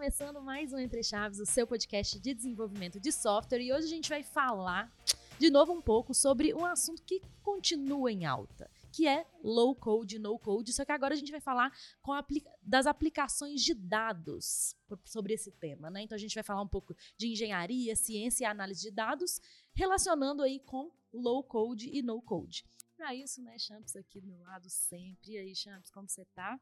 começando 0.00 0.40
mais 0.40 0.72
um 0.72 0.78
Entre 0.78 1.02
Chaves, 1.02 1.38
o 1.40 1.44
seu 1.44 1.66
podcast 1.66 2.18
de 2.18 2.32
desenvolvimento 2.32 2.98
de 2.98 3.12
software, 3.12 3.60
e 3.60 3.70
hoje 3.70 3.84
a 3.84 3.90
gente 3.90 4.08
vai 4.08 4.22
falar 4.22 4.90
de 5.38 5.50
novo 5.50 5.74
um 5.74 5.82
pouco 5.82 6.14
sobre 6.14 6.54
um 6.54 6.64
assunto 6.64 7.02
que 7.02 7.20
continua 7.42 8.10
em 8.10 8.24
alta, 8.24 8.70
que 8.90 9.06
é 9.06 9.26
low 9.44 9.76
code, 9.76 10.18
no 10.18 10.38
code, 10.38 10.72
só 10.72 10.86
que 10.86 10.92
agora 10.92 11.12
a 11.12 11.16
gente 11.18 11.30
vai 11.30 11.38
falar 11.42 11.70
aplica 12.16 12.50
das 12.62 12.86
aplicações 12.86 13.60
de 13.60 13.74
dados 13.74 14.74
sobre 15.04 15.34
esse 15.34 15.52
tema, 15.52 15.90
né? 15.90 16.00
Então 16.00 16.16
a 16.16 16.18
gente 16.18 16.34
vai 16.34 16.44
falar 16.44 16.62
um 16.62 16.68
pouco 16.68 16.96
de 17.18 17.28
engenharia, 17.28 17.94
ciência 17.94 18.44
e 18.44 18.46
análise 18.46 18.80
de 18.80 18.90
dados, 18.90 19.38
relacionando 19.74 20.42
aí 20.42 20.60
com 20.60 20.90
low 21.12 21.44
code 21.44 21.90
e 21.92 22.00
no 22.00 22.22
code. 22.22 22.64
Para 22.96 23.14
isso, 23.14 23.42
né, 23.42 23.58
Champs 23.58 23.94
aqui 23.96 24.18
do 24.18 24.28
meu 24.28 24.40
lado 24.40 24.70
sempre. 24.70 25.32
E 25.32 25.36
aí, 25.36 25.54
Champs, 25.54 25.90
como 25.90 26.08
você 26.08 26.24
tá? 26.34 26.58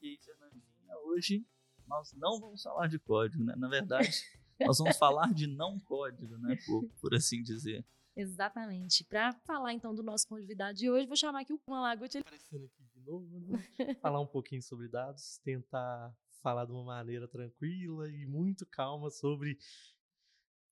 E 0.00 0.10
aí, 0.10 0.18
Fernandinha, 0.18 0.96
hoje 1.04 1.44
nós 1.86 2.12
não 2.12 2.40
vamos 2.40 2.62
falar 2.62 2.88
de 2.88 2.98
código, 2.98 3.42
né? 3.44 3.54
Na 3.56 3.68
verdade, 3.68 4.10
nós 4.60 4.78
vamos 4.78 4.96
falar 4.96 5.32
de 5.32 5.46
não 5.46 5.78
código, 5.80 6.36
né? 6.38 6.56
Por, 6.66 6.88
por 7.00 7.14
assim 7.14 7.42
dizer. 7.42 7.84
Exatamente. 8.16 9.04
Para 9.04 9.32
falar 9.44 9.74
então 9.74 9.94
do 9.94 10.02
nosso 10.02 10.26
convidado 10.26 10.78
de 10.78 10.90
hoje, 10.90 11.06
vou 11.06 11.16
chamar 11.16 11.40
aqui 11.40 11.52
o 11.52 11.60
Malaguti. 11.68 12.18
Aparecendo 12.18 12.64
aqui 12.64 12.82
de 12.94 13.00
novo, 13.02 13.40
né? 13.40 13.94
falar 14.00 14.20
um 14.20 14.26
pouquinho 14.26 14.62
sobre 14.62 14.88
dados, 14.88 15.38
tentar 15.44 16.14
falar 16.42 16.64
de 16.64 16.72
uma 16.72 16.84
maneira 16.84 17.28
tranquila 17.28 18.08
e 18.08 18.24
muito 18.24 18.64
calma 18.66 19.10
sobre 19.10 19.58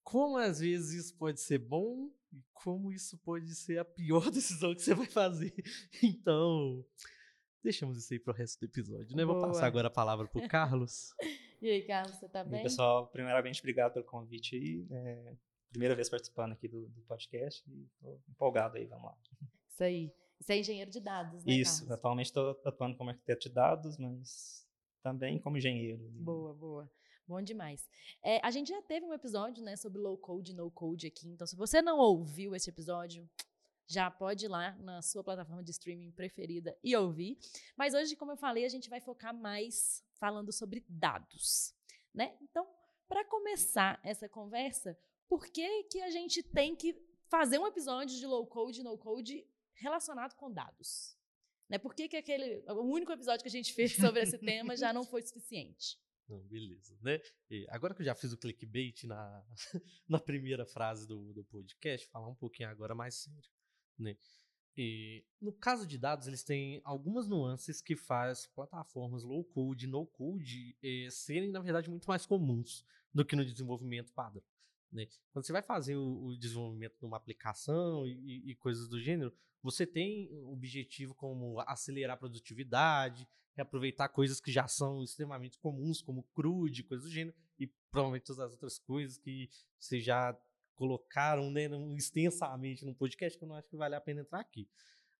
como 0.05 0.37
às 0.37 0.59
vezes 0.59 1.05
isso 1.05 1.17
pode 1.17 1.41
ser 1.41 1.57
bom 1.57 2.11
e 2.31 2.41
como 2.53 2.93
isso 2.93 3.17
pode 3.17 3.53
ser 3.55 3.79
a 3.79 3.85
pior 3.85 4.29
decisão 4.31 4.73
que 4.73 4.81
você 4.81 4.93
vai 4.93 5.07
fazer. 5.07 5.53
Então, 6.01 6.85
deixamos 7.65 7.97
isso 7.97 8.13
aí 8.13 8.19
pro 8.19 8.33
resto 8.33 8.59
do 8.59 8.65
episódio, 8.65 9.15
né? 9.15 9.25
Boa. 9.25 9.39
Vou 9.39 9.47
passar 9.47 9.65
agora 9.65 9.87
a 9.87 9.91
palavra 9.91 10.27
pro 10.27 10.47
Carlos. 10.47 11.13
e 11.61 11.69
aí, 11.69 11.81
Carlos, 11.81 12.15
você 12.15 12.29
tá 12.29 12.43
bem? 12.43 12.61
E, 12.61 12.63
pessoal, 12.63 13.07
primeiramente, 13.07 13.59
obrigado 13.59 13.93
pelo 13.93 14.05
convite 14.05 14.55
aí. 14.55 14.87
É, 14.89 15.35
primeira 15.69 15.95
vez 15.95 16.09
participando 16.09 16.53
aqui 16.53 16.67
do, 16.67 16.87
do 16.87 17.01
podcast 17.01 17.63
e 17.69 17.89
tô 17.99 18.17
empolgado 18.29 18.77
aí, 18.77 18.85
vamos 18.85 19.05
lá. 19.05 19.17
Isso 19.67 19.83
aí. 19.83 20.13
Você 20.39 20.53
é 20.53 20.59
engenheiro 20.59 20.91
de 20.91 20.99
dados, 20.99 21.43
né, 21.43 21.53
Isso, 21.53 21.79
Carlos? 21.79 21.91
atualmente 21.97 22.25
estou 22.27 22.61
atuando 22.65 22.95
como 22.97 23.09
arquiteto 23.09 23.49
de 23.49 23.55
dados, 23.55 23.97
mas 23.97 24.65
também 25.01 25.39
como 25.39 25.57
engenheiro. 25.57 26.03
Boa, 26.11 26.53
boa. 26.53 26.91
Bom 27.27 27.41
demais. 27.41 27.89
É, 28.23 28.39
a 28.45 28.51
gente 28.51 28.69
já 28.69 28.81
teve 28.83 29.05
um 29.05 29.13
episódio 29.13 29.63
né, 29.63 29.75
sobre 29.75 29.99
low 29.99 30.17
code 30.17 30.51
e 30.51 30.55
no 30.55 30.69
code 30.69 31.07
aqui, 31.07 31.27
então 31.29 31.47
se 31.47 31.55
você 31.55 31.81
não 31.81 31.97
ouviu 31.97 32.53
esse 32.53 32.69
episódio, 32.69 33.27
já 33.87 34.09
pode 34.09 34.45
ir 34.45 34.47
lá 34.47 34.75
na 34.77 35.01
sua 35.01 35.23
plataforma 35.23 35.63
de 35.63 35.71
streaming 35.71 36.11
preferida 36.11 36.77
e 36.83 36.95
ouvir. 36.95 37.37
Mas 37.77 37.93
hoje, 37.93 38.15
como 38.15 38.31
eu 38.31 38.37
falei, 38.37 38.65
a 38.65 38.69
gente 38.69 38.89
vai 38.89 38.99
focar 38.99 39.33
mais 39.33 40.03
falando 40.13 40.51
sobre 40.51 40.83
dados, 40.87 41.73
né? 42.13 42.37
Então, 42.41 42.67
para 43.07 43.23
começar 43.25 43.99
essa 44.03 44.27
conversa, 44.27 44.97
por 45.27 45.47
que 45.47 45.83
que 45.83 46.01
a 46.01 46.09
gente 46.09 46.41
tem 46.41 46.75
que 46.75 46.95
fazer 47.29 47.59
um 47.59 47.67
episódio 47.67 48.17
de 48.17 48.25
low 48.25 48.45
code 48.47 48.83
no 48.83 48.97
code 48.97 49.45
relacionado 49.73 50.35
com 50.35 50.51
dados? 50.51 51.15
Né? 51.69 51.77
Por 51.77 51.93
que, 51.95 52.07
que 52.07 52.17
aquele 52.17 52.63
o 52.69 52.83
único 52.83 53.11
episódio 53.11 53.41
que 53.41 53.49
a 53.49 53.51
gente 53.51 53.73
fez 53.73 53.95
sobre 53.95 54.21
esse 54.21 54.37
tema 54.37 54.75
já 54.75 54.93
não 54.93 55.03
foi 55.03 55.21
suficiente? 55.21 55.97
Não, 56.27 56.39
beleza, 56.39 56.97
né? 57.03 57.21
E 57.51 57.67
agora 57.69 57.93
que 57.93 58.01
eu 58.01 58.05
já 58.07 58.15
fiz 58.15 58.33
o 58.33 58.37
clickbait 58.39 59.03
na, 59.03 59.45
na 60.09 60.19
primeira 60.19 60.65
frase 60.65 61.07
do, 61.07 61.31
do 61.31 61.43
podcast, 61.43 62.07
falar 62.07 62.27
um 62.27 62.33
pouquinho 62.33 62.67
agora 62.67 62.95
mais 62.95 63.13
sério. 63.13 63.47
Né? 63.97 64.17
E, 64.77 65.23
no 65.39 65.53
caso 65.53 65.87
de 65.87 65.97
dados, 65.97 66.27
eles 66.27 66.43
têm 66.43 66.81
algumas 66.83 67.27
nuances 67.27 67.81
que 67.81 67.95
faz 67.95 68.45
plataformas 68.47 69.23
low 69.23 69.43
code, 69.43 69.87
no 69.87 70.05
code 70.05 70.77
eh, 70.83 71.07
serem, 71.09 71.49
na 71.49 71.61
verdade, 71.61 71.89
muito 71.89 72.05
mais 72.05 72.25
comuns 72.25 72.85
do 73.13 73.23
que 73.23 73.35
no 73.35 73.45
desenvolvimento 73.45 74.11
padrão. 74.11 74.43
Né? 74.91 75.07
Quando 75.31 75.45
você 75.45 75.53
vai 75.53 75.61
fazer 75.61 75.95
o, 75.95 76.25
o 76.25 76.37
desenvolvimento 76.37 76.97
de 76.99 77.05
uma 77.05 77.17
aplicação 77.17 78.05
e, 78.05 78.51
e, 78.51 78.55
coisas 78.55 78.87
do 78.89 78.99
gênero, 78.99 79.33
você 79.63 79.85
tem 79.85 80.29
objetivo 80.43 81.15
como 81.15 81.59
acelerar 81.61 82.15
a 82.15 82.19
produtividade, 82.19 83.27
reaproveitar 83.55 84.09
coisas 84.09 84.41
que 84.41 84.51
já 84.51 84.67
são 84.67 85.01
extremamente 85.03 85.57
comuns, 85.57 86.01
como 86.01 86.23
CRUD, 86.33 86.83
coisas 86.83 87.07
do 87.07 87.11
gênero, 87.11 87.35
e 87.57 87.67
provavelmente 87.89 88.25
todas 88.25 88.41
as 88.41 88.51
outras 88.51 88.77
coisas 88.77 89.17
que 89.17 89.49
você 89.79 89.99
já 89.99 90.37
colocaram 90.75 91.49
né, 91.49 91.67
extensamente 91.95 92.85
no 92.85 92.93
podcast, 92.93 93.37
que 93.37 93.43
eu 93.43 93.47
não 93.47 93.55
acho 93.55 93.69
que 93.69 93.75
vale 93.75 93.95
a 93.95 94.01
pena 94.01 94.21
entrar 94.21 94.39
aqui. 94.39 94.67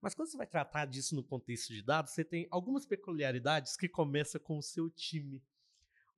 Mas 0.02 0.14
quando 0.14 0.30
você 0.30 0.38
vai 0.38 0.46
tratar 0.46 0.86
disso 0.86 1.16
no 1.16 1.24
contexto 1.24 1.74
de 1.74 1.82
dados, 1.82 2.14
você 2.14 2.24
tem 2.24 2.48
algumas 2.52 2.86
peculiaridades 2.86 3.76
que 3.76 3.90
começam 3.90 4.40
com 4.40 4.58
o 4.58 4.62
seu 4.62 4.90
time. 4.90 5.44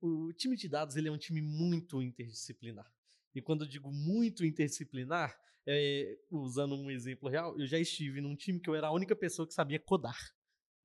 O 0.00 0.32
time 0.32 0.56
de 0.56 0.68
dados 0.68 0.96
ele 0.96 1.08
é 1.08 1.12
um 1.12 1.18
time 1.18 1.40
muito 1.40 2.02
interdisciplinar. 2.02 2.92
E 3.34 3.40
quando 3.40 3.64
eu 3.64 3.68
digo 3.68 3.90
muito 3.90 4.44
interdisciplinar, 4.44 5.38
é, 5.66 6.18
usando 6.30 6.74
um 6.74 6.90
exemplo 6.90 7.28
real, 7.28 7.58
eu 7.58 7.66
já 7.66 7.78
estive 7.78 8.20
num 8.20 8.36
time 8.36 8.60
que 8.60 8.68
eu 8.68 8.74
era 8.74 8.88
a 8.88 8.92
única 8.92 9.14
pessoa 9.14 9.46
que 9.46 9.54
sabia 9.54 9.78
codar. 9.78 10.18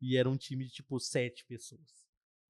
E 0.02 0.18
era 0.18 0.30
um 0.30 0.38
time 0.38 0.66
de 0.66 0.72
tipo 0.72 1.00
sete 1.00 1.46
pessoas 1.46 2.03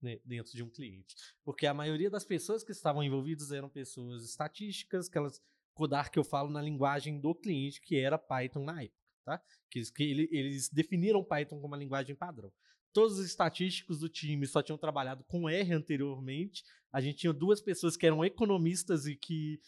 né, 0.03 0.19
dentro 0.25 0.51
de 0.51 0.61
um 0.61 0.69
cliente. 0.69 1.15
Porque 1.43 1.65
a 1.65 1.73
maioria 1.73 2.09
das 2.09 2.25
pessoas 2.25 2.63
que 2.63 2.71
estavam 2.71 3.03
envolvidas 3.03 3.51
eram 3.51 3.69
pessoas 3.69 4.23
estatísticas, 4.23 5.07
que 5.07 5.17
elas 5.17 5.41
codar 5.73 6.11
que 6.11 6.19
eu 6.19 6.23
falo 6.23 6.49
na 6.49 6.61
linguagem 6.61 7.19
do 7.19 7.33
cliente, 7.33 7.81
que 7.81 7.97
era 7.97 8.17
Python 8.17 8.63
na 8.63 8.83
época, 8.83 8.97
tá? 9.25 9.41
Que, 9.69 9.79
eles, 9.79 9.89
que 9.89 10.03
ele, 10.03 10.29
eles 10.31 10.69
definiram 10.69 11.23
Python 11.23 11.55
como 11.55 11.67
uma 11.67 11.77
linguagem 11.77 12.15
padrão. 12.15 12.51
Todos 12.91 13.17
os 13.17 13.25
estatísticos 13.25 13.99
do 13.99 14.07
time 14.07 14.45
só 14.45 14.61
tinham 14.61 14.77
trabalhado 14.77 15.23
com 15.23 15.49
R 15.49 15.73
anteriormente. 15.73 16.63
A 16.91 17.01
gente 17.01 17.17
tinha 17.17 17.33
duas 17.33 17.59
pessoas 17.59 17.97
que 17.97 18.05
eram 18.05 18.23
economistas 18.23 19.07
e 19.07 19.15
que 19.15 19.59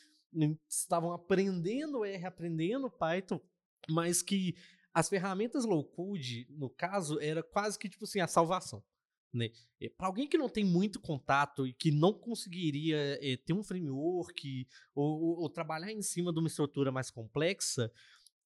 estavam 0.70 1.12
aprendendo 1.12 2.06
R, 2.06 2.26
aprendendo 2.26 2.92
Python, 2.92 3.42
mas 3.90 4.22
que 4.22 4.56
as 4.94 5.10
ferramentas 5.10 5.66
low 5.66 5.84
code, 5.84 6.48
no 6.52 6.70
caso, 6.70 7.20
era 7.20 7.42
quase 7.42 7.80
que 7.80 7.90
tipo 7.90 8.06
assim 8.06 8.20
a 8.20 8.28
salvação. 8.28 8.84
Né? 9.36 9.50
Para 9.98 10.08
alguém 10.08 10.28
que 10.28 10.38
não 10.38 10.48
tem 10.48 10.64
muito 10.64 11.00
contato 11.00 11.68
e 11.68 11.74
que 11.74 11.92
não 11.92 12.14
conseguiria 12.14 13.20
é, 13.22 13.38
ter 13.38 13.54
um 13.54 13.64
framework 13.64 14.68
ou, 14.94 15.22
ou, 15.22 15.42
ou, 15.42 15.50
trabalhar 15.50 15.92
em 15.92 16.02
cima 16.02 16.32
de 16.32 16.40
uma 16.40 16.48
estrutura 16.48 16.92
mais 16.92 17.12
complexa, 17.12 17.92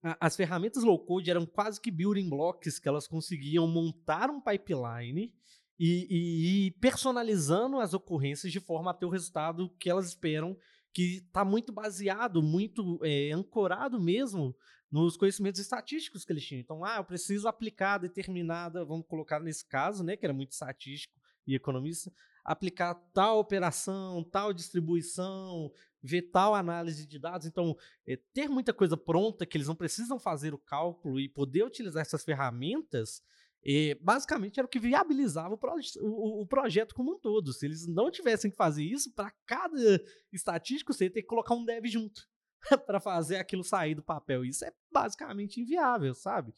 a, 0.02 0.26
as 0.26 0.36
ferramentas 0.36 0.84
low 0.84 0.98
code 0.98 1.30
eram 1.30 1.46
quase 1.46 1.80
que 1.80 1.92
building 1.92 2.30
blocks 2.30 2.80
que 2.80 2.90
elas 2.90 3.08
conseguiam 3.08 3.68
montar 3.68 4.30
um 4.30 4.42
pipeline 4.42 5.34
e, 5.80 6.08
e 6.10 6.68
ir 6.68 6.72
personalizando 6.72 7.80
as 7.80 7.94
ocorrências 7.94 8.52
de 8.52 8.60
forma 8.60 8.92
a 8.92 8.94
ter 8.94 9.06
o 9.06 9.10
resultado 9.10 9.70
que 9.80 9.90
elas 9.90 10.08
esperam, 10.08 10.58
que 10.94 11.18
está 11.18 11.46
muito 11.46 11.72
baseado, 11.72 12.42
muito 12.42 13.00
é, 13.04 13.32
ancorado 13.32 14.00
mesmo 14.00 14.56
nos 14.92 15.16
conhecimentos 15.16 15.62
estatísticos 15.62 16.26
que 16.26 16.34
eles 16.34 16.46
tinham. 16.46 16.62
Então, 16.62 16.84
ah, 16.84 16.98
eu 16.98 17.04
preciso 17.04 17.48
aplicar 17.48 18.00
determinada, 18.00 18.84
vamos 18.84 19.06
colocar 19.08 19.40
nesse 19.40 19.66
caso, 19.66 20.04
né, 20.04 20.18
que 20.18 20.26
era 20.26 20.34
muito 20.34 20.52
estatístico 20.52 21.14
e 21.46 21.56
economista, 21.56 22.12
aplicar 22.44 22.96
tal 23.14 23.40
operação, 23.40 24.24
tal 24.24 24.52
distribuição, 24.52 25.72
ver 26.02 26.24
tal 26.24 26.56
análise 26.56 27.06
de 27.06 27.20
dados. 27.20 27.46
Então, 27.46 27.78
é, 28.08 28.18
ter 28.34 28.48
muita 28.48 28.74
coisa 28.74 28.98
pronta 28.98 29.46
que 29.46 29.58
eles 29.58 29.68
não 29.68 29.76
precisam 29.76 30.20
fazer 30.20 30.54
o 30.54 30.58
cálculo 30.58 31.20
e 31.20 31.30
poder 31.30 31.64
utilizar 31.64 32.02
essas 32.02 32.24
ferramentas, 32.24 33.22
é, 33.66 33.96
basicamente 33.96 34.60
era 34.60 34.66
o 34.66 34.70
que 34.70 34.80
viabilizava 34.80 35.54
o, 35.54 35.58
proje 35.58 35.92
o, 36.00 36.42
o, 36.42 36.48
projeto 36.48 36.96
como 36.96 37.14
um 37.14 37.20
todo. 37.20 37.52
Se 37.54 37.66
eles 37.66 37.88
não 37.88 38.10
tivessem 38.10 38.50
que 38.50 38.58
fazer 38.58 38.84
isso, 38.84 39.14
para 39.14 39.32
cada 39.46 40.02
estatístico 40.32 40.94
você 40.94 41.06
ia 41.06 41.12
ter 41.12 41.22
que 41.22 41.28
colocar 41.28 41.54
um 41.54 41.66
dev 41.66 41.86
junto. 41.86 42.28
para 42.86 43.00
fazer 43.00 43.38
aquilo 43.38 43.64
sair 43.64 43.96
do 43.96 44.04
papel. 44.04 44.44
Isso 44.46 44.66
é 44.66 44.74
basicamente 44.92 45.62
inviável, 45.62 46.14
sabe? 46.14 46.54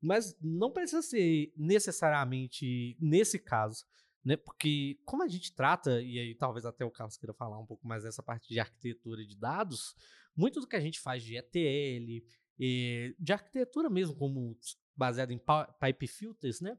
Mas 0.00 0.36
não 0.40 0.70
precisa 0.70 1.02
ser 1.02 1.52
necessariamente 1.56 2.96
nesse 3.00 3.38
caso, 3.38 3.84
né? 4.24 4.36
Porque 4.36 4.98
como 5.04 5.22
a 5.22 5.28
gente 5.28 5.54
trata, 5.54 6.02
e 6.02 6.18
aí 6.18 6.34
talvez 6.34 6.66
até 6.66 6.84
o 6.84 6.90
Carlos 6.90 7.16
queira 7.16 7.34
falar 7.34 7.58
um 7.58 7.66
pouco 7.66 7.86
mais 7.86 8.02
dessa 8.02 8.22
parte 8.22 8.48
de 8.48 8.60
arquitetura 8.60 9.24
de 9.24 9.36
dados, 9.36 9.94
muito 10.36 10.60
do 10.60 10.66
que 10.66 10.76
a 10.76 10.80
gente 10.80 11.00
faz 11.00 11.22
de 11.22 11.36
ETL, 11.36 12.26
de 12.58 13.32
arquitetura 13.32 13.88
mesmo, 13.88 14.14
como 14.16 14.56
baseado 14.96 15.32
em 15.32 15.40
pipe 15.80 16.06
filters, 16.06 16.60
né? 16.60 16.76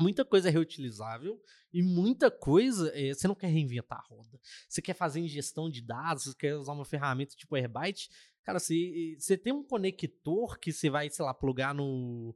muita 0.00 0.24
coisa 0.24 0.48
é 0.48 0.50
reutilizável 0.50 1.40
e 1.72 1.82
muita 1.82 2.30
coisa 2.30 2.90
é, 2.94 3.12
você 3.12 3.28
não 3.28 3.34
quer 3.34 3.48
reinventar 3.48 3.98
a 3.98 4.02
roda. 4.02 4.40
Você 4.68 4.80
quer 4.80 4.94
fazer 4.94 5.20
ingestão 5.20 5.70
de 5.70 5.82
dados, 5.82 6.24
você 6.24 6.34
quer 6.34 6.56
usar 6.56 6.72
uma 6.72 6.84
ferramenta 6.84 7.36
tipo 7.36 7.54
Airbyte. 7.54 8.08
Cara, 8.42 8.58
você, 8.58 9.16
você 9.18 9.36
tem 9.36 9.52
um 9.52 9.62
conector 9.62 10.58
que 10.58 10.72
você 10.72 10.88
vai, 10.88 11.10
sei 11.10 11.24
lá, 11.24 11.34
plugar 11.34 11.74
no, 11.74 12.34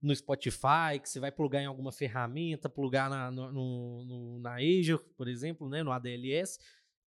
no 0.00 0.16
Spotify, 0.16 0.98
que 1.00 1.08
você 1.08 1.20
vai 1.20 1.30
plugar 1.30 1.60
em 1.60 1.66
alguma 1.66 1.92
ferramenta, 1.92 2.68
plugar 2.68 3.10
na, 3.10 3.30
no, 3.30 3.52
no, 3.52 4.38
na 4.40 4.56
Azure, 4.56 5.04
por 5.16 5.28
exemplo, 5.28 5.68
né, 5.68 5.82
no 5.82 5.92
ADLS. 5.92 6.58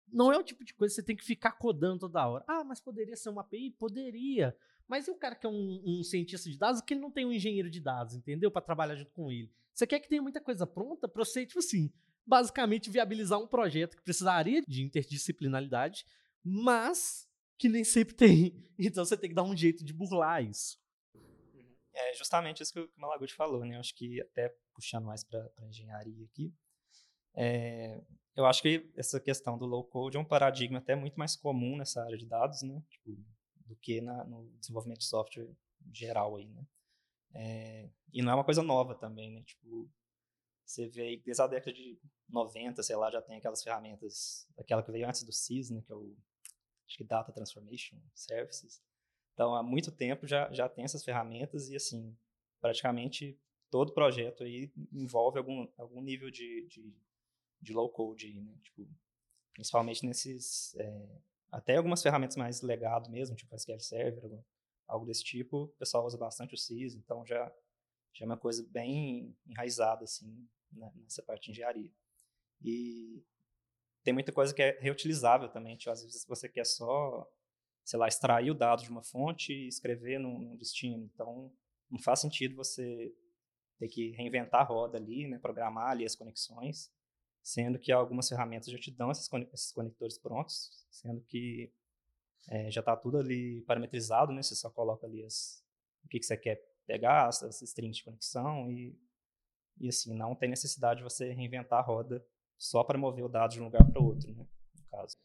Não 0.09 0.33
é 0.33 0.39
o 0.39 0.43
tipo 0.43 0.65
de 0.65 0.73
coisa 0.73 0.93
que 0.93 1.01
você 1.01 1.07
tem 1.07 1.17
que 1.17 1.25
ficar 1.25 1.53
codando 1.53 2.01
toda 2.01 2.27
hora. 2.27 2.45
Ah, 2.49 2.65
mas 2.65 2.81
poderia 2.81 3.17
ser 3.17 3.29
uma 3.29 3.43
API? 3.43 3.73
Poderia. 3.73 4.57
Mas 4.89 5.09
e 5.09 5.11
o 5.11 5.17
cara 5.17 5.35
que 5.35 5.47
é 5.47 5.49
um, 5.49 5.83
um 5.85 6.03
cientista 6.03 6.49
de 6.49 6.57
dados 6.57 6.81
que 6.81 6.95
ele 6.95 7.01
não 7.01 7.11
tem 7.11 7.27
um 7.27 7.33
engenheiro 7.33 7.71
de 7.71 7.81
dados, 7.81 8.15
entendeu? 8.15 8.51
Para 8.51 8.63
trabalhar 8.63 8.95
junto 8.95 9.13
com 9.13 9.31
ele. 9.31 9.51
Você 9.73 9.87
quer 9.87 10.01
que 10.01 10.09
tenha 10.09 10.23
muita 10.23 10.41
coisa 10.41 10.67
pronta 10.67 11.09
para 11.09 11.25
você, 11.25 11.45
tipo 11.45 11.59
assim, 11.59 11.93
basicamente 12.25 12.91
viabilizar 12.91 13.39
um 13.39 13.47
projeto 13.47 13.97
que 13.97 14.03
precisaria 14.03 14.63
de 14.67 14.83
interdisciplinaridade, 14.83 16.07
mas 16.43 17.29
que 17.59 17.69
nem 17.69 17.85
sempre 17.85 18.15
tem. 18.15 18.65
Então 18.79 19.03
você 19.03 19.17
tem 19.17 19.31
que 19.31 19.35
dar 19.35 19.43
um 19.43 19.57
jeito 19.57 19.83
de 19.83 19.95
burlar 19.95 20.45
isso. 20.45 20.79
É 21.95 22.13
justamente 22.13 22.63
isso 22.63 22.75
que 22.75 22.81
o 22.81 22.91
Malaguti 22.95 23.33
falou, 23.33 23.65
né? 23.65 23.79
Acho 23.79 23.95
que 23.95 24.21
até 24.21 24.55
puxando 24.75 25.07
mais 25.07 25.25
para 25.25 25.51
engenharia 25.63 26.27
aqui, 26.27 26.53
é, 27.35 28.03
eu 28.37 28.45
acho 28.45 28.61
que 28.61 28.93
essa 28.95 29.19
questão 29.19 29.57
do 29.57 29.65
low 29.65 29.83
code 29.83 30.19
é 30.19 30.21
um 30.21 30.25
paradigma 30.25 30.77
até 30.79 30.95
muito 30.95 31.19
mais 31.19 31.35
comum 31.35 31.75
nessa 31.79 32.05
área 32.05 32.19
de 32.19 32.27
dados, 32.27 32.61
né? 32.63 32.83
Tipo, 32.91 33.17
do 33.67 33.77
que 33.77 34.01
na, 34.01 34.25
no 34.25 34.51
desenvolvimento 34.59 35.01
de 35.01 35.07
software 35.07 35.49
geral 35.93 36.37
aí, 36.37 36.49
né? 36.49 36.67
É, 37.35 37.91
e 38.13 38.23
não 38.23 38.33
é 38.33 38.35
uma 38.35 38.45
coisa 38.45 38.63
nova 38.63 38.95
também, 38.95 39.31
né? 39.31 39.43
Tipo, 39.43 39.91
você 40.65 40.89
vê 40.89 41.03
aí, 41.03 41.17
desde 41.19 41.43
a 41.43 41.47
década 41.47 41.73
de 41.73 41.99
90, 42.29 42.83
sei 42.83 42.97
lá, 42.97 43.11
já 43.11 43.21
tem 43.21 43.37
aquelas 43.37 43.63
ferramentas, 43.63 44.49
aquela 44.59 44.83
que 44.83 44.91
veio 44.91 45.07
antes 45.07 45.23
do 45.23 45.33
CIS, 45.33 45.71
né? 45.71 45.83
Que 45.83 45.93
é 45.93 45.95
o, 45.95 46.17
acho 46.87 46.97
que 46.97 47.05
Data 47.05 47.33
Transformation 47.33 47.97
Services. 48.15 48.83
Então, 49.35 49.55
há 49.55 49.63
muito 49.63 49.93
tempo 49.93 50.27
já, 50.27 50.51
já 50.53 50.69
tem 50.69 50.85
essas 50.85 51.05
ferramentas 51.05 51.69
e, 51.69 51.77
assim, 51.77 52.17
praticamente 52.61 53.39
todo 53.71 53.93
projeto 53.93 54.43
aí 54.43 54.73
envolve 54.93 55.39
algum, 55.39 55.69
algum 55.77 56.01
nível 56.01 56.31
de, 56.31 56.67
de, 56.69 56.97
de 57.61 57.73
low 57.73 57.91
code 57.91 58.27
aí, 58.27 58.41
né? 58.41 58.57
Tipo, 58.63 58.89
principalmente 59.53 60.05
nesses, 60.07 60.75
é, 60.77 61.21
até 61.57 61.77
algumas 61.77 62.03
ferramentas 62.03 62.37
mais 62.37 62.63
legado 62.63 63.11
mesmo, 63.11 63.37
tipo 63.37 63.55
SQL 63.55 63.81
Server, 63.81 64.45
algo 64.87 65.07
desse 65.07 65.25
tipo, 65.25 65.65
o 65.65 65.69
pessoal 65.69 66.05
usa 66.05 66.19
bastante 66.19 66.55
o 66.55 66.59
CIS, 66.59 66.95
então 66.95 67.25
já, 67.25 67.53
já 68.15 68.25
é 68.25 68.27
uma 68.27 68.37
coisa 68.37 68.67
bem 68.71 69.37
enraizada, 69.47 70.05
assim, 70.05 70.49
né, 70.71 70.93
nessa 70.97 71.23
parte 71.23 71.47
de 71.47 71.53
engenharia. 71.53 71.91
E 72.63 73.25
tem 74.03 74.13
muita 74.13 74.33
coisa 74.33 74.55
que 74.55 74.63
é 74.63 74.79
reutilizável 74.81 75.49
também, 75.49 75.77
tipo, 75.77 75.91
às 75.91 76.03
vezes 76.03 76.25
você 76.27 76.49
quer 76.49 76.65
só 76.65 77.27
sei 77.87 78.01
lá, 78.01 78.09
extrair 78.09 78.51
o 78.51 78.55
dado 78.55 78.83
de 78.83 78.91
uma 78.91 79.03
fonte 79.03 79.53
e 79.53 79.69
escrever 79.69 80.19
num, 80.19 80.41
num 80.41 80.57
destino. 80.57 81.09
Então, 81.15 81.53
não 81.89 82.01
faz 82.01 82.19
sentido 82.19 82.57
você 82.57 83.15
ter 83.79 83.87
que 83.87 84.11
reinventar 84.11 84.63
a 84.63 84.65
roda 84.65 84.99
ali, 84.99 85.29
né, 85.29 85.39
programar 85.39 85.91
ali 85.91 86.05
as 86.05 86.17
conexões, 86.17 86.91
sendo 87.47 87.79
que 87.79 87.93
algumas 87.93 88.29
ferramentas 88.29 88.67
já 88.67 88.77
te 88.77 88.91
dão 88.91 89.09
esses 89.09 89.29
conectores 89.73 90.19
prontos, 90.19 90.85
sendo 90.91 91.21
que 91.21 91.73
é, 92.49 92.69
já 92.73 92.81
está 92.81 92.97
tudo 92.97 93.19
ali 93.19 93.63
parametrizado, 93.63 94.33
né, 94.33 94.43
você 94.43 94.57
só 94.57 94.69
coloca 94.69 95.07
ali 95.07 95.25
as, 95.25 95.65
o 96.05 96.09
que, 96.09 96.19
que 96.19 96.27
você 96.27 96.37
quer 96.37 96.61
pegar, 96.89 97.29
as, 97.29 97.45
as 97.45 97.63
strings 97.63 97.99
de 97.99 98.05
conexão 98.05 98.69
e, 98.69 98.99
e 99.79 99.89
assim, 99.89 100.13
não 100.13 100.35
tem 100.35 100.49
necessidade 100.49 100.99
de 100.99 101.05
você 101.05 101.33
reinventar 101.33 101.79
a 101.79 101.83
roda 101.83 102.27
só 102.59 102.83
para 102.83 102.99
mover 102.99 103.25
o 103.25 103.29
dado 103.29 103.53
de 103.53 103.61
um 103.61 103.67
lugar 103.67 103.89
para 103.89 104.03
outro, 104.03 104.29
né, 104.35 104.45
no 104.75 104.85
caso. 104.91 105.17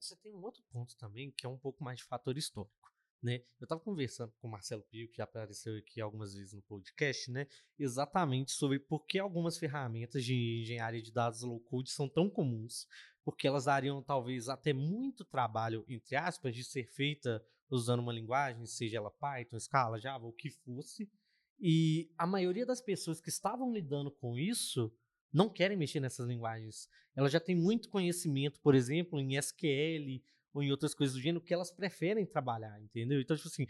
Você 0.00 0.16
tem 0.16 0.34
um 0.34 0.42
outro 0.42 0.62
ponto 0.70 0.96
também, 0.96 1.30
que 1.30 1.44
é 1.44 1.48
um 1.48 1.58
pouco 1.58 1.84
mais 1.84 1.98
de 1.98 2.04
fator 2.04 2.38
histórico. 2.38 2.90
Né? 3.22 3.42
Eu 3.58 3.64
estava 3.64 3.80
conversando 3.80 4.32
com 4.38 4.46
o 4.46 4.50
Marcelo 4.50 4.82
Pio, 4.82 5.08
que 5.08 5.16
já 5.16 5.24
apareceu 5.24 5.76
aqui 5.76 6.00
algumas 6.00 6.34
vezes 6.34 6.52
no 6.52 6.62
podcast, 6.62 7.30
né? 7.30 7.46
exatamente 7.78 8.52
sobre 8.52 8.78
por 8.78 9.04
que 9.06 9.18
algumas 9.18 9.58
ferramentas 9.58 10.24
de 10.24 10.60
engenharia 10.62 11.02
de 11.02 11.12
dados 11.12 11.42
low 11.42 11.60
code 11.60 11.90
são 11.90 12.08
tão 12.08 12.28
comuns, 12.28 12.86
porque 13.24 13.48
elas 13.48 13.64
dariam 13.64 14.02
talvez 14.02 14.48
até 14.48 14.72
muito 14.72 15.24
trabalho, 15.24 15.84
entre 15.88 16.14
aspas, 16.14 16.54
de 16.54 16.62
ser 16.62 16.84
feita 16.84 17.44
usando 17.70 18.00
uma 18.00 18.12
linguagem, 18.12 18.64
seja 18.66 18.98
ela 18.98 19.10
Python, 19.10 19.58
Scala, 19.58 19.98
Java, 19.98 20.26
o 20.26 20.32
que 20.32 20.50
fosse. 20.50 21.10
E 21.58 22.10
a 22.16 22.26
maioria 22.26 22.66
das 22.66 22.80
pessoas 22.80 23.20
que 23.20 23.30
estavam 23.30 23.72
lidando 23.72 24.10
com 24.10 24.38
isso 24.38 24.92
não 25.32 25.48
querem 25.50 25.76
mexer 25.76 26.00
nessas 26.00 26.26
linguagens. 26.26 26.88
Elas 27.14 27.32
já 27.32 27.40
têm 27.40 27.56
muito 27.56 27.88
conhecimento, 27.88 28.60
por 28.60 28.74
exemplo, 28.74 29.18
em 29.18 29.36
SQL 29.36 30.22
ou 30.56 30.62
em 30.62 30.70
outras 30.70 30.94
coisas 30.94 31.14
do 31.14 31.20
gênero 31.20 31.44
que 31.44 31.52
elas 31.52 31.70
preferem 31.70 32.24
trabalhar, 32.24 32.80
entendeu? 32.80 33.20
Então, 33.20 33.36
tipo 33.36 33.46
assim, 33.46 33.66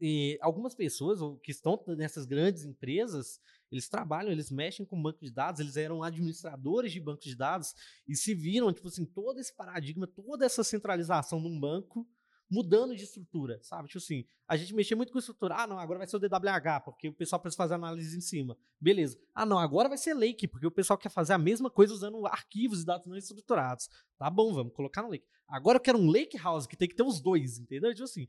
eh, 0.00 0.38
algumas 0.40 0.74
pessoas 0.74 1.20
que 1.42 1.50
estão 1.50 1.78
nessas 1.88 2.24
grandes 2.24 2.64
empresas, 2.64 3.38
eles 3.70 3.86
trabalham, 3.86 4.32
eles 4.32 4.50
mexem 4.50 4.86
com 4.86 5.00
banco 5.00 5.22
de 5.22 5.30
dados, 5.30 5.60
eles 5.60 5.76
eram 5.76 6.02
administradores 6.02 6.90
de 6.90 7.00
bancos 7.00 7.26
de 7.26 7.36
dados 7.36 7.74
e 8.08 8.16
se 8.16 8.34
viram, 8.34 8.72
tipo 8.72 8.88
assim, 8.88 9.04
todo 9.04 9.38
esse 9.38 9.54
paradigma, 9.54 10.06
toda 10.06 10.46
essa 10.46 10.64
centralização 10.64 11.38
num 11.38 11.60
banco 11.60 12.08
mudando 12.50 12.94
de 12.94 13.02
estrutura, 13.02 13.58
sabe? 13.62 13.88
Tipo 13.88 13.98
assim, 13.98 14.24
a 14.46 14.56
gente 14.56 14.74
mexia 14.74 14.96
muito 14.96 15.12
com 15.12 15.18
estrutura. 15.18 15.56
Ah, 15.56 15.66
não, 15.66 15.78
agora 15.78 15.98
vai 15.98 16.06
ser 16.06 16.16
o 16.16 16.20
DWH, 16.20 16.80
porque 16.84 17.08
o 17.08 17.12
pessoal 17.12 17.40
precisa 17.40 17.56
fazer 17.56 17.74
análise 17.74 18.16
em 18.16 18.20
cima. 18.20 18.56
Beleza. 18.80 19.18
Ah, 19.34 19.44
não, 19.44 19.58
agora 19.58 19.88
vai 19.88 19.98
ser 19.98 20.14
Lake, 20.14 20.46
porque 20.46 20.66
o 20.66 20.70
pessoal 20.70 20.98
quer 20.98 21.08
fazer 21.08 21.32
a 21.32 21.38
mesma 21.38 21.70
coisa 21.70 21.92
usando 21.92 22.26
arquivos 22.26 22.82
e 22.82 22.86
dados 22.86 23.06
não 23.06 23.16
estruturados. 23.16 23.88
Tá 24.18 24.30
bom, 24.30 24.52
vamos 24.54 24.72
colocar 24.72 25.02
no 25.02 25.10
Lake. 25.10 25.26
Agora 25.48 25.76
eu 25.76 25.82
quero 25.82 25.98
um 25.98 26.10
Lake 26.10 26.36
House, 26.38 26.66
que 26.66 26.76
tem 26.76 26.88
que 26.88 26.94
ter 26.94 27.02
os 27.04 27.20
dois, 27.20 27.58
entendeu? 27.58 27.92
Tipo 27.92 28.04
assim. 28.04 28.26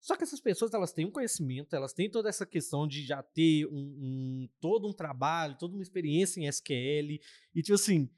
Só 0.00 0.16
que 0.16 0.24
essas 0.24 0.40
pessoas, 0.40 0.74
elas 0.74 0.92
têm 0.92 1.06
um 1.06 1.12
conhecimento, 1.12 1.76
elas 1.76 1.92
têm 1.92 2.10
toda 2.10 2.28
essa 2.28 2.44
questão 2.44 2.88
de 2.88 3.06
já 3.06 3.22
ter 3.22 3.66
um, 3.66 3.70
um 3.72 4.48
todo 4.60 4.88
um 4.88 4.92
trabalho, 4.92 5.56
toda 5.56 5.74
uma 5.74 5.82
experiência 5.82 6.40
em 6.40 6.48
SQL. 6.48 7.20
E, 7.54 7.62
tipo 7.62 7.74
assim, 7.74 8.10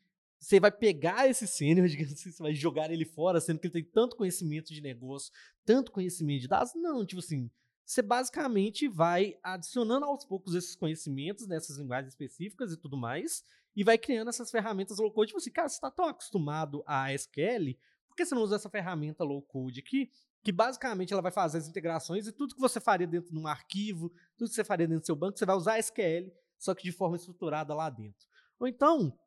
você 0.44 0.60
vai 0.60 0.70
pegar 0.70 1.28
esse 1.28 1.46
sênior, 1.46 1.86
assim, 1.88 2.30
você 2.30 2.42
vai 2.42 2.54
jogar 2.54 2.90
ele 2.90 3.04
fora, 3.04 3.40
sendo 3.40 3.58
que 3.58 3.66
ele 3.66 3.72
tem 3.72 3.84
tanto 3.84 4.16
conhecimento 4.16 4.72
de 4.72 4.80
negócio, 4.80 5.32
tanto 5.64 5.90
conhecimento 5.90 6.42
de 6.42 6.48
dados. 6.48 6.72
Não, 6.74 7.04
tipo 7.04 7.20
assim, 7.20 7.50
você 7.84 8.02
basicamente 8.02 8.86
vai 8.86 9.38
adicionando 9.42 10.04
aos 10.04 10.24
poucos 10.24 10.54
esses 10.54 10.76
conhecimentos 10.76 11.46
nessas 11.46 11.78
linguagens 11.78 12.12
específicas 12.12 12.72
e 12.72 12.76
tudo 12.76 12.96
mais, 12.96 13.42
e 13.74 13.82
vai 13.82 13.96
criando 13.96 14.28
essas 14.28 14.50
ferramentas 14.50 14.98
low 14.98 15.10
code. 15.10 15.28
Tipo 15.28 15.38
assim, 15.38 15.50
cara, 15.50 15.68
você 15.68 15.76
está 15.76 15.90
tão 15.90 16.06
acostumado 16.06 16.84
a 16.86 17.12
SQL, 17.12 17.76
por 18.06 18.14
que 18.14 18.26
você 18.26 18.34
não 18.34 18.42
usa 18.42 18.56
essa 18.56 18.68
ferramenta 18.68 19.24
low 19.24 19.42
code 19.42 19.80
aqui? 19.80 20.10
Que 20.42 20.52
basicamente 20.52 21.12
ela 21.12 21.22
vai 21.22 21.32
fazer 21.32 21.58
as 21.58 21.68
integrações 21.68 22.26
e 22.26 22.32
tudo 22.32 22.54
que 22.54 22.60
você 22.60 22.78
faria 22.78 23.06
dentro 23.06 23.32
de 23.32 23.38
um 23.38 23.46
arquivo, 23.46 24.12
tudo 24.36 24.50
que 24.50 24.54
você 24.54 24.62
faria 24.62 24.86
dentro 24.86 25.02
do 25.02 25.06
seu 25.06 25.16
banco, 25.16 25.38
você 25.38 25.46
vai 25.46 25.56
usar 25.56 25.78
SQL, 25.78 26.30
só 26.58 26.74
que 26.74 26.84
de 26.84 26.92
forma 26.92 27.16
estruturada 27.16 27.74
lá 27.74 27.88
dentro. 27.88 28.28
Ou 28.60 28.68
então, 28.68 29.18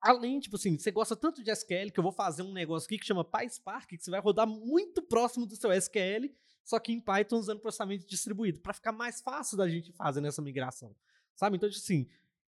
Além, 0.00 0.38
tipo 0.38 0.56
assim, 0.56 0.78
você 0.78 0.90
gosta 0.90 1.16
tanto 1.16 1.42
de 1.42 1.50
SQL 1.50 1.90
que 1.92 1.98
eu 1.98 2.02
vou 2.02 2.12
fazer 2.12 2.42
um 2.42 2.52
negócio 2.52 2.86
aqui 2.86 2.98
que 2.98 3.06
chama 3.06 3.24
PySpark, 3.24 3.88
que 3.88 4.02
você 4.02 4.10
vai 4.10 4.20
rodar 4.20 4.46
muito 4.46 5.02
próximo 5.02 5.44
do 5.44 5.56
seu 5.56 5.72
SQL, 5.72 6.30
só 6.64 6.78
que 6.78 6.92
em 6.92 7.00
Python 7.00 7.38
usando 7.38 7.60
processamento 7.60 8.06
distribuído, 8.06 8.60
para 8.60 8.72
ficar 8.72 8.92
mais 8.92 9.20
fácil 9.20 9.56
da 9.56 9.68
gente 9.68 9.92
fazer 9.92 10.20
nessa 10.20 10.40
migração. 10.40 10.94
Sabe? 11.34 11.56
Então, 11.56 11.68
tipo 11.68 11.82
assim, 11.82 12.06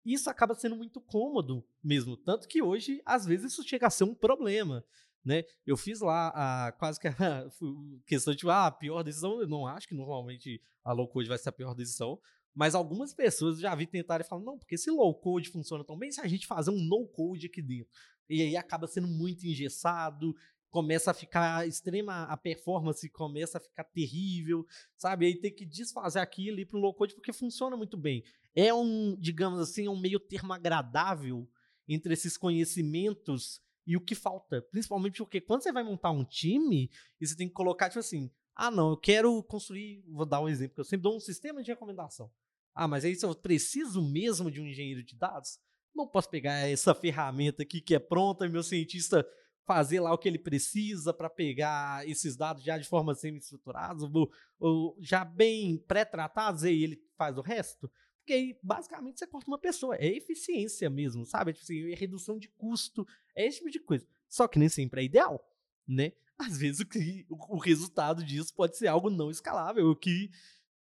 isso 0.06 0.30
acaba 0.30 0.56
sendo 0.56 0.76
muito 0.76 1.00
cômodo 1.02 1.66
mesmo. 1.84 2.18
Tanto 2.18 2.48
que 2.48 2.62
hoje, 2.62 3.02
às 3.06 3.26
vezes, 3.26 3.54
isso 3.54 3.64
chega 3.64 3.88
a 3.88 3.90
ser 3.90 4.06
um 4.06 4.16
problema. 4.16 4.84
Né? 5.24 5.44
Eu 5.66 5.76
fiz 5.76 6.00
lá 6.00 6.32
a, 6.34 6.72
quase 6.72 7.00
que 7.00 7.08
a 7.08 7.14
questão 8.08 8.34
de 8.34 8.50
ah, 8.50 8.68
a 8.68 8.72
pior 8.72 9.04
decisão. 9.04 9.42
Eu 9.42 9.48
não 9.48 9.68
acho 9.68 9.88
que 9.88 9.94
normalmente 9.94 10.62
a 10.84 10.94
low 10.94 11.08
code 11.08 11.28
vai 11.28 11.38
ser 11.38 11.50
a 11.50 11.52
pior 11.52 11.74
decisão, 11.74 12.18
mas 12.58 12.74
algumas 12.74 13.14
pessoas 13.14 13.60
já 13.60 13.76
vi 13.76 13.88
e 13.94 14.24
falam, 14.24 14.44
não, 14.44 14.58
porque 14.58 14.74
esse 14.74 14.90
low 14.90 15.14
code 15.14 15.50
funciona 15.50 15.84
tão 15.84 15.96
bem 15.96 16.12
se 16.12 16.20
a 16.20 16.26
gente 16.26 16.48
fazer 16.48 16.72
um 16.72 16.82
no 16.82 17.08
code 17.08 17.46
aqui 17.46 17.62
dentro. 17.62 17.94
E 18.28 18.42
aí 18.42 18.58
acaba 18.58 18.88
sendo 18.88 19.08
muito 19.08 19.46
engessado, 19.46 20.36
começa 20.72 21.12
a 21.12 21.14
ficar 21.14 21.68
extrema, 21.68 22.24
a 22.24 22.36
performance 22.36 23.08
começa 23.12 23.60
a 23.60 23.62
ficar 23.62 23.84
terrível, 23.84 24.66
sabe? 24.96 25.28
Aí 25.28 25.36
tem 25.40 25.54
que 25.54 25.68
desfazer 25.68 26.18
aquilo 26.18 26.58
e 26.58 26.64
ir 26.64 26.66
pro 26.66 26.80
low 26.80 26.96
code 26.96 27.14
porque 27.14 27.32
funciona 27.32 27.78
muito 27.78 27.96
bem. 27.96 28.24
É 28.56 28.74
um, 28.74 29.16
digamos 29.20 29.60
assim, 29.60 29.88
um 29.88 30.00
meio 30.00 30.20
termo 30.20 30.52
agradável 30.52 31.48
entre 31.88 32.12
esses 32.12 32.40
conhecimentos 32.40 33.62
e 33.86 33.96
o 33.96 34.02
que 34.02 34.16
falta. 34.16 34.64
Principalmente 34.72 35.20
porque 35.20 35.40
quando 35.40 35.62
você 35.62 35.72
vai 35.72 35.84
montar 35.84 36.10
um 36.10 36.26
time, 36.26 36.90
e 37.22 37.28
você 37.28 37.36
tem 37.36 37.48
que 37.48 37.54
colocar, 37.54 37.88
tipo 37.88 38.00
assim, 38.00 38.32
ah, 38.56 38.72
não, 38.72 38.90
eu 38.90 38.98
quero 38.98 39.44
construir, 39.44 40.04
vou 40.08 40.26
dar 40.26 40.42
um 40.42 40.50
exemplo, 40.50 40.80
eu 40.80 40.84
sempre 40.84 41.04
dou 41.04 41.16
um 41.16 41.20
sistema 41.20 41.62
de 41.62 41.70
recomendação. 41.70 42.32
Ah, 42.78 42.88
mas 42.88 43.04
aí 43.04 43.16
se 43.16 43.26
eu 43.26 43.34
preciso 43.34 44.04
mesmo 44.04 44.52
de 44.52 44.62
um 44.62 44.68
engenheiro 44.68 45.04
de 45.04 45.16
dados, 45.16 45.58
não 45.96 46.08
posso 46.08 46.30
pegar 46.30 46.54
essa 46.70 46.94
ferramenta 46.94 47.64
aqui 47.64 47.82
que 47.82 47.96
é 47.96 48.00
pronta 48.00 48.48
meu 48.48 48.62
cientista 48.62 49.28
fazer 49.66 50.00
lá 50.00 50.14
o 50.14 50.18
que 50.18 50.30
ele 50.30 50.38
precisa 50.38 51.12
para 51.12 51.28
pegar 51.28 52.08
esses 52.08 52.38
dados 52.38 52.64
já 52.64 52.78
de 52.78 52.88
forma 52.88 53.16
semi-estruturados, 53.16 54.04
ou, 54.04 54.32
ou, 54.60 54.96
já 55.00 55.26
bem 55.26 55.78
pré-tratados, 55.88 56.64
e 56.64 56.70
ele 56.70 57.02
faz 57.18 57.36
o 57.36 57.42
resto. 57.42 57.92
Porque 58.20 58.34
aí, 58.34 58.60
basicamente, 58.62 59.18
você 59.18 59.26
corta 59.26 59.50
uma 59.50 59.58
pessoa. 59.58 59.96
É 59.96 60.06
eficiência 60.06 60.88
mesmo, 60.88 61.26
sabe? 61.26 61.50
É, 61.50 61.54
tipo 61.56 61.64
assim, 61.66 61.92
é 61.92 61.96
redução 61.96 62.38
de 62.38 62.48
custo, 62.50 63.06
é 63.36 63.48
esse 63.48 63.58
tipo 63.58 63.72
de 63.72 63.80
coisa. 63.80 64.08
Só 64.30 64.48
que 64.48 64.60
nem 64.60 64.70
sempre 64.70 65.02
é 65.02 65.06
ideal, 65.06 65.44
né? 65.88 66.14
Às 66.38 66.60
vezes 66.60 66.82
o, 66.82 66.86
que, 66.86 67.26
o 67.28 67.58
resultado 67.58 68.24
disso 68.24 68.54
pode 68.54 68.78
ser 68.78 68.88
algo 68.88 69.10
não 69.10 69.32
escalável, 69.32 69.90
o 69.90 69.96
que 69.96 70.30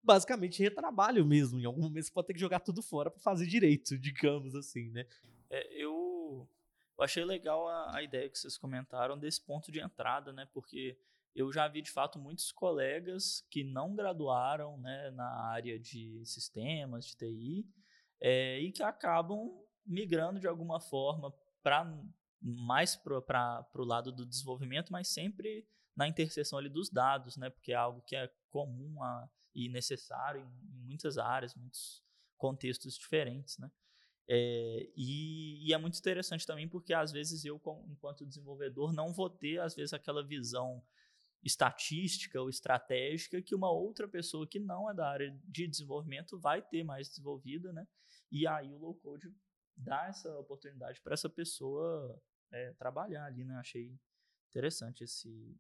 basicamente 0.07 0.63
retrabalho 0.63 1.25
mesmo. 1.25 1.59
Em 1.59 1.65
algum 1.65 1.81
momento 1.81 2.05
você 2.05 2.11
pode 2.11 2.27
ter 2.27 2.33
que 2.33 2.39
jogar 2.39 2.61
tudo 2.61 2.81
fora 2.81 3.11
para 3.11 3.19
fazer 3.19 3.45
direito, 3.45 3.97
digamos 3.99 4.55
assim, 4.55 4.89
né? 4.89 5.05
É, 5.49 5.83
eu, 5.83 6.49
eu 6.97 7.03
achei 7.03 7.25
legal 7.25 7.67
a, 7.67 7.97
a, 7.97 8.01
ideia 8.01 8.29
que 8.29 8.39
vocês 8.39 8.57
comentaram 8.57 9.17
desse 9.17 9.45
ponto 9.45 9.71
de 9.71 9.79
entrada, 9.79 10.31
né? 10.31 10.47
Porque 10.53 10.97
eu 11.35 11.51
já 11.51 11.67
vi 11.67 11.81
de 11.81 11.91
fato 11.91 12.17
muitos 12.17 12.51
colegas 12.51 13.45
que 13.51 13.63
não 13.63 13.93
graduaram 13.93 14.77
né, 14.77 15.11
na 15.11 15.29
área 15.51 15.77
de 15.77 16.25
sistemas, 16.25 17.05
de 17.05 17.15
TI, 17.15 17.65
é, 18.19 18.59
e 18.59 18.71
que 18.71 18.81
acabam 18.81 19.51
migrando 19.85 20.39
de 20.39 20.47
alguma 20.47 20.79
forma 20.79 21.31
para 21.61 21.85
mais 22.41 22.95
para 22.95 23.65
o 23.75 23.83
lado 23.83 24.11
do 24.11 24.25
desenvolvimento, 24.25 24.91
mas 24.91 25.09
sempre 25.09 25.67
na 25.95 26.07
interseção 26.07 26.57
ali 26.59 26.69
dos 26.69 26.89
dados, 26.89 27.35
né? 27.37 27.49
Porque 27.49 27.71
é 27.71 27.75
algo 27.75 28.01
que 28.01 28.15
é 28.15 28.31
comum 28.49 29.01
a, 29.03 29.29
e 29.57 29.67
necessário 29.67 30.41
em, 30.41 30.77
em 30.77 30.83
muitas 30.85 31.17
áreas, 31.17 31.55
muitos 31.55 32.03
contextos 32.37 32.95
diferentes, 32.95 33.57
né? 33.57 33.71
É, 34.29 34.89
e, 34.95 35.65
e, 35.65 35.73
é 35.73 35.77
muito 35.77 35.97
interessante 35.97 36.45
também 36.45 36.67
porque 36.67 36.93
às 36.93 37.13
vezes 37.13 37.45
eu, 37.45 37.61
enquanto 37.87 38.25
desenvolvedor, 38.25 38.91
não 38.91 39.13
vou 39.13 39.29
ter 39.29 39.57
às 39.59 39.73
vezes 39.73 39.93
aquela 39.93 40.21
visão 40.21 40.83
estatística 41.41 42.39
ou 42.41 42.49
estratégica 42.49 43.41
que 43.41 43.55
uma 43.55 43.71
outra 43.71 44.05
pessoa 44.05 44.45
que 44.45 44.59
não 44.59 44.89
é 44.91 44.93
da 44.93 45.09
área 45.09 45.31
de 45.45 45.65
desenvolvimento 45.65 46.37
vai 46.37 46.61
ter 46.61 46.83
mais 46.83 47.07
desenvolvida, 47.07 47.71
né? 47.71 47.87
E 48.29 48.45
aí 48.45 48.69
o 48.73 48.77
low 48.77 48.95
code 48.95 49.33
dá 49.77 50.07
essa 50.07 50.37
oportunidade 50.37 51.01
para 51.01 51.13
essa 51.13 51.29
pessoa 51.29 52.21
é, 52.51 52.73
trabalhar 52.73 53.25
ali, 53.25 53.45
né? 53.45 53.55
Achei 53.55 53.97
interessante 54.49 55.05
esse, 55.05 55.57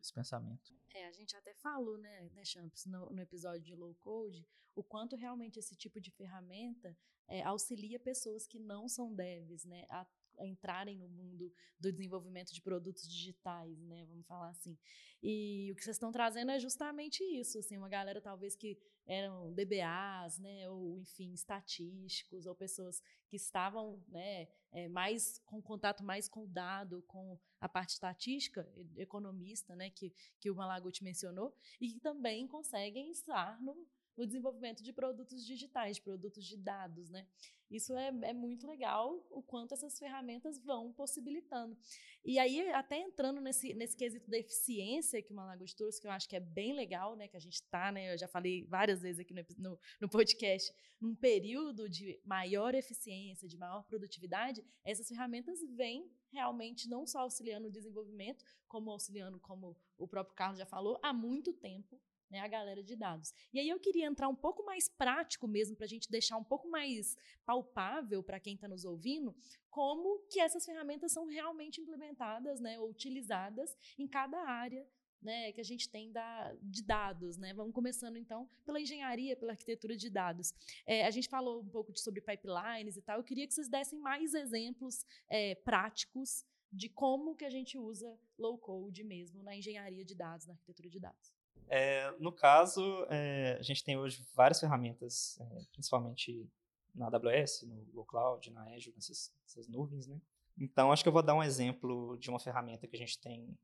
esse 0.00 0.12
pensamento. 0.12 0.74
É, 0.94 1.06
a 1.06 1.12
gente 1.12 1.36
até 1.36 1.54
falou, 1.54 1.98
né, 1.98 2.30
né 2.34 2.44
Champs, 2.44 2.86
no, 2.86 3.10
no, 3.10 3.20
episódio 3.20 3.62
de 3.62 3.74
low 3.74 3.94
code, 3.96 4.46
o 4.74 4.82
quanto 4.82 5.16
realmente 5.16 5.58
esse 5.58 5.74
tipo 5.74 6.00
de 6.00 6.10
ferramenta 6.10 6.96
é, 7.28 7.42
auxilia 7.42 7.98
pessoas 7.98 8.46
que 8.46 8.58
não 8.58 8.88
são 8.88 9.14
devs, 9.14 9.64
né, 9.64 9.86
a 9.88 10.06
entrarem 10.46 10.98
no 10.98 11.08
mundo 11.08 11.52
do 11.78 11.92
desenvolvimento 11.92 12.52
de 12.52 12.62
produtos 12.62 13.08
digitais, 13.08 13.78
né? 13.82 14.04
Vamos 14.06 14.26
falar 14.26 14.50
assim. 14.50 14.78
E 15.22 15.70
o 15.72 15.76
que 15.76 15.84
vocês 15.84 15.96
estão 15.96 16.10
trazendo 16.10 16.50
é 16.50 16.58
justamente 16.58 17.22
isso, 17.22 17.58
assim, 17.58 17.76
uma 17.76 17.88
galera 17.88 18.20
talvez 18.20 18.56
que 18.56 18.78
eram 19.06 19.52
DBAs, 19.52 20.38
né? 20.38 20.68
Ou 20.68 20.98
enfim, 20.98 21.32
estatísticos, 21.32 22.46
ou 22.46 22.54
pessoas 22.54 23.02
que 23.28 23.36
estavam, 23.36 24.02
né? 24.08 24.48
É, 24.72 24.88
mais 24.88 25.38
com 25.46 25.60
contato 25.60 26.02
mais 26.02 26.28
com 26.28 26.44
o 26.44 26.48
dado, 26.48 27.02
com 27.02 27.38
a 27.60 27.68
parte 27.68 27.90
estatística, 27.90 28.68
economista, 28.96 29.76
né? 29.76 29.90
Que 29.90 30.12
que 30.40 30.50
o 30.50 30.54
Malaguti 30.56 31.04
mencionou, 31.04 31.54
e 31.80 31.88
que 31.88 32.00
também 32.00 32.46
conseguem 32.46 33.10
estar 33.10 33.60
no 33.60 33.86
no 34.16 34.26
desenvolvimento 34.26 34.82
de 34.82 34.92
produtos 34.92 35.44
digitais, 35.44 35.98
produtos 35.98 36.44
de 36.44 36.56
dados, 36.56 37.10
né? 37.10 37.26
Isso 37.70 37.96
é, 37.96 38.08
é 38.22 38.32
muito 38.34 38.66
legal, 38.66 39.26
o 39.30 39.42
quanto 39.42 39.72
essas 39.72 39.98
ferramentas 39.98 40.58
vão 40.58 40.92
possibilitando. 40.92 41.74
E 42.22 42.38
aí, 42.38 42.70
até 42.72 42.98
entrando 42.98 43.40
nesse, 43.40 43.72
nesse 43.72 43.96
quesito 43.96 44.30
da 44.30 44.36
eficiência 44.36 45.22
que 45.22 45.32
o 45.32 45.36
Malagoas 45.36 45.72
trouxe, 45.72 45.98
que 45.98 46.06
eu 46.06 46.10
acho 46.10 46.28
que 46.28 46.36
é 46.36 46.40
bem 46.40 46.74
legal, 46.74 47.16
né? 47.16 47.28
Que 47.28 47.36
a 47.36 47.40
gente 47.40 47.54
está, 47.54 47.90
né? 47.90 48.12
Eu 48.12 48.18
já 48.18 48.28
falei 48.28 48.66
várias 48.66 49.00
vezes 49.00 49.20
aqui 49.20 49.32
no, 49.32 49.42
no, 49.56 49.80
no 50.02 50.08
podcast, 50.08 50.70
num 51.00 51.14
período 51.14 51.88
de 51.88 52.20
maior 52.24 52.74
eficiência, 52.74 53.48
de 53.48 53.56
maior 53.56 53.82
produtividade, 53.84 54.62
essas 54.84 55.08
ferramentas 55.08 55.60
vêm 55.74 56.08
realmente 56.30 56.88
não 56.88 57.06
só 57.06 57.20
auxiliando 57.20 57.68
o 57.68 57.72
desenvolvimento, 57.72 58.44
como 58.68 58.90
auxiliando, 58.90 59.40
como 59.40 59.76
o 59.96 60.06
próprio 60.06 60.36
Carlos 60.36 60.58
já 60.58 60.66
falou, 60.66 61.00
há 61.02 61.12
muito 61.12 61.52
tempo 61.52 62.00
né, 62.32 62.40
a 62.40 62.48
galera 62.48 62.82
de 62.82 62.96
dados. 62.96 63.34
E 63.52 63.60
aí 63.60 63.68
eu 63.68 63.78
queria 63.78 64.06
entrar 64.06 64.26
um 64.26 64.34
pouco 64.34 64.64
mais 64.64 64.88
prático 64.88 65.46
mesmo, 65.46 65.76
para 65.76 65.84
a 65.84 65.88
gente 65.88 66.10
deixar 66.10 66.38
um 66.38 66.44
pouco 66.44 66.68
mais 66.68 67.14
palpável 67.44 68.22
para 68.22 68.40
quem 68.40 68.54
está 68.54 68.66
nos 68.66 68.86
ouvindo, 68.86 69.36
como 69.68 70.18
que 70.30 70.40
essas 70.40 70.64
ferramentas 70.64 71.12
são 71.12 71.26
realmente 71.26 71.80
implementadas, 71.80 72.58
né, 72.58 72.80
ou 72.80 72.88
utilizadas 72.88 73.76
em 73.98 74.08
cada 74.08 74.38
área 74.40 74.88
né, 75.20 75.52
que 75.52 75.60
a 75.60 75.64
gente 75.64 75.88
tem 75.90 76.10
da, 76.10 76.56
de 76.62 76.82
dados. 76.82 77.36
Né? 77.36 77.52
Vamos 77.52 77.74
começando, 77.74 78.16
então, 78.16 78.48
pela 78.64 78.80
engenharia, 78.80 79.36
pela 79.36 79.52
arquitetura 79.52 79.94
de 79.94 80.08
dados. 80.08 80.54
É, 80.86 81.04
a 81.04 81.10
gente 81.10 81.28
falou 81.28 81.60
um 81.60 81.68
pouco 81.68 81.92
de, 81.92 82.00
sobre 82.00 82.22
pipelines 82.22 82.96
e 82.96 83.02
tal. 83.02 83.18
Eu 83.18 83.24
queria 83.24 83.46
que 83.46 83.52
vocês 83.52 83.68
dessem 83.68 83.98
mais 83.98 84.32
exemplos 84.32 85.04
é, 85.28 85.54
práticos 85.54 86.44
de 86.72 86.88
como 86.88 87.36
que 87.36 87.44
a 87.44 87.50
gente 87.50 87.76
usa 87.76 88.18
low-code 88.38 89.04
mesmo 89.04 89.42
na 89.42 89.54
engenharia 89.54 90.04
de 90.04 90.14
dados, 90.14 90.46
na 90.46 90.54
arquitetura 90.54 90.88
de 90.88 90.98
dados. 90.98 91.41
É, 91.68 92.10
no 92.18 92.32
caso, 92.32 92.82
é, 93.08 93.56
a 93.58 93.62
gente 93.62 93.82
tem 93.82 93.96
hoje 93.96 94.26
várias 94.34 94.60
ferramentas, 94.60 95.38
é, 95.40 95.64
principalmente 95.72 96.48
na 96.94 97.06
AWS, 97.06 97.62
no 97.62 97.84
Google 97.86 98.04
Cloud, 98.04 98.50
na 98.50 98.62
Azure, 98.74 98.94
nessas, 98.94 99.32
nessas, 99.42 99.68
nuvens, 99.68 100.06
né? 100.06 100.20
Então, 100.58 100.92
acho 100.92 101.02
que 101.02 101.08
eu 101.08 101.12
vou 101.12 101.22
dar 101.22 101.34
um 101.34 101.42
exemplo 101.42 102.16
de 102.18 102.28
uma 102.28 102.38
ferramenta 102.38 102.86
que 102.86 102.94
a 102.94 102.98
gente 102.98 103.18
tem 103.18 103.58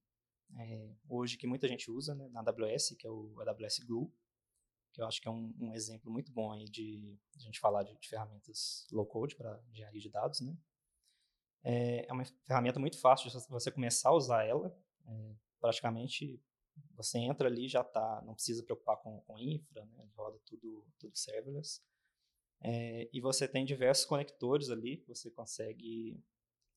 hoje, 1.07 1.37
que 1.37 1.47
muita 1.47 1.69
gente 1.69 1.91
usa 1.91 2.15
né, 2.15 2.27
na 2.31 2.41
AWS, 2.41 2.97
que 2.99 3.07
é 3.07 3.11
o 3.11 3.35
AWS 3.41 3.81
Glue, 3.81 4.11
que 4.95 5.03
eu 5.03 5.07
acho 5.07 5.21
que 5.21 5.29
é 5.29 5.31
um, 5.31 5.55
um 5.61 5.75
exemplo 5.75 6.11
muito 6.11 6.33
bom 6.33 6.51
aí 6.51 6.65
de, 6.65 7.19
a 7.37 7.41
gente 7.41 7.61
falar 7.61 7.83
de, 7.83 7.95
de 7.99 8.09
ferramentas 8.09 8.87
low-code 8.91 9.37
para 9.37 9.63
engenharia 9.71 10.01
de 10.01 10.09
dados, 10.09 10.41
né? 10.41 10.57
É, 11.63 12.07
uma 12.11 12.25
ferramenta 12.47 12.81
muito 12.81 12.99
fácil 12.99 13.31
de 13.31 13.49
você 13.49 13.71
começar 13.71 14.09
a 14.09 14.15
usar 14.15 14.45
ela, 14.45 14.75
praticamente 15.61 16.41
você 16.95 17.19
entra 17.19 17.49
ali 17.49 17.69
já 17.69 17.85
tá, 17.85 18.23
não 18.25 18.35
precisa 18.35 18.63
preocupar 18.63 18.97
com, 18.99 19.21
com 19.21 19.39
infra, 19.39 19.85
né? 19.87 20.09
roda 20.17 20.39
tudo, 20.45 20.87
tudo 20.99 21.17
serverless. 21.17 21.81
É, 22.61 23.09
e 23.13 23.21
você 23.21 23.47
tem 23.47 23.65
diversos 23.65 24.05
conectores 24.05 24.69
ali 24.69 25.05
você 25.07 25.31
consegue 25.31 26.21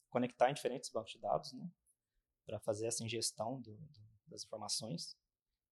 conectar 0.10 0.52
em 0.52 0.54
diferentes 0.54 0.92
bancos 0.92 1.14
de 1.14 1.20
dados, 1.20 1.54
né? 1.54 1.68
Para 2.46 2.60
fazer 2.60 2.86
essa 2.86 3.04
ingestão 3.04 3.60
do, 3.60 3.76
do, 3.76 4.02
das 4.28 4.44
informações, 4.44 5.18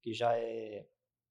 que 0.02 0.14
já 0.14 0.36
é 0.36 0.88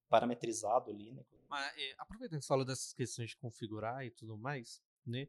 parametrizado 0.08 0.90
ali, 0.90 1.12
né? 1.12 1.24
Mas, 1.48 1.76
é, 1.76 1.94
aproveitando 1.98 2.38
que 2.38 2.44
você 2.44 2.48
falou 2.48 2.64
dessas 2.64 2.92
questões 2.92 3.30
de 3.30 3.36
configurar 3.36 4.04
e 4.04 4.10
tudo 4.10 4.36
mais, 4.36 4.80
né? 5.04 5.26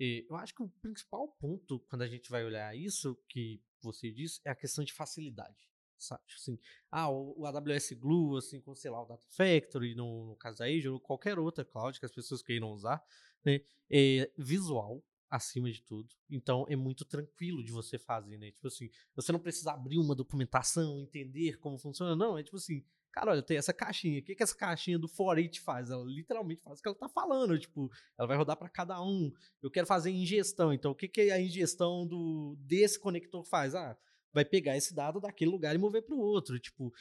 É, 0.00 0.24
eu 0.28 0.36
acho 0.36 0.54
que 0.54 0.62
o 0.62 0.68
principal 0.68 1.26
ponto 1.40 1.80
quando 1.88 2.02
a 2.02 2.08
gente 2.08 2.30
vai 2.30 2.44
olhar 2.44 2.76
isso 2.76 3.16
que 3.28 3.60
você 3.80 4.12
disse 4.12 4.40
é 4.44 4.50
a 4.50 4.54
questão 4.54 4.84
de 4.84 4.92
facilidade 4.92 5.71
sabe? 6.02 6.22
Tipo 6.26 6.40
assim, 6.40 6.58
ah, 6.90 7.10
o, 7.10 7.34
o, 7.40 7.46
AWS 7.46 7.92
Glue, 7.92 8.38
assim, 8.38 8.60
com, 8.60 8.74
sei 8.74 8.90
lá, 8.90 9.02
o 9.02 9.06
Data 9.06 9.26
Factory, 9.30 9.94
no, 9.94 10.26
no 10.26 10.36
caso 10.36 10.58
da 10.58 10.66
Azure, 10.66 10.88
ou 10.88 11.00
qualquer 11.00 11.38
outra 11.38 11.64
cloud 11.64 11.98
que 11.98 12.06
as 12.06 12.12
pessoas 12.12 12.42
queiram 12.42 12.70
usar, 12.72 13.02
né? 13.44 13.60
É 13.90 14.30
visual, 14.38 15.02
acima 15.32 15.70
de 15.70 15.82
tudo. 15.82 16.08
Então, 16.30 16.66
é 16.68 16.76
muito 16.76 17.06
tranquilo 17.06 17.64
de 17.64 17.72
você 17.72 17.98
fazer, 17.98 18.36
né? 18.36 18.50
Tipo 18.50 18.66
assim, 18.66 18.90
você 19.16 19.32
não 19.32 19.40
precisa 19.40 19.72
abrir 19.72 19.98
uma 19.98 20.14
documentação, 20.14 21.00
entender 21.00 21.58
como 21.58 21.78
funciona, 21.78 22.14
não. 22.14 22.36
É 22.36 22.42
tipo 22.42 22.58
assim, 22.58 22.84
cara, 23.10 23.30
olha, 23.30 23.42
tem 23.42 23.56
essa 23.56 23.72
caixinha. 23.72 24.20
O 24.20 24.22
que, 24.22 24.34
que 24.34 24.42
essa 24.42 24.54
caixinha 24.54 24.98
do 24.98 25.08
Forit 25.08 25.58
faz? 25.60 25.90
Ela 25.90 26.04
literalmente 26.04 26.62
faz 26.62 26.78
o 26.78 26.82
que 26.82 26.88
ela 26.88 26.98
tá 26.98 27.08
falando. 27.08 27.58
Tipo, 27.58 27.90
ela 28.18 28.28
vai 28.28 28.36
rodar 28.36 28.58
para 28.58 28.68
cada 28.68 29.02
um. 29.02 29.32
Eu 29.62 29.70
quero 29.70 29.86
fazer 29.86 30.10
ingestão. 30.10 30.70
Então, 30.70 30.92
o 30.92 30.94
que, 30.94 31.08
que 31.08 31.30
a 31.30 31.40
ingestão 31.40 32.06
do, 32.06 32.54
desse 32.60 33.00
conector 33.00 33.42
faz? 33.44 33.74
Ah, 33.74 33.96
vai 34.32 34.44
pegar 34.44 34.76
esse 34.76 34.94
dado 34.94 35.20
daquele 35.20 35.50
lugar 35.50 35.74
e 35.74 35.78
mover 35.78 36.02
para 36.02 36.14
o 36.14 36.20
outro. 36.20 36.58
Tipo, 36.58 36.92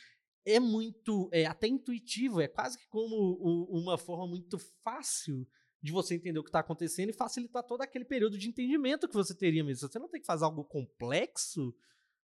é 0.45 0.59
muito, 0.59 1.29
é 1.31 1.45
até 1.45 1.67
intuitivo, 1.67 2.41
é 2.41 2.47
quase 2.47 2.77
que 2.77 2.87
como 2.87 3.15
o, 3.15 3.79
uma 3.79 3.97
forma 3.97 4.27
muito 4.27 4.57
fácil 4.83 5.47
de 5.81 5.91
você 5.91 6.15
entender 6.15 6.37
o 6.37 6.43
que 6.43 6.49
está 6.49 6.59
acontecendo 6.59 7.09
e 7.09 7.13
facilitar 7.13 7.63
todo 7.63 7.81
aquele 7.81 8.05
período 8.05 8.37
de 8.37 8.47
entendimento 8.47 9.07
que 9.07 9.15
você 9.15 9.33
teria 9.33 9.63
mesmo. 9.63 9.87
Você 9.87 9.97
não 9.97 10.09
tem 10.09 10.21
que 10.21 10.27
fazer 10.27 10.45
algo 10.45 10.63
complexo, 10.63 11.73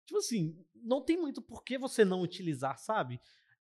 tipo 0.04 0.18
assim, 0.18 0.56
não 0.74 1.00
tem 1.00 1.16
muito 1.16 1.42
por 1.42 1.64
que 1.64 1.76
você 1.76 2.04
não 2.04 2.22
utilizar, 2.22 2.78
sabe? 2.78 3.20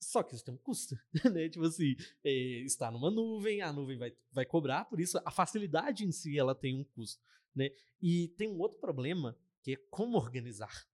Só 0.01 0.23
que 0.23 0.35
isso 0.35 0.45
tem 0.45 0.55
um 0.55 0.59
custo, 0.59 0.97
né? 1.33 1.49
Tipo 1.49 1.67
assim, 1.67 1.97
é, 2.25 2.31
está 2.63 2.91
numa 2.91 3.11
nuvem, 3.11 3.61
a 3.61 3.73
nuvem 3.73 3.99
vai, 3.99 4.17
vai 4.33 4.47
cobrar, 4.47 4.85
por 4.85 5.01
isso 5.01 5.21
a 5.25 5.31
facilidade 5.31 6.05
em 6.05 6.13
si 6.13 6.39
ela 6.39 6.55
tem 6.55 6.81
um 6.81 6.85
custo, 6.85 7.23
né? 7.55 7.71
E 8.01 8.29
tem 8.39 8.49
um 8.49 8.59
outro 8.59 8.79
problema 8.79 9.37
que 9.63 9.73
é 9.73 9.77
como 9.91 10.17
organizar 10.17 10.89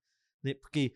né? 0.45 0.55
Porque 0.55 0.93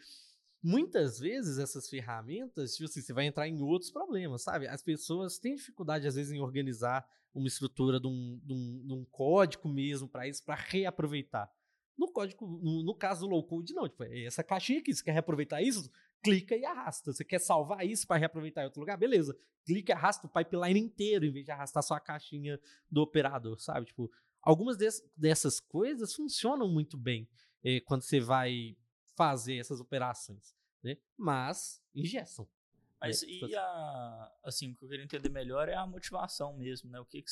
muitas 0.63 1.19
vezes 1.19 1.59
essas 1.59 1.89
ferramentas, 1.89 2.75
tipo 2.75 2.85
assim, 2.85 3.01
você 3.01 3.13
vai 3.13 3.27
entrar 3.27 3.49
em 3.49 3.61
outros 3.63 3.91
problemas, 3.91 4.43
sabe? 4.43 4.69
As 4.69 4.83
pessoas 4.83 5.39
têm 5.39 5.55
dificuldade, 5.55 6.07
às 6.07 6.15
vezes, 6.15 6.33
em 6.33 6.41
organizar 6.41 7.09
uma 7.35 7.49
estrutura 7.49 8.01
de 8.01 8.07
um, 8.07 8.41
de 8.45 8.53
um, 8.53 8.87
de 8.87 8.93
um 8.93 9.05
código 9.05 9.69
mesmo 9.69 10.09
para 10.09 10.29
isso, 10.29 10.45
para 10.45 10.55
reaproveitar. 10.55 11.51
No 11.97 12.13
código, 12.13 12.47
no, 12.47 12.85
no, 12.85 12.95
caso 12.95 13.23
do 13.23 13.27
low 13.27 13.43
code, 13.45 13.75
não. 13.75 13.89
Tipo, 13.89 14.05
é 14.05 14.25
essa 14.25 14.45
caixinha 14.45 14.79
aqui, 14.79 14.95
você 14.95 15.03
quer 15.03 15.13
reaproveitar 15.13 15.61
isso? 15.61 15.91
Clica 16.23 16.57
e 16.57 16.65
arrasta. 16.65 17.13
Você 17.13 17.25
quer 17.25 17.41
salvar 17.41 17.85
isso 17.85 18.07
para 18.07 18.19
reaproveitar 18.19 18.63
em 18.63 18.67
outro 18.67 18.81
lugar? 18.81 18.97
Beleza. 18.97 19.37
Clica 19.65 19.93
e 19.93 19.95
arrasta 19.95 20.27
o 20.27 20.31
pipeline 20.31 20.79
inteiro, 20.79 21.25
em 21.25 21.33
vez 21.33 21.45
de 21.45 21.51
arrastar 21.51 21.83
só 21.83 21.95
a 21.95 22.01
caixinha 22.01 22.59
do 22.91 23.03
operador, 23.03 23.61
sabe? 23.61 23.87
Tipo, 23.87 24.11
algumas 24.41 24.77
dessas 25.17 25.59
coisas 25.59 26.15
funcionam 26.15 26.69
muito 26.69 26.97
bem 26.97 27.29
eh, 27.65 27.81
quando 27.81 28.03
você 28.03 28.21
vai 28.21 28.77
fazer 29.19 29.59
essas 29.59 29.81
operações, 29.81 30.55
né? 30.81 30.97
Mas 31.17 31.83
injeção. 31.93 32.45
Né, 32.45 32.81
Mas 33.01 33.23
né? 33.23 33.29
e 33.29 33.57
a, 33.57 34.33
assim, 34.45 34.71
o 34.71 34.77
que 34.77 34.85
eu 34.85 34.89
queria 34.89 35.05
entender 35.05 35.29
melhor 35.29 35.69
é 35.69 35.75
a 35.75 35.85
motivação 35.85 36.57
mesmo, 36.57 36.89
né? 36.89 37.01
O 37.01 37.05
que, 37.05 37.21
que 37.21 37.29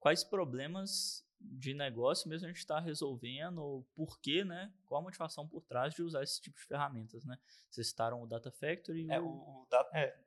quais 0.00 0.24
problemas 0.24 1.22
de 1.38 1.74
negócio 1.74 2.30
mesmo 2.30 2.46
a 2.46 2.48
gente 2.48 2.58
está 2.58 2.80
resolvendo, 2.80 3.58
ou 3.58 3.84
por 3.94 4.18
quê, 4.20 4.42
né? 4.42 4.72
Qual 4.86 5.02
a 5.02 5.04
motivação 5.04 5.46
por 5.46 5.62
trás 5.62 5.94
de 5.94 6.02
usar 6.02 6.22
esse 6.22 6.40
tipo 6.40 6.58
de 6.58 6.64
ferramentas, 6.64 7.26
né? 7.26 7.38
Vocês 7.68 7.88
citaram 7.88 8.22
o 8.22 8.26
Data 8.26 8.50
Factory. 8.50 9.06
É, 9.10 9.20
o, 9.20 9.26
o 9.26 9.66
data, 9.70 9.90
é, 9.98 10.18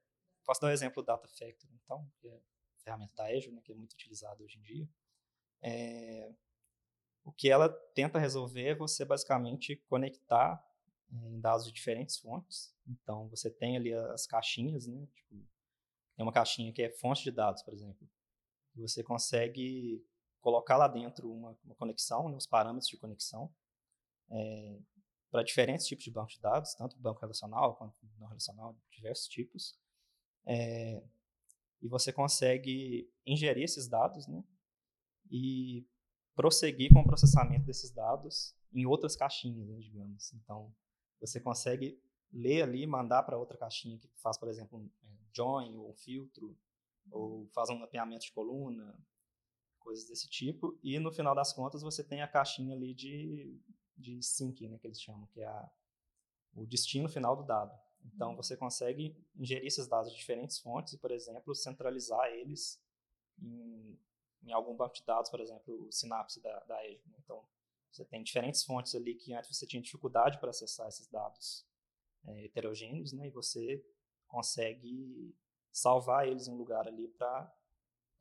posso 0.46 0.62
dar 0.62 0.68
um 0.68 0.72
exemplo 0.72 1.02
do 1.02 1.06
Data 1.08 1.28
Factory, 1.28 1.74
então, 1.84 2.08
que 2.20 2.28
é 2.28 2.36
a 2.36 2.84
ferramenta 2.84 3.14
da 3.16 3.26
Azure, 3.26 3.52
né, 3.52 3.62
que 3.62 3.72
é 3.72 3.76
muito 3.76 3.94
utilizada 3.94 4.44
hoje 4.44 4.60
em 4.60 4.62
dia. 4.62 4.88
É, 5.64 6.32
o 7.24 7.32
que 7.32 7.50
ela 7.50 7.70
tenta 7.94 8.20
resolver 8.20 8.68
é 8.68 8.76
você 8.76 9.04
basicamente 9.04 9.76
conectar 9.88 10.64
em 11.12 11.40
dados 11.40 11.66
de 11.66 11.72
diferentes 11.72 12.18
fontes. 12.18 12.74
Então, 12.88 13.28
você 13.30 13.50
tem 13.50 13.78
ali 13.78 13.94
as 13.94 14.26
caixinhas, 14.26 14.88
né? 14.88 15.08
Tipo, 15.14 15.36
tem 16.16 16.26
uma 16.26 16.32
caixinha 16.32 16.72
que 16.72 16.82
é 16.82 16.90
fonte 16.90 17.24
de 17.24 17.32
dados, 17.32 17.62
por 17.64 17.74
exemplo. 17.74 18.08
Você 18.76 19.04
consegue 19.04 20.06
colocar 20.40 20.78
lá 20.78 20.88
dentro 20.88 21.32
uma, 21.32 21.58
uma 21.64 21.76
conexão, 21.76 22.30
né, 22.30 22.36
os 22.36 22.48
parâmetros 22.48 22.90
de 22.90 22.98
conexão, 22.98 23.54
é, 24.30 24.80
para 25.30 25.44
diferentes 25.44 25.86
tipos 25.86 26.04
de 26.04 26.12
banco 26.12 26.32
de 26.32 26.40
dados, 26.40 26.74
tanto 26.74 26.98
banco 26.98 27.22
relacional 27.22 27.76
quanto 27.76 27.96
não 28.18 28.28
relacional, 28.28 28.76
diversos 28.90 29.28
tipos. 29.28 29.80
É, 30.46 31.04
e 31.82 31.88
você 31.88 32.12
consegue 32.12 33.12
ingerir 33.26 33.64
esses 33.64 33.88
dados, 33.88 34.28
né? 34.28 34.44
E 35.30 35.88
prosseguir 36.36 36.92
com 36.94 37.00
o 37.02 37.06
processamento 37.06 37.66
desses 37.66 37.92
dados 37.92 38.56
em 38.74 38.86
outras 38.86 39.16
caixinhas, 39.16 39.68
né, 39.68 39.80
digamos. 39.80 40.34
Então, 40.34 40.74
você 41.22 41.40
consegue 41.40 42.02
ler 42.34 42.64
ali, 42.64 42.86
mandar 42.88 43.24
para 43.24 43.38
outra 43.38 43.58
caixinha 43.58 43.98
que 43.98 44.10
faz, 44.16 44.38
por 44.38 44.50
exemplo, 44.50 44.80
um 44.80 44.90
é, 45.04 45.18
join 45.34 45.78
ou 45.78 45.92
um 45.92 45.94
filtro, 45.94 46.58
ou 47.10 47.48
faz 47.54 47.70
um 47.70 47.78
mapeamento 47.78 48.26
de 48.26 48.32
coluna, 48.32 48.98
coisas 49.80 50.08
desse 50.08 50.28
tipo. 50.30 50.78
E 50.84 51.00
no 51.00 51.12
final 51.12 51.36
das 51.36 51.54
contas 51.54 51.82
você 51.82 52.04
tem 52.04 52.22
a 52.22 52.28
caixinha 52.28 52.76
ali 52.76 52.94
de, 52.94 53.60
de 53.96 54.22
sync, 54.24 54.68
né, 54.68 54.78
que 54.78 54.88
eles 54.88 55.02
chamam, 55.02 55.28
que 55.28 55.42
é 55.42 55.48
a, 55.48 55.72
o 56.54 56.66
destino 56.66 57.08
final 57.08 57.36
do 57.36 57.44
dado. 57.44 57.78
Então 58.04 58.36
você 58.36 58.58
consegue 58.58 59.16
ingerir 59.36 59.68
esses 59.68 59.88
dados 59.88 60.12
de 60.12 60.18
diferentes 60.18 60.60
fontes 60.60 60.94
e, 60.94 60.98
por 60.98 61.12
exemplo, 61.12 61.54
centralizar 61.54 62.26
eles 62.30 62.82
em, 63.40 64.00
em 64.44 64.52
algum 64.52 64.76
banco 64.76 64.96
de 64.96 65.04
dados, 65.04 65.30
por 65.30 65.40
exemplo, 65.40 65.88
o 65.88 65.92
Synapse 65.92 66.42
da, 66.42 66.60
da 66.62 66.80
Azure. 66.80 67.02
Né? 67.08 67.18
Então 67.24 67.44
você 67.92 68.06
tem 68.06 68.24
diferentes 68.24 68.64
fontes 68.64 68.96
ali 68.96 69.16
que 69.16 69.34
antes 69.34 69.56
você 69.56 69.68
tinha 69.68 69.82
dificuldade 69.82 70.40
para 70.40 70.50
acessar 70.50 70.88
esses 70.88 71.08
dados 71.08 71.68
é, 72.26 72.46
heterogêneos, 72.46 73.12
né? 73.12 73.28
E 73.28 73.32
você 73.32 73.84
consegue 74.28 75.36
salvar 75.72 76.28
eles 76.28 76.48
em 76.48 76.52
um 76.52 76.58
lugar 76.58 76.88
ali 76.88 77.08
para 77.10 77.54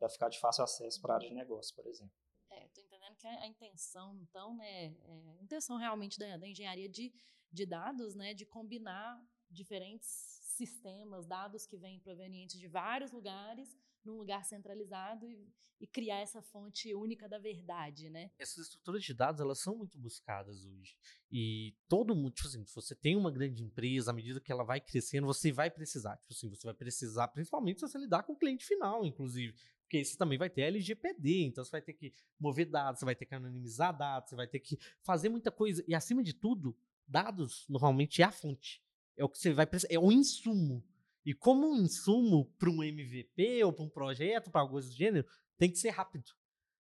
ficar 0.09 0.29
de 0.29 0.39
fácil 0.41 0.65
acesso 0.65 1.01
para 1.01 1.15
a 1.15 1.17
área 1.17 1.29
de 1.29 1.35
negócio, 1.35 1.75
por 1.75 1.87
exemplo. 1.87 2.13
É, 2.51 2.67
estou 2.67 2.83
entendendo 2.83 3.17
que 3.17 3.27
a, 3.27 3.47
intenção, 3.47 4.17
então, 4.17 4.57
né, 4.57 4.87
é, 4.87 5.37
a 5.39 5.43
intenção 5.43 5.77
realmente 5.77 6.19
da, 6.19 6.37
da 6.37 6.49
engenharia 6.49 6.89
de, 6.89 7.13
de 7.53 7.65
dados, 7.65 8.15
né, 8.15 8.35
de 8.35 8.45
combinar 8.45 9.23
diferentes 9.49 10.09
sistemas, 10.57 11.27
dados 11.27 11.67
que 11.67 11.77
vêm 11.77 12.01
provenientes 12.01 12.59
de 12.59 12.69
vários 12.69 13.13
lugares, 13.13 13.77
num 14.05 14.17
lugar 14.17 14.45
centralizado 14.45 15.29
e, 15.29 15.49
e, 15.81 15.87
criar 15.87 16.21
essa 16.21 16.43
fonte 16.43 16.95
única 16.95 17.29
da 17.29 17.39
verdade, 17.39 18.11
né? 18.11 18.31
Essas 18.39 18.67
estruturas 18.67 19.03
de 19.03 19.15
dados, 19.15 19.41
elas 19.41 19.61
são 19.61 19.77
muito 19.77 19.99
buscadas 19.99 20.65
hoje. 20.65 20.97
E 21.31 21.75
todo 21.89 22.15
mundo, 22.15 22.33
tipo 22.33 22.49
assim, 22.49 22.65
se 22.65 22.75
você 22.75 22.95
tem 22.95 23.17
uma 23.17 23.31
grande 23.31 23.63
empresa, 23.63 24.11
à 24.11 24.15
medida 24.15 24.41
que 24.41 24.53
ela 24.53 24.65
vai 24.65 24.81
crescendo, 24.81 25.27
você 25.27 25.53
vai 25.53 25.71
precisar, 25.71 26.17
tipo 26.17 26.33
assim, 26.33 26.49
você 26.49 26.67
vai 26.67 26.75
precisar, 26.75 27.29
principalmente 27.29 27.81
se 27.81 27.89
você 27.89 27.99
lidar 27.99 28.23
com 28.23 28.33
o 28.33 28.39
cliente 28.39 28.65
final, 28.65 29.05
inclusive, 29.05 29.55
porque 29.91 30.05
você 30.05 30.17
também 30.17 30.39
vai 30.39 30.49
ter 30.49 30.63
LGPD, 30.63 31.47
então 31.47 31.65
você 31.65 31.71
vai 31.73 31.83
ter 31.83 31.95
que 31.95 32.13
mover 32.39 32.67
dados, 32.67 33.01
você 33.01 33.05
vai 33.05 33.17
ter 33.17 33.27
que 33.27 33.35
anonimizar 33.35 33.97
dados, 33.97 34.31
você 34.31 34.37
vai 34.37 34.47
ter 34.47 34.61
que 34.61 34.79
fazer 35.03 35.29
muita 35.29 35.51
coisa. 35.51 35.85
E 35.89 35.97
acima 35.97 36.23
de 36.23 36.33
tudo, 36.33 36.77
dados 37.09 37.67
normalmente 37.69 38.23
é 38.23 38.25
a 38.25 38.31
fonte. 38.31 38.81
É 39.17 39.25
o 39.25 39.29
que 39.29 39.37
você 39.37 39.53
vai 39.53 39.67
precisar, 39.67 39.93
é 39.93 39.99
o 39.99 40.13
insumo. 40.13 40.83
E 41.25 41.35
como 41.35 41.69
um 41.69 41.83
insumo 41.83 42.47
para 42.59 42.71
um 42.71 42.83
MVP 42.83 43.63
ou 43.65 43.73
para 43.73 43.85
um 43.85 43.91
projeto, 43.91 44.51
para 44.51 44.63
algo 44.63 44.81
do 44.81 44.91
gênero, 44.91 45.27
tem 45.59 45.71
que 45.71 45.79
ser 45.79 45.91
rápido. 45.91 46.25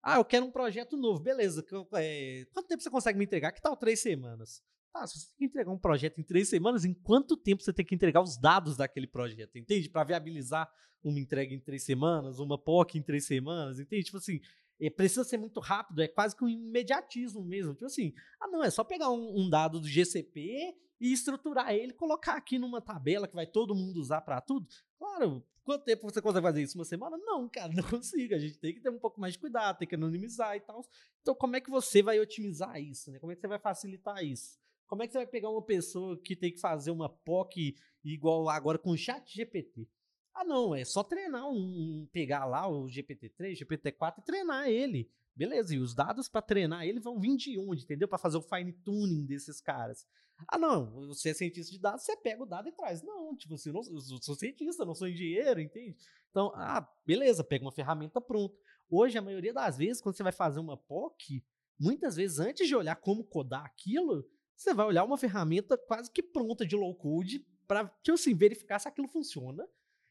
Ah, 0.02 0.16
eu 0.16 0.24
quero 0.24 0.46
um 0.46 0.50
projeto 0.50 0.96
novo, 0.96 1.20
beleza. 1.20 1.64
É, 1.94 2.46
quanto 2.52 2.68
tempo 2.68 2.82
você 2.82 2.90
consegue 2.90 3.18
me 3.18 3.24
entregar? 3.24 3.52
Que 3.52 3.60
tal 3.60 3.76
três 3.76 4.00
semanas? 4.00 4.62
Tá, 4.92 5.06
se 5.06 5.18
você 5.18 5.26
tem 5.28 5.36
que 5.38 5.44
entregar 5.46 5.72
um 5.72 5.78
projeto 5.78 6.20
em 6.20 6.22
três 6.22 6.48
semanas, 6.48 6.84
em 6.84 6.94
quanto 6.94 7.36
tempo 7.36 7.62
você 7.62 7.72
tem 7.72 7.84
que 7.84 7.94
entregar 7.94 8.20
os 8.22 8.38
dados 8.38 8.76
daquele 8.76 9.06
projeto? 9.06 9.56
Entende? 9.56 9.88
Para 9.88 10.04
viabilizar 10.04 10.70
uma 11.02 11.18
entrega 11.18 11.54
em 11.54 11.60
três 11.60 11.84
semanas, 11.84 12.38
uma 12.38 12.56
POC 12.56 12.98
em 12.98 13.02
três 13.02 13.26
semanas, 13.26 13.80
entende? 13.80 14.04
Tipo 14.04 14.18
assim, 14.18 14.40
é, 14.80 14.90
precisa 14.90 15.24
ser 15.24 15.36
muito 15.36 15.60
rápido, 15.60 16.02
é 16.02 16.08
quase 16.08 16.36
que 16.36 16.44
um 16.44 16.48
imediatismo 16.48 17.44
mesmo. 17.44 17.74
Tipo 17.74 17.86
assim, 17.86 18.12
ah, 18.40 18.48
não, 18.48 18.62
é 18.62 18.70
só 18.70 18.84
pegar 18.84 19.10
um, 19.10 19.40
um 19.40 19.50
dado 19.50 19.80
do 19.80 19.88
GCP 19.88 20.74
e 21.00 21.12
estruturar 21.12 21.72
ele, 21.74 21.92
colocar 21.92 22.34
aqui 22.34 22.58
numa 22.58 22.80
tabela 22.80 23.28
que 23.28 23.34
vai 23.34 23.46
todo 23.46 23.74
mundo 23.74 23.98
usar 23.98 24.20
para 24.20 24.40
tudo. 24.40 24.66
Claro, 24.98 25.44
quanto 25.62 25.84
tempo 25.84 26.02
você 26.02 26.22
consegue 26.22 26.46
fazer 26.46 26.62
isso? 26.62 26.78
Uma 26.78 26.84
semana? 26.84 27.16
Não, 27.18 27.48
cara, 27.50 27.72
não 27.72 27.82
consigo. 27.82 28.34
A 28.34 28.38
gente 28.38 28.58
tem 28.58 28.74
que 28.74 28.80
ter 28.80 28.90
um 28.90 28.98
pouco 28.98 29.20
mais 29.20 29.34
de 29.34 29.38
cuidado, 29.38 29.78
tem 29.78 29.88
que 29.88 29.94
anonimizar 29.94 30.56
e 30.56 30.60
tal. 30.60 30.84
Então, 31.20 31.34
como 31.34 31.56
é 31.56 31.60
que 31.60 31.70
você 31.70 32.02
vai 32.02 32.20
otimizar 32.20 32.80
isso? 32.80 33.10
Né? 33.10 33.18
Como 33.18 33.32
é 33.32 33.34
que 33.34 33.40
você 33.40 33.48
vai 33.48 33.58
facilitar 33.58 34.24
isso? 34.24 34.58
Como 34.86 35.02
é 35.02 35.06
que 35.06 35.12
você 35.12 35.18
vai 35.18 35.26
pegar 35.26 35.50
uma 35.50 35.62
pessoa 35.62 36.20
que 36.20 36.36
tem 36.36 36.52
que 36.52 36.60
fazer 36.60 36.90
uma 36.90 37.08
POC 37.08 37.74
igual 38.04 38.48
agora 38.48 38.78
com 38.78 38.90
o 38.90 38.96
chat 38.96 39.34
GPT? 39.34 39.88
Ah, 40.34 40.44
não, 40.44 40.74
é 40.74 40.84
só 40.84 41.02
treinar 41.02 41.48
um, 41.48 42.08
pegar 42.12 42.44
lá 42.44 42.68
o 42.68 42.86
GPT-3, 42.86 43.56
GPT-4 43.56 44.18
e 44.18 44.24
treinar 44.24 44.68
ele. 44.68 45.08
Beleza, 45.34 45.74
e 45.74 45.78
os 45.78 45.94
dados 45.94 46.28
para 46.28 46.42
treinar 46.42 46.84
ele 46.84 47.00
vão 47.00 47.20
vir 47.20 47.36
de 47.36 47.58
onde, 47.58 47.84
entendeu? 47.84 48.08
Para 48.08 48.18
fazer 48.18 48.36
o 48.36 48.42
fine 48.42 48.72
tuning 48.72 49.24
desses 49.26 49.60
caras. 49.60 50.06
Ah, 50.48 50.58
não, 50.58 51.06
você 51.08 51.30
é 51.30 51.34
cientista 51.34 51.72
de 51.72 51.78
dados, 51.78 52.04
você 52.04 52.16
pega 52.16 52.42
o 52.42 52.46
dado 52.46 52.68
e 52.68 52.72
traz. 52.72 53.02
Não, 53.02 53.36
tipo 53.36 53.54
assim, 53.54 53.70
eu, 53.70 53.74
não, 53.74 53.82
eu 53.82 54.22
sou 54.22 54.34
cientista, 54.34 54.84
não 54.84 54.94
sou 54.94 55.08
engenheiro, 55.08 55.60
entende? 55.60 55.96
Então, 56.30 56.52
ah, 56.54 56.86
beleza, 57.06 57.44
pega 57.44 57.64
uma 57.64 57.72
ferramenta 57.72 58.20
pronta. 58.20 58.56
Hoje, 58.88 59.16
a 59.16 59.22
maioria 59.22 59.52
das 59.52 59.78
vezes, 59.78 60.02
quando 60.02 60.16
você 60.16 60.22
vai 60.22 60.32
fazer 60.32 60.60
uma 60.60 60.76
POC, 60.76 61.44
muitas 61.78 62.16
vezes, 62.16 62.38
antes 62.38 62.66
de 62.66 62.74
olhar 62.76 62.96
como 62.96 63.24
codar 63.24 63.64
aquilo, 63.64 64.28
você 64.56 64.72
vai 64.72 64.86
olhar 64.86 65.04
uma 65.04 65.18
ferramenta 65.18 65.76
quase 65.76 66.10
que 66.10 66.22
pronta 66.22 66.66
de 66.66 66.76
low 66.76 66.94
code 66.94 67.44
para, 67.66 67.86
tipo 68.02 68.14
assim, 68.14 68.34
verificar 68.34 68.78
se 68.78 68.88
aquilo 68.88 69.08
funciona. 69.08 69.66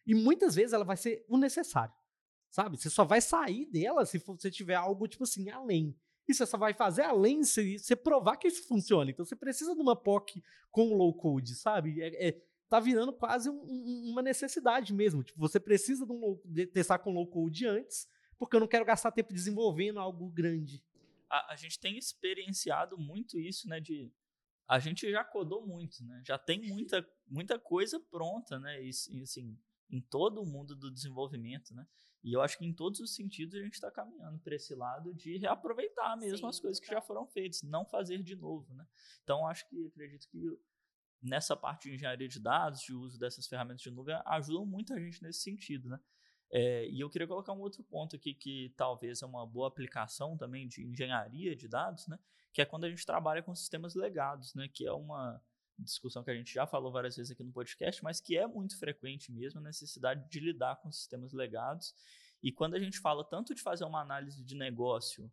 E 0.06 0.14
muitas 0.14 0.56
vezes 0.56 0.74
ela 0.74 0.84
vai 0.84 0.98
ser 0.98 1.26
o 1.30 1.38
necessário. 1.38 1.94
Sabe? 2.50 2.78
Você 2.78 2.90
só 2.90 3.04
vai 3.04 3.20
sair 3.20 3.66
dela 3.66 4.06
se 4.06 4.20
você 4.20 4.52
tiver 4.52 4.76
algo, 4.76 5.08
tipo 5.08 5.24
assim, 5.24 5.50
além. 5.50 5.98
E 6.28 6.34
você 6.34 6.46
só 6.46 6.58
vai 6.58 6.74
fazer 6.74 7.04
além 7.04 7.44
se 7.44 7.78
você 7.78 7.96
provar 7.96 8.38
que 8.38 8.48
isso 8.48 8.68
funciona. 8.68 9.12
Então 9.12 9.26
você 9.26 9.36
precisa 9.36 9.76
de 9.76 9.82
uma 9.82 9.96
POC 9.96 10.44
com 10.72 10.96
low 10.96 11.14
code, 11.14 11.56
sabe? 11.56 12.02
É, 12.02 12.30
é 12.30 12.42
tá 12.70 12.80
virando 12.80 13.14
quase 13.14 13.50
um, 13.50 13.62
um, 13.62 14.10
uma 14.12 14.22
necessidade 14.22 14.94
mesmo. 14.94 15.24
Tipo, 15.24 15.40
você 15.40 15.60
precisa 15.60 16.06
de, 16.06 16.12
um 16.12 16.40
de 16.46 16.66
testar 16.66 16.98
com 17.00 17.12
low 17.12 17.28
code 17.28 17.68
antes, 17.68 18.08
porque 18.38 18.56
eu 18.56 18.60
não 18.60 18.68
quero 18.68 18.86
gastar 18.86 19.12
tempo 19.12 19.34
desenvolvendo 19.34 20.00
algo 20.00 20.30
grande. 20.30 20.84
A, 21.30 21.54
a 21.54 21.56
gente 21.56 21.80
tem 21.80 21.98
experienciado 21.98 22.98
muito 22.98 23.38
isso, 23.38 23.68
né? 23.68 23.80
De 23.80 24.12
a 24.68 24.80
gente 24.80 25.10
já 25.12 25.24
codou 25.24 25.66
muito, 25.68 26.04
né? 26.04 26.22
Já 26.26 26.38
tem 26.38 26.62
muita, 26.62 27.08
muita 27.28 27.60
coisa 27.60 28.00
pronta, 28.00 28.58
né? 28.58 28.84
E, 28.84 28.90
assim, 29.22 29.58
em 29.90 30.02
todo 30.02 30.42
o 30.42 30.46
mundo 30.46 30.76
do 30.76 30.90
desenvolvimento, 30.92 31.76
né? 31.76 31.86
E 32.24 32.32
eu 32.34 32.42
acho 32.42 32.58
que 32.58 32.66
em 32.66 32.74
todos 32.74 33.02
os 33.02 33.14
sentidos 33.14 33.56
a 33.56 33.62
gente 33.62 33.74
está 33.74 33.92
caminhando 33.92 34.40
para 34.40 34.56
esse 34.56 34.74
lado 34.74 35.14
de 35.14 35.38
reaproveitar 35.38 36.16
mesmo 36.18 36.38
Sim, 36.38 36.48
as 36.48 36.60
coisas 36.60 36.80
que 36.80 36.88
já 36.88 37.02
foram 37.02 37.28
feitas, 37.28 37.62
não 37.62 37.86
fazer 37.86 38.24
de 38.24 38.36
novo, 38.36 38.74
né? 38.74 38.88
Então 39.24 39.46
acho 39.46 39.68
que 39.68 39.88
acredito 39.88 40.30
que 40.30 40.58
nessa 41.22 41.56
parte 41.56 41.90
de 41.90 41.96
engenharia 41.96 42.28
de 42.28 42.40
dados, 42.40 42.82
de 42.82 42.94
uso 42.94 43.20
dessas 43.20 43.46
ferramentas 43.48 43.82
de 43.82 43.92
nuvem, 43.92 44.16
ajudam 44.26 44.66
muito 44.66 44.94
a 44.94 45.00
gente 45.00 45.22
nesse 45.22 45.42
sentido, 45.42 45.90
né? 45.90 46.00
É, 46.50 46.88
e 46.88 47.00
eu 47.00 47.10
queria 47.10 47.28
colocar 47.28 47.52
um 47.52 47.60
outro 47.60 47.84
ponto 47.84 48.16
aqui 48.16 48.34
que 48.34 48.74
talvez 48.78 49.22
é 49.22 49.26
uma 49.26 49.46
boa 49.46 49.68
aplicação 49.68 50.38
também 50.38 50.68
de 50.68 50.86
engenharia 50.86 51.56
de 51.56 51.68
dados, 51.68 52.08
né? 52.08 52.18
Que 52.54 52.62
é 52.62 52.66
quando 52.66 52.84
a 52.84 52.90
gente 52.90 53.06
trabalha 53.06 53.42
com 53.42 53.56
sistemas 53.56 53.96
legados, 53.96 54.54
né? 54.54 54.70
Que 54.72 54.86
é 54.86 54.94
uma 54.94 55.42
discussão 55.80 56.24
que 56.24 56.32
a 56.32 56.36
gente 56.36 56.54
já 56.54 56.66
falou 56.68 56.92
várias 56.92 57.16
vezes 57.16 57.32
aqui 57.32 57.44
no 57.44 57.52
podcast, 57.52 58.04
mas 58.04 58.20
que 58.20 58.38
é 58.38 58.48
muito 58.48 58.78
frequente 58.78 59.32
mesmo 59.32 59.60
a 59.60 59.64
necessidade 59.64 60.30
de 60.30 60.40
lidar 60.40 60.78
com 60.78 60.92
sistemas 60.92 61.34
legados. 61.34 61.94
E 62.42 62.52
quando 62.52 62.76
a 62.76 62.80
gente 62.80 63.00
fala 63.00 63.24
tanto 63.24 63.56
de 63.56 63.62
fazer 63.62 63.86
uma 63.86 64.02
análise 64.02 64.44
de 64.44 64.56
negócio, 64.56 65.32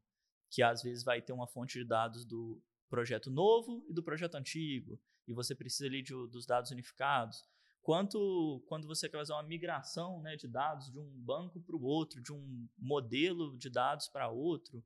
que 0.50 0.62
às 0.62 0.82
vezes 0.82 1.04
vai 1.04 1.20
ter 1.20 1.32
uma 1.32 1.46
fonte 1.46 1.78
de 1.78 1.84
dados 1.84 2.24
do 2.24 2.62
projeto 2.88 3.30
novo 3.30 3.84
e 3.88 3.92
do 3.92 4.02
projeto 4.02 4.34
antigo, 4.34 5.00
e 5.26 5.32
você 5.32 5.54
precisa 5.54 5.86
ali 5.86 6.02
de, 6.02 6.12
dos 6.28 6.46
dados 6.46 6.70
unificados, 6.70 7.44
quanto 7.82 8.62
quando 8.66 8.86
você 8.86 9.08
quer 9.08 9.18
fazer 9.18 9.32
uma 9.32 9.42
migração 9.42 10.20
né, 10.22 10.36
de 10.36 10.48
dados 10.48 10.90
de 10.90 10.98
um 10.98 11.08
banco 11.22 11.60
para 11.60 11.76
o 11.76 11.82
outro, 11.82 12.20
de 12.22 12.32
um 12.32 12.68
modelo 12.78 13.56
de 13.56 13.70
dados 13.70 14.08
para 14.08 14.28
outro, 14.28 14.84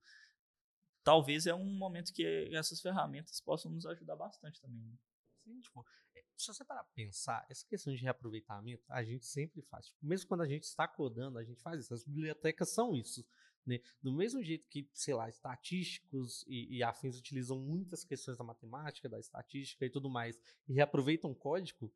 talvez 1.02 1.46
é 1.46 1.54
um 1.54 1.76
momento 1.76 2.12
que 2.12 2.50
essas 2.54 2.80
ferramentas 2.80 3.40
possam 3.40 3.70
nos 3.70 3.86
ajudar 3.86 4.16
bastante 4.16 4.60
também. 4.60 4.98
Né? 5.46 5.52
assim, 5.52 5.60
tipo, 5.60 5.84
é, 6.14 6.24
se 6.36 6.46
você 6.46 6.64
parar 6.64 6.84
pra 6.84 6.92
pensar, 6.94 7.46
essa 7.48 7.66
questão 7.66 7.94
de 7.94 8.02
reaproveitamento, 8.02 8.84
a 8.88 9.02
gente 9.02 9.26
sempre 9.26 9.62
faz. 9.62 9.86
Tipo, 9.86 10.06
mesmo 10.06 10.28
quando 10.28 10.42
a 10.42 10.48
gente 10.48 10.64
está 10.64 10.88
codando, 10.88 11.38
a 11.38 11.44
gente 11.44 11.60
faz 11.62 11.84
isso. 11.84 11.94
As 11.94 12.04
bibliotecas 12.04 12.70
são 12.70 12.94
isso. 12.94 13.24
Né? 13.66 13.80
Do 14.02 14.12
mesmo 14.12 14.42
jeito 14.42 14.68
que, 14.68 14.88
sei 14.92 15.14
lá, 15.14 15.28
estatísticos 15.28 16.44
e, 16.46 16.76
e, 16.76 16.82
afins 16.82 17.18
utilizam 17.18 17.58
muitas 17.58 18.04
questões 18.04 18.36
da 18.36 18.44
matemática, 18.44 19.08
da 19.08 19.18
estatística 19.18 19.86
e 19.86 19.90
tudo 19.90 20.10
mais, 20.10 20.38
e 20.68 20.74
reaproveitam 20.74 21.34
código, 21.34 21.90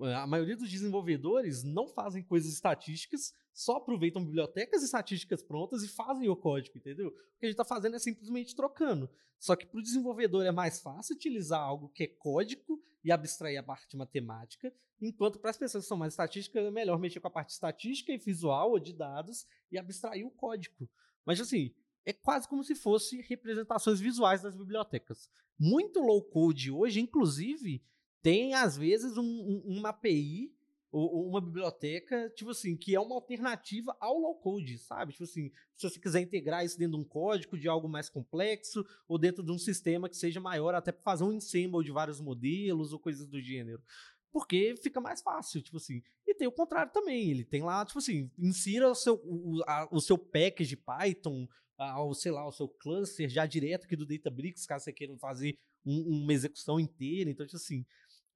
a 0.00 0.26
maioria 0.26 0.56
dos 0.56 0.70
desenvolvedores 0.70 1.62
não 1.62 1.86
fazem 1.88 2.22
coisas 2.22 2.52
estatísticas, 2.52 3.32
só 3.52 3.76
aproveitam 3.76 4.24
bibliotecas 4.24 4.82
estatísticas 4.82 5.42
prontas 5.42 5.82
e 5.82 5.88
fazem 5.88 6.28
o 6.28 6.36
código, 6.36 6.78
entendeu? 6.78 7.08
O 7.08 7.12
que 7.38 7.44
a 7.44 7.46
gente 7.46 7.52
está 7.52 7.64
fazendo 7.64 7.96
é 7.96 7.98
simplesmente 7.98 8.56
trocando. 8.56 9.10
Só 9.38 9.56
que 9.56 9.66
para 9.66 9.78
o 9.78 9.82
desenvolvedor 9.82 10.46
é 10.46 10.52
mais 10.52 10.80
fácil 10.80 11.16
utilizar 11.16 11.60
algo 11.60 11.88
que 11.90 12.04
é 12.04 12.06
código 12.06 12.80
e 13.04 13.10
abstrair 13.10 13.58
a 13.58 13.62
parte 13.62 13.96
matemática, 13.96 14.72
enquanto 15.00 15.38
para 15.38 15.50
as 15.50 15.58
pessoas 15.58 15.84
que 15.84 15.88
são 15.88 15.96
mais 15.96 16.12
estatísticas 16.12 16.64
é 16.64 16.70
melhor 16.70 16.98
mexer 16.98 17.20
com 17.20 17.26
a 17.26 17.30
parte 17.30 17.50
estatística 17.50 18.12
e 18.12 18.18
visual 18.18 18.70
ou 18.70 18.78
de 18.78 18.92
dados 18.92 19.44
e 19.70 19.76
abstrair 19.76 20.24
o 20.24 20.30
código. 20.30 20.88
Mas 21.26 21.40
assim, 21.40 21.74
é 22.04 22.12
quase 22.12 22.48
como 22.48 22.62
se 22.62 22.74
fosse 22.74 23.20
representações 23.22 24.00
visuais 24.00 24.42
das 24.42 24.56
bibliotecas. 24.56 25.28
Muito 25.58 26.00
low 26.00 26.22
code 26.22 26.70
hoje, 26.70 27.00
inclusive, 27.00 27.82
tem 28.22 28.54
às 28.54 28.76
vezes 28.76 29.16
um, 29.16 29.22
um, 29.22 29.62
uma 29.78 29.90
API 29.90 30.54
ou, 30.92 31.26
uma 31.26 31.40
biblioteca, 31.40 32.30
tipo 32.36 32.50
assim, 32.50 32.76
que 32.76 32.94
é 32.94 33.00
uma 33.00 33.14
alternativa 33.14 33.96
ao 33.98 34.18
low 34.18 34.34
code, 34.34 34.78
sabe? 34.78 35.12
Tipo 35.12 35.24
assim, 35.24 35.50
se 35.74 35.88
você 35.88 35.98
quiser 35.98 36.20
integrar 36.20 36.64
isso 36.64 36.78
dentro 36.78 36.98
de 36.98 37.02
um 37.02 37.08
código 37.08 37.58
de 37.58 37.66
algo 37.66 37.88
mais 37.88 38.10
complexo 38.10 38.84
ou 39.08 39.18
dentro 39.18 39.42
de 39.42 39.50
um 39.50 39.58
sistema 39.58 40.08
que 40.08 40.16
seja 40.16 40.38
maior, 40.38 40.74
até 40.74 40.92
para 40.92 41.02
fazer 41.02 41.24
um 41.24 41.32
ensemble 41.32 41.82
de 41.82 41.90
vários 41.90 42.20
modelos 42.20 42.92
ou 42.92 42.98
coisas 42.98 43.26
do 43.26 43.40
gênero. 43.40 43.82
Porque 44.30 44.74
fica 44.82 45.00
mais 45.00 45.22
fácil, 45.22 45.62
tipo 45.62 45.78
assim. 45.78 46.02
E 46.26 46.34
tem 46.34 46.46
o 46.46 46.52
contrário 46.52 46.92
também. 46.92 47.30
Ele 47.30 47.44
tem 47.44 47.62
lá, 47.62 47.84
tipo 47.84 47.98
assim, 47.98 48.30
insira 48.38 48.90
o 48.90 48.94
seu, 48.94 49.14
o, 49.24 49.62
a, 49.66 49.88
o 49.90 50.00
seu 50.00 50.16
package 50.16 50.76
Python, 50.76 51.48
ao, 51.76 52.14
sei 52.14 52.32
lá, 52.32 52.46
o 52.46 52.52
seu 52.52 52.68
cluster 52.68 53.28
já 53.28 53.46
direto 53.46 53.84
aqui 53.84 53.96
do 53.96 54.06
Databricks, 54.06 54.66
caso 54.66 54.84
você 54.84 54.92
queira 54.92 55.16
fazer 55.18 55.56
um, 55.84 56.22
uma 56.22 56.32
execução 56.32 56.78
inteira. 56.78 57.30
Então, 57.30 57.46
tipo 57.46 57.56
assim, 57.56 57.84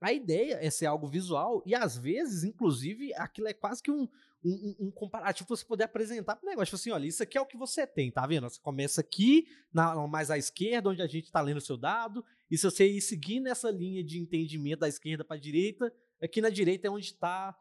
a 0.01 0.13
ideia 0.13 0.59
é 0.61 0.71
ser 0.71 0.87
algo 0.87 1.07
visual 1.07 1.63
e 1.65 1.75
às 1.75 1.97
vezes, 1.97 2.45
inclusive, 2.45 3.15
aquilo 3.15 3.49
é 3.49 3.55
quase 3.55 3.83
que 3.83 3.91
um, 3.91 4.09
um, 4.45 4.77
um 4.81 4.91
comparativo 4.91 5.47
para 5.47 5.57
você 5.57 5.65
poder 5.65 5.85
apresentar 5.85 6.37
para 6.37 6.47
o 6.47 6.51
negócio. 6.51 6.67
Tipo 6.67 6.77
assim, 6.77 6.91
olha, 6.91 7.07
isso 7.07 7.23
aqui 7.23 7.39
é 7.39 7.41
o 7.41 7.47
que 7.47 7.57
você 7.57 7.87
tem, 7.87 8.11
tá 8.11 8.27
vendo? 8.27 8.49
Você 8.49 8.61
começa 8.61 9.01
aqui, 9.01 9.47
na, 9.73 10.07
mais 10.07 10.31
à 10.31 10.37
esquerda, 10.37 10.91
onde 10.91 11.03
a 11.03 11.07
gente 11.07 11.25
está 11.25 11.41
lendo 11.41 11.59
o 11.59 11.63
seu 11.63 11.77
dado, 11.77 12.25
e 12.51 12.59
se 12.59 12.65
você 12.65 12.87
ir 12.87 13.01
seguir 13.01 13.41
nessa 13.41 13.71
linha 13.71 14.05
de 14.05 14.19
entendimento 14.19 14.81
da 14.81 14.89
esquerda 14.89 15.25
para 15.25 15.37
a 15.37 15.41
direita, 15.41 15.93
aqui 16.23 16.41
na 16.41 16.51
direita 16.51 16.87
é 16.87 16.91
onde 16.91 17.07
está 17.07 17.57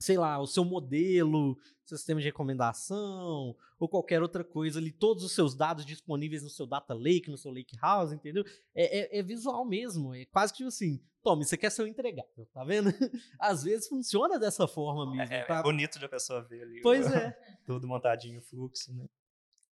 sei 0.00 0.16
lá, 0.16 0.40
o 0.40 0.46
seu 0.46 0.64
modelo, 0.64 1.58
seu 1.84 1.98
sistema 1.98 2.20
de 2.20 2.26
recomendação, 2.26 3.54
ou 3.78 3.86
qualquer 3.88 4.22
outra 4.22 4.42
coisa 4.42 4.78
ali, 4.78 4.90
todos 4.90 5.22
os 5.22 5.32
seus 5.32 5.54
dados 5.54 5.84
disponíveis 5.84 6.42
no 6.42 6.48
seu 6.48 6.66
data 6.66 6.94
lake, 6.94 7.30
no 7.30 7.36
seu 7.36 7.52
lake 7.52 7.76
house, 7.76 8.10
entendeu? 8.10 8.42
É, 8.74 9.18
é, 9.18 9.18
é 9.18 9.22
visual 9.22 9.62
mesmo, 9.66 10.14
é 10.14 10.24
quase 10.24 10.54
que 10.54 10.58
tipo 10.58 10.68
assim, 10.68 11.02
toma, 11.22 11.42
isso 11.42 11.54
aqui 11.54 11.66
é 11.66 11.70
seu 11.70 11.86
entregável, 11.86 12.46
tá 12.52 12.64
vendo? 12.64 12.90
Às 13.38 13.62
vezes 13.62 13.88
funciona 13.88 14.38
dessa 14.38 14.66
forma 14.66 15.10
mesmo. 15.10 15.32
É, 15.32 15.44
tá? 15.44 15.58
é 15.58 15.62
bonito 15.62 15.98
de 15.98 16.04
a 16.04 16.08
pessoa 16.08 16.42
ver 16.42 16.62
ali. 16.62 16.80
Pois 16.82 17.10
é. 17.10 17.30
Tudo 17.64 17.86
montadinho, 17.86 18.40
o 18.40 18.42
fluxo, 18.42 18.92
né? 18.94 19.06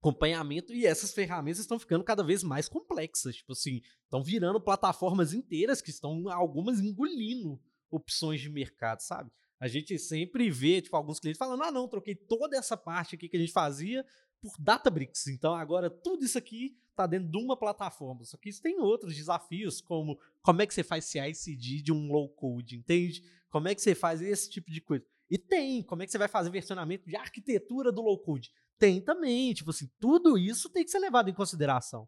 acompanhamento 0.05 0.71
e 0.71 0.85
essas 0.85 1.11
ferramentas 1.11 1.59
estão 1.59 1.79
ficando 1.79 2.03
cada 2.03 2.23
vez 2.23 2.43
mais 2.43 2.69
complexas, 2.69 3.37
tipo 3.37 3.53
assim, 3.53 3.81
estão 4.03 4.21
virando 4.21 4.61
plataformas 4.61 5.33
inteiras 5.33 5.81
que 5.81 5.89
estão 5.89 6.29
algumas 6.29 6.79
engolindo 6.79 7.59
opções 7.89 8.39
de 8.39 8.49
mercado, 8.49 8.99
sabe? 8.99 9.31
A 9.59 9.67
gente 9.67 9.97
sempre 9.97 10.51
vê, 10.51 10.81
tipo, 10.81 10.95
alguns 10.95 11.19
clientes 11.19 11.39
falando: 11.39 11.63
ah, 11.63 11.71
não, 11.71 11.87
troquei 11.87 12.13
toda 12.13 12.55
essa 12.55 12.77
parte 12.77 13.15
aqui 13.15 13.27
que 13.27 13.37
a 13.37 13.39
gente 13.39 13.51
fazia 13.51 14.05
por 14.39 14.53
Databricks. 14.59 15.27
Então 15.27 15.55
agora 15.55 15.89
tudo 15.89 16.23
isso 16.23 16.37
aqui 16.37 16.77
está 16.95 17.05
dentro 17.05 17.29
de 17.29 17.37
uma 17.37 17.55
plataforma. 17.55 18.23
Só 18.23 18.37
que 18.37 18.49
isso 18.49 18.61
tem 18.61 18.79
outros 18.79 19.15
desafios, 19.15 19.81
como 19.81 20.19
como 20.41 20.61
é 20.61 20.65
que 20.65 20.73
você 20.73 20.83
faz 20.83 21.05
CI/CD 21.05 21.81
de 21.81 21.91
um 21.91 22.11
low 22.11 22.29
code, 22.29 22.77
entende? 22.77 23.23
Como 23.49 23.67
é 23.67 23.75
que 23.75 23.81
você 23.81 23.93
faz 23.93 24.21
esse 24.21 24.49
tipo 24.49 24.71
de 24.71 24.81
coisa? 24.81 25.05
E 25.29 25.37
tem, 25.37 25.81
como 25.83 26.03
é 26.03 26.05
que 26.05 26.11
você 26.11 26.17
vai 26.17 26.27
fazer 26.27 26.49
versionamento 26.49 27.07
de 27.09 27.15
arquitetura 27.15 27.91
do 27.91 28.01
low 28.01 28.17
code? 28.19 28.51
Tem 28.77 29.01
também, 29.01 29.53
tipo 29.53 29.71
assim, 29.71 29.89
tudo 29.99 30.37
isso 30.37 30.69
tem 30.69 30.83
que 30.83 30.91
ser 30.91 30.99
levado 30.99 31.29
em 31.29 31.33
consideração. 31.33 32.07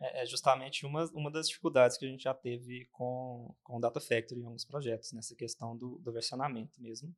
É, 0.00 0.22
é 0.22 0.26
justamente 0.26 0.86
uma, 0.86 1.04
uma 1.12 1.30
das 1.30 1.48
dificuldades 1.48 1.96
que 1.96 2.06
a 2.06 2.08
gente 2.08 2.22
já 2.22 2.34
teve 2.34 2.86
com, 2.92 3.54
com 3.62 3.76
o 3.76 3.80
Data 3.80 4.00
Factory 4.00 4.40
em 4.40 4.44
alguns 4.44 4.64
projetos, 4.64 5.12
nessa 5.12 5.34
questão 5.34 5.76
do, 5.76 5.98
do 5.98 6.12
versionamento 6.12 6.80
mesmo. 6.80 7.14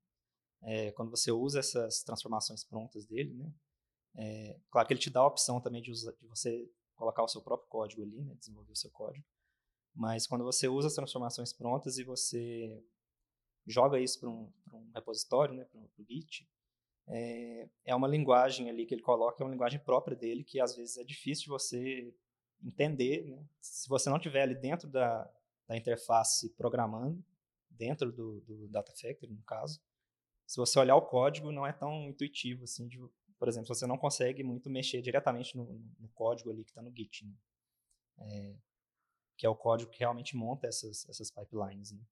É, 0.62 0.90
quando 0.92 1.10
você 1.10 1.30
usa 1.30 1.60
essas 1.60 2.02
transformações 2.02 2.64
prontas 2.64 3.06
dele, 3.06 3.34
né? 3.34 3.52
É, 4.16 4.58
claro 4.70 4.88
que 4.88 4.94
ele 4.94 5.00
te 5.00 5.10
dá 5.10 5.20
a 5.20 5.26
opção 5.26 5.60
também 5.60 5.80
de, 5.80 5.92
de 5.92 6.26
você 6.26 6.68
colocar 7.00 7.22
o 7.22 7.28
seu 7.28 7.40
próprio 7.40 7.66
código 7.68 8.02
ali, 8.02 8.22
né? 8.22 8.34
desenvolver 8.34 8.72
o 8.72 8.76
seu 8.76 8.90
código. 8.90 9.24
Mas 9.94 10.26
quando 10.26 10.44
você 10.44 10.68
usa 10.68 10.88
as 10.88 10.94
transformações 10.94 11.50
prontas 11.50 11.96
e 11.96 12.04
você 12.04 12.84
joga 13.66 13.98
isso 13.98 14.20
para 14.20 14.28
um, 14.28 14.52
um, 14.74 14.90
repositório, 14.94 15.54
né? 15.54 15.64
para 15.64 15.80
o 15.80 16.04
Git, 16.06 16.46
é, 17.08 17.68
é 17.86 17.94
uma 17.94 18.06
linguagem 18.06 18.68
ali 18.68 18.84
que 18.84 18.94
ele 18.94 19.02
coloca, 19.02 19.42
é 19.42 19.44
uma 19.44 19.50
linguagem 19.50 19.80
própria 19.80 20.14
dele, 20.14 20.44
que 20.44 20.60
às 20.60 20.76
vezes 20.76 20.98
é 20.98 21.02
difícil 21.04 21.44
de 21.44 21.48
você 21.48 22.14
entender, 22.62 23.24
né? 23.24 23.42
se 23.62 23.88
você 23.88 24.10
não 24.10 24.18
tiver 24.18 24.42
ali 24.42 24.54
dentro 24.54 24.86
da, 24.86 25.28
da 25.66 25.76
interface 25.76 26.50
programando, 26.50 27.24
dentro 27.70 28.12
do, 28.12 28.40
do 28.42 28.68
Data 28.68 28.92
Factory, 28.92 29.32
no 29.32 29.42
caso, 29.42 29.80
se 30.46 30.58
você 30.58 30.78
olhar 30.78 30.96
o 30.96 31.06
código, 31.06 31.50
não 31.50 31.66
é 31.66 31.72
tão 31.72 32.08
intuitivo 32.08 32.64
assim. 32.64 32.86
De, 32.86 32.98
por 33.40 33.48
exemplo, 33.48 33.74
você 33.74 33.86
não 33.86 33.96
consegue 33.96 34.44
muito 34.44 34.68
mexer 34.68 35.00
diretamente 35.00 35.56
no, 35.56 35.64
no 35.98 36.08
código 36.10 36.50
ali 36.50 36.62
que 36.62 36.70
está 36.70 36.82
no 36.82 36.94
Git, 36.94 37.24
né? 37.24 37.34
é, 38.18 38.54
que 39.38 39.46
é 39.46 39.48
o 39.48 39.56
código 39.56 39.90
que 39.90 40.00
realmente 40.00 40.36
monta 40.36 40.66
essas, 40.66 41.08
essas 41.08 41.30
pipelines. 41.30 41.90
Né? 41.90 42.02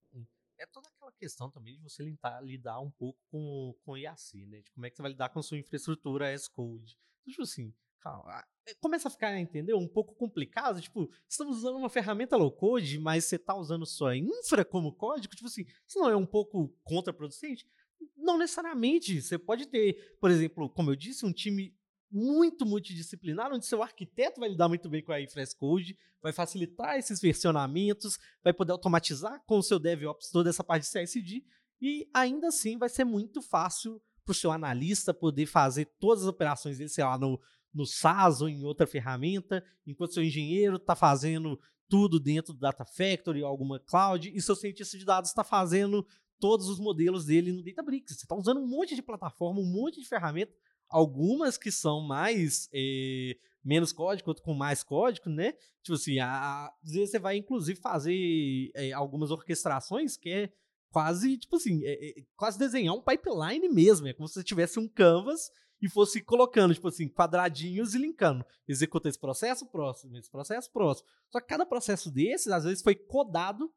É 0.58 0.64
toda 0.66 0.88
aquela 0.88 1.12
questão 1.12 1.50
também 1.50 1.76
de 1.76 1.82
você 1.82 2.02
lidar, 2.02 2.42
lidar 2.42 2.80
um 2.80 2.90
pouco 2.90 3.20
com, 3.30 3.74
com 3.84 3.96
IAC, 3.96 4.46
né? 4.46 4.60
De 4.62 4.70
como 4.72 4.86
é 4.86 4.90
que 4.90 4.96
você 4.96 5.02
vai 5.02 5.10
lidar 5.10 5.28
com 5.28 5.38
a 5.38 5.42
sua 5.42 5.58
infraestrutura 5.58 6.32
as 6.32 6.48
code. 6.48 6.98
Então, 7.20 7.30
tipo 7.30 7.42
assim, 7.42 7.74
calma, 8.00 8.42
é, 8.66 8.74
começa 8.76 9.08
a 9.08 9.10
ficar, 9.10 9.38
entendeu? 9.38 9.76
Um 9.76 9.86
pouco 9.86 10.14
complicado. 10.14 10.80
Tipo, 10.80 11.10
estamos 11.28 11.58
usando 11.58 11.76
uma 11.76 11.90
ferramenta 11.90 12.36
low 12.36 12.50
code, 12.50 12.98
mas 12.98 13.26
você 13.26 13.36
está 13.36 13.54
usando 13.54 13.84
sua 13.84 14.16
infra 14.16 14.64
como 14.64 14.94
código. 14.94 15.34
Tipo 15.34 15.46
assim, 15.46 15.66
isso 15.86 15.98
não 15.98 16.08
é 16.08 16.16
um 16.16 16.26
pouco 16.26 16.74
contraproducente? 16.82 17.68
Não 18.16 18.38
necessariamente. 18.38 19.20
Você 19.20 19.38
pode 19.38 19.66
ter, 19.66 20.16
por 20.20 20.30
exemplo, 20.30 20.68
como 20.70 20.90
eu 20.90 20.96
disse, 20.96 21.24
um 21.24 21.32
time 21.32 21.74
muito 22.10 22.64
multidisciplinar, 22.64 23.52
onde 23.52 23.66
seu 23.66 23.82
arquiteto 23.82 24.40
vai 24.40 24.48
lidar 24.48 24.68
muito 24.68 24.88
bem 24.88 25.02
com 25.02 25.12
a 25.12 25.18
Code, 25.58 25.96
vai 26.22 26.32
facilitar 26.32 26.96
esses 26.96 27.20
versionamentos, 27.20 28.18
vai 28.42 28.52
poder 28.52 28.72
automatizar 28.72 29.42
com 29.46 29.58
o 29.58 29.62
seu 29.62 29.78
DevOps 29.78 30.30
toda 30.30 30.48
essa 30.48 30.64
parte 30.64 30.84
de 30.84 30.90
CSD, 30.90 31.44
e 31.80 32.08
ainda 32.12 32.48
assim 32.48 32.78
vai 32.78 32.88
ser 32.88 33.04
muito 33.04 33.42
fácil 33.42 34.00
para 34.24 34.32
o 34.32 34.34
seu 34.34 34.50
analista 34.50 35.14
poder 35.14 35.46
fazer 35.46 35.86
todas 35.98 36.22
as 36.22 36.28
operações 36.28 36.78
dele, 36.78 36.90
sei 36.90 37.04
lá, 37.04 37.16
no, 37.18 37.40
no 37.72 37.86
SaaS 37.86 38.40
ou 38.40 38.48
em 38.48 38.64
outra 38.64 38.86
ferramenta, 38.86 39.64
enquanto 39.86 40.14
seu 40.14 40.22
engenheiro 40.22 40.76
está 40.76 40.96
fazendo 40.96 41.60
tudo 41.88 42.20
dentro 42.20 42.52
do 42.52 42.58
Data 42.58 42.84
Factory 42.84 43.42
ou 43.42 43.48
alguma 43.48 43.80
cloud, 43.80 44.30
e 44.34 44.40
seu 44.42 44.54
cientista 44.54 44.98
de 44.98 45.04
dados 45.04 45.30
está 45.30 45.44
fazendo 45.44 46.06
todos 46.38 46.68
os 46.68 46.78
modelos 46.78 47.26
dele 47.26 47.52
no 47.52 47.62
Databricks. 47.62 48.16
Você 48.16 48.24
está 48.24 48.34
usando 48.34 48.60
um 48.60 48.66
monte 48.66 48.94
de 48.94 49.02
plataforma, 49.02 49.60
um 49.60 49.70
monte 49.70 50.00
de 50.00 50.08
ferramenta, 50.08 50.52
algumas 50.88 51.58
que 51.58 51.70
são 51.70 52.00
mais 52.00 52.68
é, 52.72 53.36
menos 53.64 53.92
código, 53.92 54.30
outras 54.30 54.44
com 54.44 54.54
mais 54.54 54.82
código, 54.82 55.28
né? 55.28 55.52
Tipo 55.82 55.94
assim, 55.94 56.18
a, 56.18 56.72
às 56.82 56.92
vezes 56.92 57.10
você 57.10 57.18
vai 57.18 57.36
inclusive 57.36 57.78
fazer 57.80 58.70
é, 58.74 58.92
algumas 58.92 59.30
orquestrações 59.30 60.16
que 60.16 60.30
é 60.30 60.52
quase, 60.90 61.36
tipo 61.36 61.56
assim, 61.56 61.80
é, 61.84 62.14
quase 62.36 62.58
desenhar 62.58 62.94
um 62.94 63.02
pipeline 63.02 63.68
mesmo. 63.68 64.06
É 64.06 64.12
como 64.12 64.28
se 64.28 64.34
você 64.34 64.44
tivesse 64.44 64.78
um 64.78 64.88
canvas 64.88 65.50
e 65.80 65.88
fosse 65.88 66.20
colocando, 66.20 66.74
tipo 66.74 66.88
assim, 66.88 67.08
quadradinhos 67.08 67.94
e 67.94 67.98
linkando. 67.98 68.44
Executa 68.66 69.08
esse 69.08 69.18
processo, 69.18 69.66
próximo, 69.66 70.16
esse 70.16 70.30
processo, 70.30 70.70
próximo. 70.72 71.08
Só 71.30 71.40
que 71.40 71.46
cada 71.46 71.64
processo 71.64 72.10
desses, 72.10 72.48
às 72.48 72.64
vezes, 72.64 72.82
foi 72.82 72.94
codado 72.94 73.72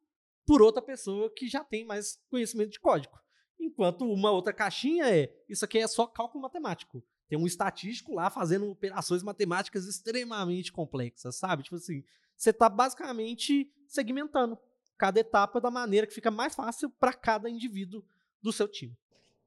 por 0.46 0.62
outra 0.62 0.82
pessoa 0.82 1.32
que 1.34 1.48
já 1.48 1.64
tem 1.64 1.86
mais 1.86 2.20
conhecimento 2.30 2.72
de 2.72 2.80
código. 2.80 3.20
Enquanto 3.60 4.06
uma 4.06 4.32
outra 4.32 4.54
caixinha 4.54 5.10
é, 5.10 5.34
isso 5.48 5.64
aqui 5.64 5.78
é 5.78 5.88
só 5.88 6.08
cálculo 6.08 6.42
matemático. 6.42 7.04
Tem 7.28 7.38
um 7.38 7.48
estatístico 7.48 8.14
lá 8.14 8.30
fazendo 8.30 8.70
operações 8.70 9.24
matemáticas 9.24 9.86
extremamente 9.86 10.72
complexas, 10.72 11.38
sabe? 11.38 11.64
Tipo 11.64 11.78
assim, 11.78 12.04
você 12.36 12.50
está 12.50 12.68
basicamente 12.68 13.72
segmentando 13.88 14.58
cada 14.98 15.20
etapa 15.20 15.62
da 15.62 15.72
maneira 15.72 16.06
que 16.06 16.14
fica 16.14 16.30
mais 16.30 16.56
fácil 16.56 16.90
para 16.90 17.14
cada 17.14 17.50
indivíduo 17.50 18.04
do 18.42 18.52
seu 18.52 18.68
time. 18.68 18.98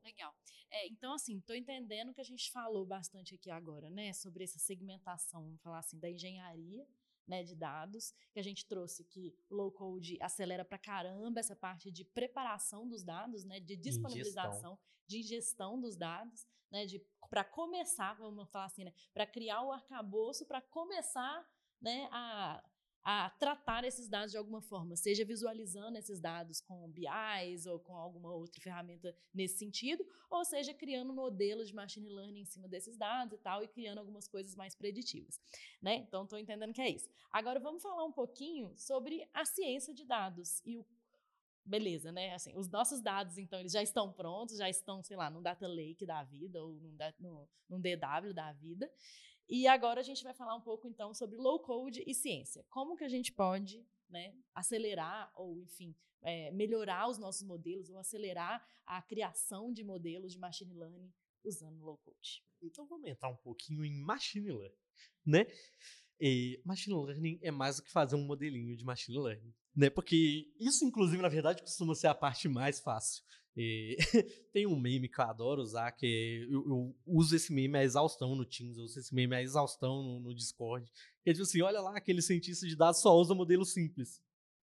Legal. 0.03 0.35
É, 0.71 0.89
então, 0.89 1.13
assim, 1.13 1.39
estou 1.39 1.55
entendendo 1.55 2.13
que 2.13 2.21
a 2.21 2.25
gente 2.25 2.51
falou 2.51 2.85
bastante 2.85 3.35
aqui 3.35 3.51
agora, 3.51 3.89
né, 3.91 4.13
sobre 4.13 4.43
essa 4.43 4.59
segmentação, 4.59 5.45
vamos 5.45 5.61
falar 5.63 5.79
assim, 5.79 5.99
da 5.99 6.11
engenharia, 6.11 6.85
né, 7.27 7.43
de 7.43 7.55
dados, 7.55 8.13
que 8.33 8.39
a 8.39 8.43
gente 8.43 8.67
trouxe 8.67 9.05
que 9.05 9.35
o 9.49 9.55
low 9.55 9.73
code 9.73 10.19
acelera 10.21 10.65
para 10.65 10.79
caramba 10.79 11.41
essa 11.41 11.57
parte 11.57 11.91
de 11.91 12.05
preparação 12.05 12.89
dos 12.89 13.03
dados, 13.03 13.45
né, 13.45 13.61
de 13.61 13.77
disponibilização, 13.77 14.51
ingestão. 14.51 14.79
de 15.07 15.19
ingestão 15.19 15.81
dos 15.81 15.97
dados, 15.97 16.47
né, 16.71 16.87
de 16.87 17.05
para 17.31 17.45
começar, 17.45 18.15
vamos 18.15 18.51
falar 18.51 18.67
assim, 18.67 18.85
né, 18.85 18.93
para 19.13 19.27
criar 19.27 19.63
o 19.63 19.73
arcabouço, 19.73 20.47
para 20.47 20.61
começar, 20.61 21.45
né, 21.81 22.09
a 22.13 22.63
a 23.05 23.29
tratar 23.29 23.85
esses 23.85 24.09
dados 24.09 24.31
de 24.31 24.39
alguma 24.39 24.63
forma, 24.63 24.97
seja 24.97 25.25
visualizando 25.25 25.99
esses 25.99 26.19
dados 26.19 26.61
com 26.61 26.91
BIs 26.91 27.67
ou 27.67 27.79
com 27.79 27.95
alguma 27.95 28.33
outra 28.33 28.61
ferramenta 28.63 29.15
nesse 29.33 29.59
sentido, 29.59 30.07
ou 30.31 30.45
seja 30.45 30.73
criando 30.73 31.13
modelos 31.13 31.69
de 31.69 31.75
machine 31.75 32.09
learning 32.09 32.41
em 32.41 32.47
cima 32.47 32.67
desses 32.67 32.97
dados 32.97 33.39
e 33.39 33.43
tal, 33.43 33.63
e 33.63 33.69
criando 33.69 33.99
algumas 33.99 34.27
coisas 34.27 34.57
mais 34.57 34.75
preditivas. 34.75 35.39
Né? 35.83 35.97
Então, 35.97 36.25
estou 36.25 36.39
entendendo 36.39 36.73
que 36.73 36.81
é 36.81 36.89
isso. 36.89 37.09
Agora, 37.31 37.61
vamos 37.61 37.83
falar 37.83 38.05
um 38.05 38.13
pouquinho 38.13 38.73
sobre 38.77 39.29
a 39.35 39.45
ciência 39.45 39.93
de 39.93 40.05
dados 40.07 40.63
e 40.65 40.79
o 40.79 40.87
beleza, 41.65 42.13
né? 42.13 42.35
Assim, 42.35 42.57
os 42.57 42.69
nossos 42.69 43.01
dados, 43.01 43.39
então, 43.39 43.59
eles 43.59 43.73
já 43.73 43.83
estão 43.83 44.13
prontos, 44.13 44.59
já 44.59 44.69
estão, 44.69 45.03
sei 45.03 45.17
lá, 45.17 45.31
num 45.31 45.43
data 45.43 45.67
lake 45.67 46.05
da 46.05 46.23
vida 46.23 46.63
ou 46.63 46.75
num, 46.75 46.97
no, 47.19 47.49
num 47.69 47.81
DW 47.81 48.33
da 48.35 48.53
vida. 48.53 48.91
E 49.49 49.67
agora 49.67 50.01
a 50.01 50.03
gente 50.05 50.23
vai 50.23 50.35
falar 50.35 50.55
um 50.55 50.61
pouco, 50.61 50.89
então, 50.89 51.13
sobre 51.15 51.37
low 51.37 51.61
code 51.61 52.03
e 52.07 52.15
ciência. 52.15 52.65
Como 52.71 52.97
que 52.97 53.05
a 53.05 53.09
gente 53.09 53.33
pode 53.33 53.87
né, 54.09 54.35
acelerar 54.55 55.33
ou, 55.35 55.61
enfim, 55.61 55.95
é, 56.23 56.51
melhorar 56.51 57.09
os 57.09 57.19
nossos 57.19 57.47
modelos 57.47 57.91
ou 57.91 57.99
acelerar 57.99 58.67
a 58.87 59.03
criação 59.03 59.73
de 59.73 59.85
modelos 59.85 60.33
de 60.33 60.39
machine 60.39 60.75
learning 60.75 61.13
usando 61.45 61.83
low 61.85 61.99
code. 61.99 62.43
Então 62.63 62.87
vamos 62.87 63.09
entrar 63.09 63.29
um 63.29 63.37
pouquinho 63.37 63.85
em 63.85 64.01
machine 64.01 64.51
learning, 64.51 64.79
né? 65.25 65.47
E 66.19 66.61
machine 66.65 66.97
learning 66.97 67.39
é 67.43 67.51
mais 67.51 67.77
do 67.77 67.83
que 67.83 67.91
fazer 67.91 68.17
um 68.17 68.25
modelinho 68.25 68.75
de 68.77 68.85
machine 68.85 69.19
learning, 69.19 69.55
né? 69.75 69.91
Porque 69.91 70.53
isso, 70.59 70.85
inclusive, 70.85 71.21
na 71.21 71.29
verdade, 71.29 71.63
costuma 71.63 71.95
ser 71.95 72.07
a 72.07 72.15
parte 72.15 72.49
mais 72.49 72.81
fácil. 72.81 73.23
E 73.57 73.97
tem 74.53 74.67
um 74.67 74.79
meme 74.79 75.09
que 75.09 75.21
eu 75.21 75.25
adoro 75.25 75.63
usar, 75.63 75.93
que 75.93 76.47
eu, 76.51 76.67
eu, 76.67 76.97
uso 77.07 77.37
esse 77.37 77.53
meme 77.53 77.79
a 77.79 77.85
exaustão 77.85 78.35
no 78.35 78.45
Teams, 78.45 78.77
eu 78.77 78.85
uso 78.85 78.99
esse 78.99 79.15
meme 79.15 79.37
a 79.37 79.43
exaustão 79.43 80.03
no, 80.03 80.21
no 80.21 80.35
Discord. 80.35 80.91
Que 81.23 81.31
é 81.31 81.33
tipo 81.33 81.45
assim, 81.45 81.63
olha 81.63 81.81
lá, 81.81 81.97
aquele 81.97 82.21
cientista 82.21 82.67
de 82.67 82.77
dados 82.77 83.01
só 83.01 83.17
usa 83.17 83.35
modelo 83.35 83.65
simples. 83.65 84.21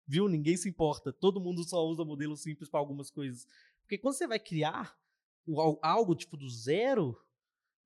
Viu? 0.08 0.28
Ninguém 0.28 0.56
se 0.56 0.70
importa. 0.70 1.12
Todo 1.12 1.42
mundo 1.42 1.64
só 1.64 1.84
usa 1.86 2.06
modelo 2.06 2.38
simples 2.38 2.70
para 2.70 2.80
algumas 2.80 3.10
coisas. 3.10 3.48
Porque 3.82 3.98
quando 3.98 4.16
você 4.16 4.28
vai 4.28 4.40
criar 4.40 4.96
algo 5.82 6.16
tipo 6.16 6.38
do 6.38 6.50
zero, 6.50 7.18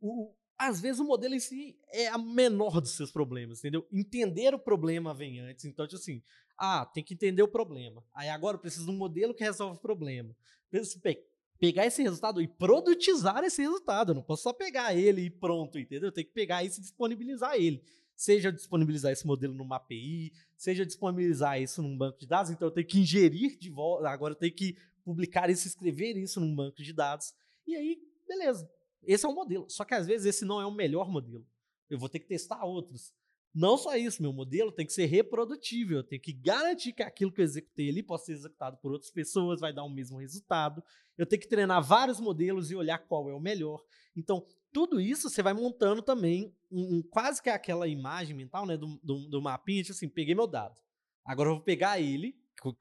o, 0.01 0.33
às 0.59 0.81
vezes 0.81 0.99
o 0.99 1.05
modelo 1.05 1.33
em 1.33 1.39
si 1.39 1.79
é 1.87 2.09
a 2.09 2.17
menor 2.17 2.81
dos 2.81 2.91
seus 2.91 3.09
problemas, 3.09 3.59
entendeu? 3.59 3.87
Entender 3.89 4.53
o 4.53 4.59
problema 4.59 5.13
vem 5.13 5.39
antes. 5.39 5.63
Então, 5.63 5.87
tipo 5.87 6.01
assim, 6.01 6.21
ah, 6.57 6.85
tem 6.85 7.01
que 7.01 7.13
entender 7.13 7.41
o 7.41 7.47
problema. 7.47 8.03
Aí 8.13 8.27
agora 8.27 8.57
eu 8.57 8.59
preciso 8.59 8.85
de 8.85 8.91
um 8.91 8.97
modelo 8.97 9.33
que 9.33 9.41
resolve 9.41 9.77
o 9.77 9.81
problema. 9.81 10.35
Preciso 10.69 10.99
pe 10.99 11.17
pegar 11.57 11.85
esse 11.85 12.01
resultado 12.01 12.41
e 12.41 12.47
produtizar 12.47 13.43
esse 13.43 13.61
resultado. 13.61 14.11
Eu 14.11 14.15
não 14.15 14.23
posso 14.23 14.43
só 14.43 14.53
pegar 14.53 14.95
ele 14.95 15.23
e 15.23 15.29
pronto, 15.29 15.77
entendeu? 15.79 16.07
Eu 16.07 16.11
tenho 16.11 16.27
que 16.27 16.33
pegar 16.33 16.63
isso 16.63 16.79
e 16.79 16.83
disponibilizar 16.83 17.55
ele. 17.55 17.81
Seja 18.15 18.51
disponibilizar 18.51 19.11
esse 19.11 19.25
modelo 19.25 19.53
numa 19.53 19.77
API, 19.77 20.33
seja 20.57 20.85
disponibilizar 20.85 21.61
isso 21.61 21.81
num 21.81 21.97
banco 21.97 22.19
de 22.19 22.27
dados. 22.27 22.51
Então 22.51 22.67
eu 22.67 22.73
tenho 22.73 22.87
que 22.87 22.99
ingerir 22.99 23.57
de 23.57 23.69
volta, 23.69 24.09
agora 24.09 24.33
eu 24.33 24.37
tenho 24.37 24.53
que 24.53 24.77
publicar 25.03 25.49
isso, 25.49 25.67
escrever 25.67 26.17
isso 26.17 26.39
num 26.39 26.53
banco 26.53 26.81
de 26.81 26.93
dados. 26.93 27.33
E 27.67 27.75
aí, 27.75 27.97
beleza. 28.27 28.69
Esse 29.03 29.25
é 29.25 29.29
o 29.29 29.33
modelo. 29.33 29.69
Só 29.69 29.83
que 29.83 29.93
às 29.93 30.07
vezes 30.07 30.25
esse 30.25 30.45
não 30.45 30.61
é 30.61 30.65
o 30.65 30.71
melhor 30.71 31.09
modelo. 31.09 31.45
Eu 31.89 31.97
vou 31.97 32.09
ter 32.09 32.19
que 32.19 32.27
testar 32.27 32.63
outros. 32.63 33.13
Não 33.53 33.77
só 33.77 33.95
isso, 33.95 34.21
meu 34.21 34.31
modelo 34.31 34.71
tem 34.71 34.85
que 34.85 34.93
ser 34.93 35.05
reprodutível, 35.05 35.97
eu 35.97 36.03
tenho 36.03 36.21
que 36.21 36.31
garantir 36.31 36.93
que 36.93 37.01
aquilo 37.01 37.31
que 37.31 37.41
eu 37.41 37.45
executei 37.45 37.89
ali 37.89 38.03
possa 38.03 38.25
ser 38.25 38.33
executado 38.33 38.77
por 38.77 38.91
outras 38.91 39.09
pessoas, 39.09 39.59
vai 39.59 39.73
dar 39.73 39.83
o 39.83 39.89
mesmo 39.89 40.19
resultado. 40.19 40.83
Eu 41.17 41.25
tenho 41.25 41.41
que 41.41 41.47
treinar 41.47 41.83
vários 41.83 42.19
modelos 42.19 42.69
e 42.69 42.75
olhar 42.75 42.99
qual 42.99 43.27
é 43.27 43.33
o 43.33 43.39
melhor. 43.39 43.83
Então, 44.15 44.45
tudo 44.71 45.01
isso 45.01 45.29
você 45.29 45.41
vai 45.41 45.53
montando 45.53 46.01
também 46.03 46.53
um, 46.71 46.97
um 46.97 47.01
quase 47.01 47.41
que 47.41 47.49
aquela 47.49 47.87
imagem 47.87 48.35
mental, 48.35 48.67
né, 48.67 48.77
do, 48.77 48.99
do, 49.01 49.27
do 49.27 49.41
mapinha, 49.41 49.81
tipo 49.81 49.93
assim, 49.93 50.07
peguei 50.07 50.35
meu 50.35 50.45
dado. 50.45 50.79
Agora 51.25 51.49
eu 51.49 51.55
vou 51.55 51.63
pegar 51.63 51.99
ele, 51.99 52.35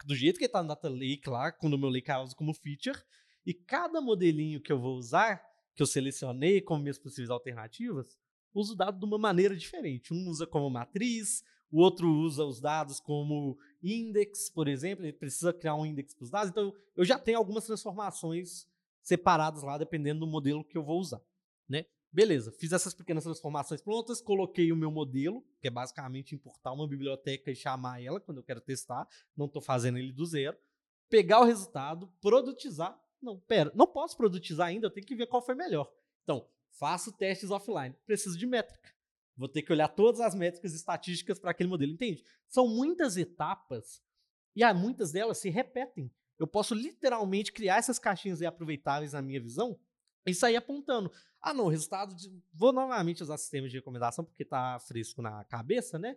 do 0.04 0.14
jeito 0.14 0.36
que 0.36 0.44
ele 0.44 0.48
está 0.48 0.62
no 0.62 0.68
Data 0.68 0.88
Lake 0.88 1.28
lá, 1.28 1.50
quando 1.50 1.74
o 1.74 1.78
meu 1.78 1.88
Lake 1.88 2.12
uso 2.12 2.36
como 2.36 2.52
feature, 2.52 2.98
e 3.46 3.54
cada 3.54 4.00
modelinho 4.00 4.60
que 4.60 4.70
eu 4.70 4.78
vou 4.78 4.96
usar, 4.96 5.42
que 5.78 5.82
eu 5.82 5.86
selecionei 5.86 6.60
como 6.60 6.82
minhas 6.82 6.98
possíveis 6.98 7.30
alternativas, 7.30 8.18
usa 8.52 8.72
o 8.72 8.76
dado 8.76 8.98
de 8.98 9.04
uma 9.04 9.16
maneira 9.16 9.56
diferente. 9.56 10.12
Um 10.12 10.28
usa 10.28 10.44
como 10.44 10.68
matriz, 10.68 11.44
o 11.70 11.80
outro 11.80 12.10
usa 12.10 12.44
os 12.44 12.60
dados 12.60 12.98
como 12.98 13.56
index, 13.80 14.50
por 14.50 14.66
exemplo, 14.66 15.04
ele 15.04 15.12
precisa 15.12 15.52
criar 15.52 15.76
um 15.76 15.86
index 15.86 16.12
para 16.14 16.24
os 16.24 16.30
dados. 16.30 16.50
Então, 16.50 16.74
eu 16.96 17.04
já 17.04 17.16
tenho 17.16 17.38
algumas 17.38 17.64
transformações 17.64 18.66
separadas 19.00 19.62
lá, 19.62 19.78
dependendo 19.78 20.18
do 20.18 20.26
modelo 20.26 20.64
que 20.64 20.76
eu 20.76 20.82
vou 20.82 20.98
usar. 20.98 21.22
Né? 21.68 21.86
Beleza, 22.10 22.50
fiz 22.50 22.72
essas 22.72 22.92
pequenas 22.92 23.22
transformações 23.22 23.80
prontas, 23.80 24.20
coloquei 24.20 24.72
o 24.72 24.76
meu 24.76 24.90
modelo, 24.90 25.46
que 25.60 25.68
é 25.68 25.70
basicamente 25.70 26.34
importar 26.34 26.72
uma 26.72 26.88
biblioteca 26.88 27.52
e 27.52 27.54
chamar 27.54 28.02
ela 28.02 28.18
quando 28.18 28.38
eu 28.38 28.42
quero 28.42 28.60
testar, 28.60 29.06
não 29.36 29.46
estou 29.46 29.62
fazendo 29.62 29.96
ele 29.96 30.12
do 30.12 30.26
zero. 30.26 30.58
Pegar 31.08 31.40
o 31.40 31.44
resultado, 31.44 32.12
produtizar. 32.20 33.00
Não, 33.20 33.38
pera, 33.40 33.72
não 33.74 33.86
posso 33.86 34.16
produtizar 34.16 34.68
ainda, 34.68 34.86
eu 34.86 34.90
tenho 34.90 35.06
que 35.06 35.14
ver 35.14 35.26
qual 35.26 35.42
foi 35.42 35.54
melhor. 35.54 35.92
Então, 36.22 36.46
Faço 36.78 37.10
testes 37.12 37.50
offline. 37.50 37.94
Preciso 38.06 38.38
de 38.38 38.46
métrica. 38.46 38.94
Vou 39.36 39.48
ter 39.48 39.62
que 39.62 39.72
olhar 39.72 39.88
todas 39.88 40.20
as 40.20 40.34
métricas 40.34 40.74
estatísticas 40.74 41.38
para 41.38 41.50
aquele 41.50 41.68
modelo, 41.68 41.92
entende? 41.92 42.24
São 42.48 42.68
muitas 42.68 43.16
etapas 43.16 44.02
e 44.54 44.62
há 44.62 44.72
muitas 44.74 45.12
delas 45.12 45.38
se 45.38 45.48
repetem. 45.48 46.10
Eu 46.38 46.46
posso 46.46 46.74
literalmente 46.74 47.52
criar 47.52 47.76
essas 47.76 47.98
caixinhas 47.98 48.42
aproveitáveis 48.42 49.12
na 49.12 49.22
minha 49.22 49.40
visão 49.40 49.78
e 50.26 50.34
sair 50.34 50.56
apontando. 50.56 51.10
Ah, 51.40 51.54
não, 51.54 51.66
o 51.66 51.68
resultado 51.68 52.14
de... 52.14 52.32
Vou 52.52 52.72
novamente 52.72 53.22
usar 53.22 53.38
sistemas 53.38 53.70
de 53.70 53.78
recomendação 53.78 54.24
porque 54.24 54.42
está 54.42 54.78
fresco 54.80 55.22
na 55.22 55.44
cabeça, 55.44 55.98
né? 55.98 56.16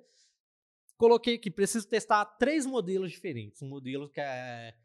Coloquei 0.98 1.36
aqui, 1.36 1.50
preciso 1.50 1.88
testar 1.88 2.26
três 2.26 2.66
modelos 2.66 3.12
diferentes. 3.12 3.62
Um 3.62 3.68
modelo 3.68 4.10
que 4.10 4.20
é, 4.20 4.76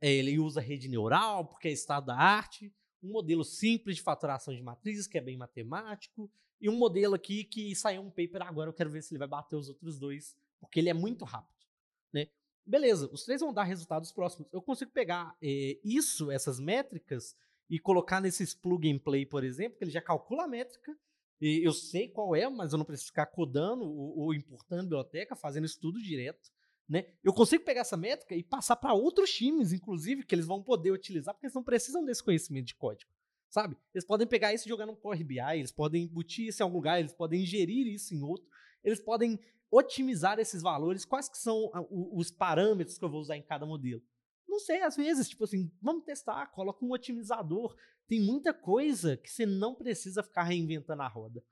ele 0.00 0.38
usa 0.38 0.60
rede 0.60 0.88
neural, 0.88 1.46
porque 1.46 1.68
é 1.68 1.72
estado 1.72 2.06
da 2.06 2.16
arte 2.16 2.72
um 3.02 3.12
modelo 3.12 3.44
simples 3.44 3.96
de 3.96 4.02
faturação 4.02 4.54
de 4.54 4.62
matrizes, 4.62 5.06
que 5.06 5.16
é 5.16 5.20
bem 5.20 5.36
matemático, 5.36 6.30
e 6.60 6.68
um 6.68 6.76
modelo 6.76 7.14
aqui 7.14 7.44
que 7.44 7.74
saiu 7.74 8.02
um 8.02 8.10
paper 8.10 8.42
agora, 8.42 8.68
eu 8.68 8.74
quero 8.74 8.90
ver 8.90 9.02
se 9.02 9.12
ele 9.12 9.18
vai 9.18 9.28
bater 9.28 9.56
os 9.56 9.68
outros 9.68 9.98
dois, 9.98 10.36
porque 10.58 10.80
ele 10.80 10.88
é 10.88 10.94
muito 10.94 11.24
rápido. 11.24 11.66
Né? 12.12 12.28
Beleza, 12.64 13.08
os 13.12 13.24
três 13.24 13.40
vão 13.40 13.52
dar 13.52 13.64
resultados 13.64 14.10
próximos. 14.10 14.48
Eu 14.52 14.62
consigo 14.62 14.90
pegar 14.90 15.36
é, 15.42 15.78
isso, 15.84 16.30
essas 16.30 16.58
métricas, 16.58 17.36
e 17.68 17.78
colocar 17.80 18.20
nesses 18.20 18.54
plug 18.54 18.90
and 18.90 18.98
play, 18.98 19.26
por 19.26 19.42
exemplo, 19.42 19.76
que 19.76 19.84
ele 19.84 19.90
já 19.90 20.00
calcula 20.00 20.44
a 20.44 20.48
métrica, 20.48 20.96
e 21.40 21.66
eu 21.66 21.72
sei 21.72 22.08
qual 22.08 22.34
é, 22.34 22.48
mas 22.48 22.72
eu 22.72 22.78
não 22.78 22.84
preciso 22.84 23.08
ficar 23.08 23.26
codando 23.26 23.84
ou, 23.84 24.18
ou 24.18 24.34
importando 24.34 24.84
biblioteca, 24.84 25.36
fazendo 25.36 25.66
isso 25.66 25.78
tudo 25.78 26.00
direto. 26.00 26.50
Né? 26.88 27.06
Eu 27.22 27.32
consigo 27.32 27.64
pegar 27.64 27.80
essa 27.80 27.96
métrica 27.96 28.34
e 28.34 28.42
passar 28.44 28.76
para 28.76 28.94
outros 28.94 29.32
times, 29.32 29.72
inclusive, 29.72 30.24
que 30.24 30.34
eles 30.34 30.46
vão 30.46 30.62
poder 30.62 30.92
utilizar, 30.92 31.34
porque 31.34 31.46
eles 31.46 31.54
não 31.54 31.64
precisam 31.64 32.04
desse 32.04 32.22
conhecimento 32.22 32.66
de 32.66 32.76
código, 32.76 33.10
sabe? 33.50 33.76
Eles 33.92 34.06
podem 34.06 34.26
pegar 34.26 34.54
isso 34.54 34.66
e 34.66 34.68
jogar 34.68 34.86
no 34.86 34.94
Power 34.94 35.24
BI, 35.24 35.40
eles 35.54 35.72
podem 35.72 36.04
embutir 36.04 36.48
isso 36.48 36.62
em 36.62 36.64
algum 36.64 36.76
lugar, 36.76 37.00
eles 37.00 37.12
podem 37.12 37.42
ingerir 37.42 37.88
isso 37.88 38.14
em 38.14 38.22
outro, 38.22 38.46
eles 38.84 39.00
podem 39.00 39.40
otimizar 39.68 40.38
esses 40.38 40.62
valores. 40.62 41.04
Quais 41.04 41.28
que 41.28 41.38
são 41.38 41.70
os 41.90 42.30
parâmetros 42.30 42.98
que 42.98 43.04
eu 43.04 43.10
vou 43.10 43.20
usar 43.20 43.36
em 43.36 43.42
cada 43.42 43.66
modelo? 43.66 44.02
Não 44.48 44.60
sei, 44.60 44.80
às 44.82 44.96
vezes, 44.96 45.28
tipo 45.28 45.42
assim, 45.42 45.70
vamos 45.82 46.04
testar, 46.04 46.46
coloca 46.52 46.84
um 46.84 46.92
otimizador. 46.92 47.76
Tem 48.06 48.20
muita 48.20 48.54
coisa 48.54 49.16
que 49.16 49.28
você 49.28 49.44
não 49.44 49.74
precisa 49.74 50.22
ficar 50.22 50.44
reinventando 50.44 51.02
a 51.02 51.08
roda. 51.08 51.42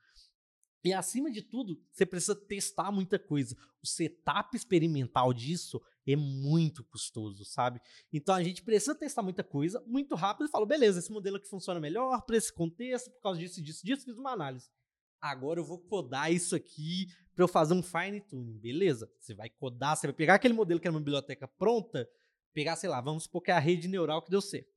E 0.85 0.93
acima 0.93 1.31
de 1.31 1.41
tudo, 1.41 1.83
você 1.91 2.05
precisa 2.05 2.35
testar 2.35 2.93
muita 2.93 3.19
coisa. 3.19 3.57
O 3.83 3.87
setup 3.87 4.55
experimental 4.55 5.33
disso 5.33 5.81
é 6.07 6.15
muito 6.15 6.85
custoso, 6.85 7.43
sabe? 7.43 7.81
Então 8.13 8.35
a 8.35 8.43
gente 8.43 8.63
precisa 8.63 8.95
testar 8.95 9.23
muita 9.23 9.43
coisa 9.43 9.83
muito 9.87 10.15
rápido 10.15 10.47
e 10.47 10.51
fala, 10.51 10.67
beleza, 10.67 10.99
esse 10.99 11.11
modelo 11.11 11.39
aqui 11.39 11.49
funciona 11.49 11.81
melhor 11.81 12.21
para 12.27 12.37
esse 12.37 12.53
contexto, 12.53 13.11
por 13.13 13.23
causa 13.23 13.41
disso, 13.41 13.63
disso, 13.63 13.85
disso, 13.85 14.05
fiz 14.05 14.19
uma 14.19 14.33
análise. 14.33 14.69
Agora 15.19 15.59
eu 15.59 15.65
vou 15.65 15.79
codar 15.79 16.31
isso 16.31 16.55
aqui 16.55 17.07
para 17.35 17.45
eu 17.45 17.49
fazer 17.49 17.73
um 17.73 17.83
fine 17.83 18.21
tuning, 18.21 18.59
beleza? 18.59 19.11
Você 19.19 19.35
vai 19.35 19.49
codar, 19.49 19.97
você 19.97 20.07
vai 20.07 20.15
pegar 20.15 20.35
aquele 20.35 20.53
modelo 20.53 20.79
que 20.79 20.87
era 20.87 20.95
uma 20.95 21.01
biblioteca 21.01 21.49
pronta, 21.49 22.07
pegar, 22.53 22.77
sei 22.77 22.91
lá, 22.91 23.01
vamos 23.01 23.23
supor 23.23 23.41
que 23.41 23.51
é 23.51 23.55
a 23.55 23.59
rede 23.59 23.89
neural 23.89 24.21
que 24.21 24.31
deu 24.31 24.43
certo. 24.43 24.75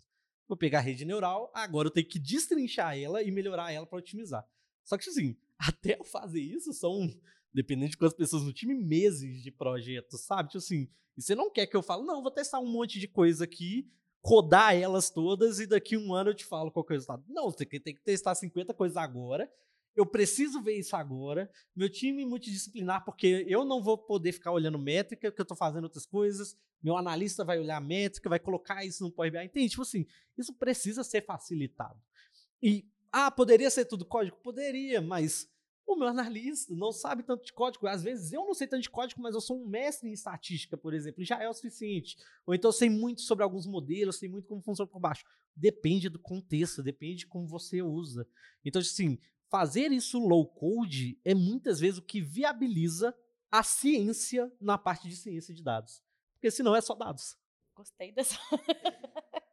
Vou 0.48 0.58
pegar 0.58 0.80
a 0.80 0.82
rede 0.82 1.04
neural, 1.04 1.52
agora 1.54 1.89
eu 1.89 1.91
tenho 1.91 2.08
que 2.08 2.17
destrinchar 2.17 2.98
ela 2.98 3.22
e 3.22 3.30
melhorar 3.30 3.74
ela 3.74 3.86
para 3.86 4.00
otimizar. 4.00 4.48
Só 4.86 4.98
que 4.98 5.10
assim, 5.10 5.36
até 5.60 5.98
eu 6.00 6.04
fazer 6.04 6.41
isso 6.41 6.74
são, 6.74 7.10
dependendo 7.54 7.91
de 7.91 7.98
quantas 7.98 8.17
pessoas 8.17 8.43
no 8.43 8.54
time, 8.54 8.74
meses 8.74 9.41
de 9.41 9.52
projeto, 9.52 10.17
sabe? 10.17 10.50
Tipo 10.50 10.60
assim, 10.60 10.89
e 11.17 11.22
você 11.22 11.34
não 11.34 11.52
quer 11.52 11.65
que 11.65 11.76
eu 11.76 11.82
fale, 11.82 12.04
não, 12.04 12.22
vou 12.22 12.32
testar 12.32 12.60
um 12.60 12.72
monte 12.72 13.00
de 13.00 13.08
coisa 13.08 13.43
aqui, 13.43 13.89
codar 14.22 14.76
elas 14.76 15.10
todas 15.10 15.60
e 15.60 15.65
daqui 15.65 15.98
um 15.98 16.13
ano 16.13 16.30
eu 16.30 16.36
te 16.36 16.46
falo 16.46 16.72
qual 16.72 16.86
é 16.86 16.89
o 16.89 16.93
resultado. 16.93 17.24
Não, 17.28 17.50
você 17.50 17.65
tem 17.65 17.96
que 17.96 18.02
testar 18.02 18.36
50 18.36 18.74
coisas 18.74 18.98
agora. 18.98 19.52
Eu 19.96 20.06
preciso 20.06 20.62
ver 20.62 20.78
isso 20.78 20.96
agora. 20.96 21.50
Meu 21.76 21.89
time 21.89 22.24
multidisciplinar, 22.24 23.04
porque 23.04 23.46
eu 23.48 23.65
não 23.65 23.82
vou 23.82 23.98
poder 23.98 24.32
ficar 24.32 24.52
olhando 24.52 24.78
métrica, 24.78 25.32
porque 25.32 25.41
eu 25.41 25.43
estou 25.43 25.58
fazendo 25.58 25.86
outras 25.86 26.06
coisas. 26.06 26.56
Meu 26.84 26.96
analista 26.96 27.43
vai 27.43 27.58
olhar 27.58 27.82
métrica, 27.82 28.30
vai 28.30 28.39
colocar 28.39 28.86
isso 28.86 29.04
no 29.04 29.12
Power 29.12 29.32
BI. 29.32 29.46
Entende? 29.46 29.70
Tipo 29.70 29.82
assim, 29.82 30.06
isso 30.38 30.54
precisa 30.54 31.04
ser 31.04 31.26
facilitado. 31.26 32.00
E 32.62 32.88
ah, 33.12 33.32
poderia 33.32 33.70
ser 33.70 33.86
tudo 33.86 34.06
código? 34.06 34.38
Poderia, 34.38 35.02
mas 35.02 35.50
o 35.86 35.96
meu 35.96 36.08
analista 36.08 36.76
não 36.76 36.91
sabe 36.91 37.24
tanto 37.24 37.46
de 37.46 37.54
código. 37.54 37.88
Às 37.88 38.04
vezes 38.04 38.34
eu 38.34 38.46
não 38.46 38.54
sei 38.54 38.67
tanto 38.67 38.84
de 38.84 38.89
código, 38.89 39.22
mas 39.22 39.34
eu 39.34 39.41
sou 39.41 39.62
um 39.62 39.67
mestre 39.67 40.10
em 40.10 40.13
estatística, 40.13 40.76
por 40.76 40.93
exemplo, 40.93 41.22
e 41.22 41.26
já 41.26 41.41
é 41.41 41.50
o 41.50 41.54
suficiente. 41.54 42.17
Ou 42.46 42.54
então 42.54 42.70
eu 42.70 42.74
sei 42.74 42.89
muito 42.89 43.22
sobre 43.22 43.43
alguns 43.43 43.65
modelos, 43.65 44.17
sei 44.17 44.28
muito 44.28 44.48
como 44.48 44.62
funciona 44.62 44.89
por 44.89 45.00
baixo. 45.00 45.24
Depende 45.56 46.10
do 46.10 46.20
contexto, 46.20 46.84
depende 46.84 47.20
de 47.20 47.28
como 47.28 47.48
você 47.48 47.82
usa. 47.82 48.28
Então, 48.65 48.82
assim, 48.82 49.17
fazer 49.50 49.91
isso 49.91 50.20
low 50.20 50.46
code 50.46 51.20
é 51.24 51.34
muitas 51.34 51.80
vezes 51.80 51.98
o 52.00 52.04
que 52.04 52.22
viabiliza 52.22 53.15
a 53.50 53.63
ciência 53.63 54.52
na 54.60 54.78
parte 54.78 55.08
de 55.08 55.15
ciência 55.15 55.54
de 55.54 55.63
dados. 55.63 56.04
Porque 56.34 56.52
senão 56.52 56.76
é 56.76 56.82
só 56.82 56.93
dados. 56.93 57.38
Gostei 57.74 58.12
dessa. 58.12 58.38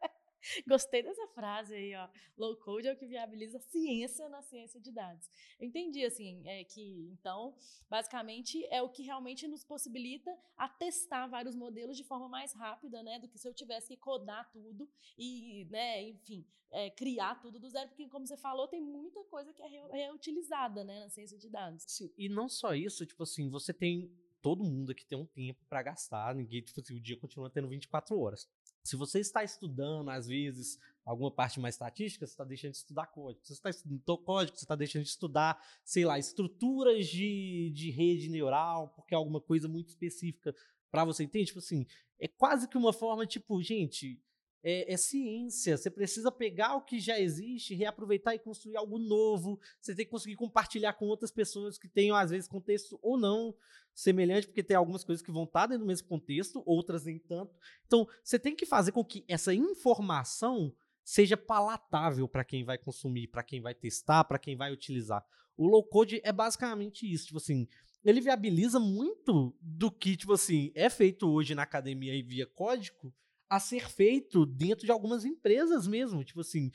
Gostei 0.67 1.03
dessa 1.03 1.27
frase 1.29 1.75
aí, 1.75 1.95
ó. 1.95 2.09
Low 2.37 2.57
code 2.57 2.89
é 2.89 2.93
o 2.93 2.97
que 2.97 3.07
viabiliza 3.07 3.59
a 3.59 3.61
ciência 3.61 4.29
na 4.29 4.43
ciência 4.43 4.81
de 4.81 4.93
dados. 4.93 5.29
Eu 5.59 5.67
entendi, 5.67 6.05
assim, 6.05 6.43
é 6.47 6.65
que, 6.65 7.09
então, 7.13 7.55
basicamente, 7.89 8.65
é 8.71 8.83
o 8.83 8.89
que 8.89 9.03
realmente 9.03 9.47
nos 9.49 9.65
possibilita 9.65 10.31
a 10.57 10.69
testar 10.69 11.27
vários 11.27 11.55
modelos 11.55 11.97
de 11.97 12.05
forma 12.05 12.29
mais 12.29 12.53
rápida, 12.53 13.03
né, 13.03 13.19
do 13.19 13.29
que 13.29 13.39
se 13.39 13.49
eu 13.49 13.55
tivesse 13.55 13.89
que 13.89 13.97
codar 13.97 14.51
tudo 14.53 14.89
e, 15.17 15.67
né, 15.71 16.03
enfim, 16.09 16.47
é, 16.71 16.91
criar 16.91 17.41
tudo 17.41 17.59
do 17.59 17.69
zero, 17.69 17.89
porque, 17.89 18.09
como 18.09 18.27
você 18.27 18.37
falou, 18.37 18.67
tem 18.67 18.81
muita 18.81 19.23
coisa 19.25 19.53
que 19.53 19.63
é 19.63 19.69
reutilizada, 19.93 20.85
né, 20.85 21.01
na 21.01 21.09
ciência 21.09 21.39
de 21.39 21.49
dados. 21.49 21.85
Sim, 21.87 22.13
e 22.19 22.29
não 22.29 22.49
só 22.49 22.75
isso, 22.75 23.07
tipo 23.07 23.23
assim, 23.23 23.49
você 23.49 23.73
tem 23.73 24.13
todo 24.43 24.63
mundo 24.63 24.93
aqui 24.93 25.07
tem 25.07 25.17
um 25.17 25.25
tempo 25.25 25.65
para 25.71 25.83
gastar, 25.83 26.35
ninguém, 26.35 26.61
tipo 26.61 26.79
assim, 26.79 26.95
o 26.95 27.01
dia 27.01 27.17
continua 27.17 27.49
tendo 27.49 27.67
24 27.67 28.19
horas. 28.21 28.47
Se 28.85 28.97
você 28.97 29.19
está 29.21 29.43
estudando, 29.43 30.11
às 30.11 30.27
vezes, 30.27 30.79
alguma 31.05 31.31
parte 31.31 31.59
mais 31.59 31.75
estatística, 31.75 32.27
você 32.27 32.33
está 32.33 32.45
deixando 32.45 32.73
de 32.73 32.77
estudar 32.79 33.07
código. 33.07 33.43
Se 33.43 33.49
você 33.49 33.55
está 33.55 33.71
estudando 33.71 34.19
código, 34.19 34.57
você 34.57 34.65
está 34.65 34.77
deixando 34.77 35.03
de 35.05 35.09
estudar, 35.09 35.59
sei 35.83 36.05
lá, 36.05 36.19
estruturas 36.19 37.07
de, 37.07 37.73
de 37.75 37.91
rede 37.91 38.29
neural, 38.29 38.91
porque 38.91 39.15
é 39.15 39.17
alguma 39.17 39.41
coisa 39.41 39.67
muito 39.67 39.89
específica 39.89 40.55
para 40.91 41.05
você 41.05 41.25
entender. 41.25 41.47
Tipo 41.47 41.61
assim, 41.61 41.87
é 42.21 42.29
quase 42.29 42.69
que 42.69 42.77
uma 42.77 42.93
forma, 42.93 43.27
tipo, 43.27 43.63
gente, 43.63 44.23
é, 44.65 44.93
é, 44.93 44.97
ciência. 44.97 45.77
Você 45.77 45.91
precisa 45.91 46.33
pegar 46.33 46.75
o 46.75 46.81
que 46.81 46.99
já 46.99 47.21
existe, 47.21 47.75
reaproveitar 47.75 48.35
e 48.35 48.39
construir 48.39 48.77
algo 48.77 48.99
novo. 48.99 49.61
Você 49.79 49.95
tem 49.95 50.07
que 50.07 50.11
conseguir 50.11 50.37
compartilhar 50.37 50.95
com 50.95 51.05
outras 51.05 51.31
pessoas 51.31 51.77
que 51.77 51.87
tenham, 51.87 52.17
às 52.17 52.31
vezes, 52.31 52.49
contexto 52.49 52.99
ou 53.03 53.19
não 53.19 53.55
semelhante, 53.95 54.47
porque 54.47 54.63
tem 54.63 54.77
algumas 54.77 55.05
coisas 55.05 55.25
que 55.25 55.31
vão 55.31 55.45
estar 55.45 55.67
dentro 55.67 55.85
do 55.85 55.87
mesmo 55.87 56.09
contexto, 56.09 56.63
outras 56.65 57.05
nem 57.05 57.19
tanto. 57.19 57.55
Então, 57.87 58.09
você 58.25 58.39
tem 58.39 58.57
que 58.57 58.65
fazer 58.65 58.91
com 58.91 59.05
que 59.05 59.25
essa 59.29 59.55
informação 59.55 60.75
seja 61.05 61.37
palatável 61.37 62.27
para 62.27 62.43
quem 62.43 62.65
vai 62.65 62.79
consumir, 62.79 63.29
para 63.29 63.43
quem 63.43 63.61
vai 63.61 63.75
testar, 63.75 64.25
para 64.25 64.39
quem 64.39 64.57
vai 64.57 64.73
utilizar. 64.73 65.25
O 65.57 65.69
low 65.69 65.85
code 65.85 66.21
é 66.25 66.33
basicamente 66.33 67.09
isso, 67.11 67.27
tipo 67.27 67.37
assim, 67.37 67.69
ele 68.03 68.21
viabiliza 68.21 68.81
muito 68.81 69.55
do 69.61 69.91
que, 69.91 70.17
tipo 70.17 70.33
assim, 70.33 70.73
é 70.75 70.89
feito 70.91 71.31
hoje 71.31 71.55
na 71.55 71.63
academia 71.63 72.15
e 72.15 72.23
via 72.23 72.47
código 72.47 73.15
a 73.49 73.61
ser 73.61 73.89
feito 73.89 74.47
dentro 74.47 74.85
de 74.85 74.93
algumas 74.93 75.25
empresas 75.25 75.87
mesmo. 75.87 76.25
Tipo 76.25 76.41
assim, 76.41 76.71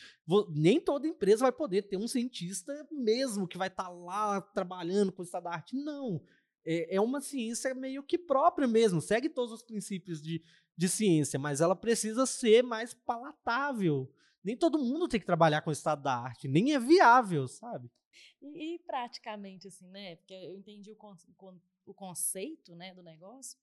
nem 0.49 0.79
toda 0.79 1.08
empresa 1.08 1.43
vai 1.43 1.51
poder 1.51 1.84
ter 1.84 1.97
um 1.97 2.08
cientista 2.08 2.88
mesmo 2.91 3.47
que 3.47 3.58
vai 3.58 3.67
estar 3.67 3.86
tá 3.86 3.89
lá 3.89 4.41
trabalhando 4.41 5.12
com 5.12 5.23
estado 5.23 5.43
da 5.43 5.51
arte. 5.51 5.75
Não 5.75 6.21
é, 6.65 6.95
é 6.95 7.01
uma 7.01 7.21
ciência 7.21 7.73
meio 7.73 8.03
que 8.03 8.17
própria 8.17 8.67
mesmo, 8.67 9.01
segue 9.01 9.29
todos 9.29 9.51
os 9.51 9.63
princípios 9.63 10.21
de, 10.21 10.43
de 10.77 10.89
ciência, 10.89 11.39
mas 11.39 11.62
ela 11.62 11.75
precisa 11.75 12.25
ser 12.25 12.63
mais 12.63 12.93
palatável. 12.93 14.12
Nem 14.43 14.55
todo 14.55 14.77
mundo 14.77 15.08
tem 15.08 15.19
que 15.19 15.25
trabalhar 15.25 15.62
com 15.62 15.69
o 15.69 15.73
estado 15.73 16.03
da 16.03 16.15
arte, 16.15 16.47
nem 16.47 16.73
é 16.73 16.79
viável, 16.79 17.47
sabe? 17.47 17.89
E, 18.41 18.75
e 18.75 18.79
praticamente, 18.79 19.67
assim, 19.67 19.88
né? 19.89 20.15
Porque 20.17 20.34
eu 20.34 20.55
entendi 20.55 20.91
o, 20.91 20.95
con 20.95 21.15
o 21.86 21.93
conceito 21.93 22.75
né, 22.75 22.93
do 22.93 23.01
negócio, 23.01 23.58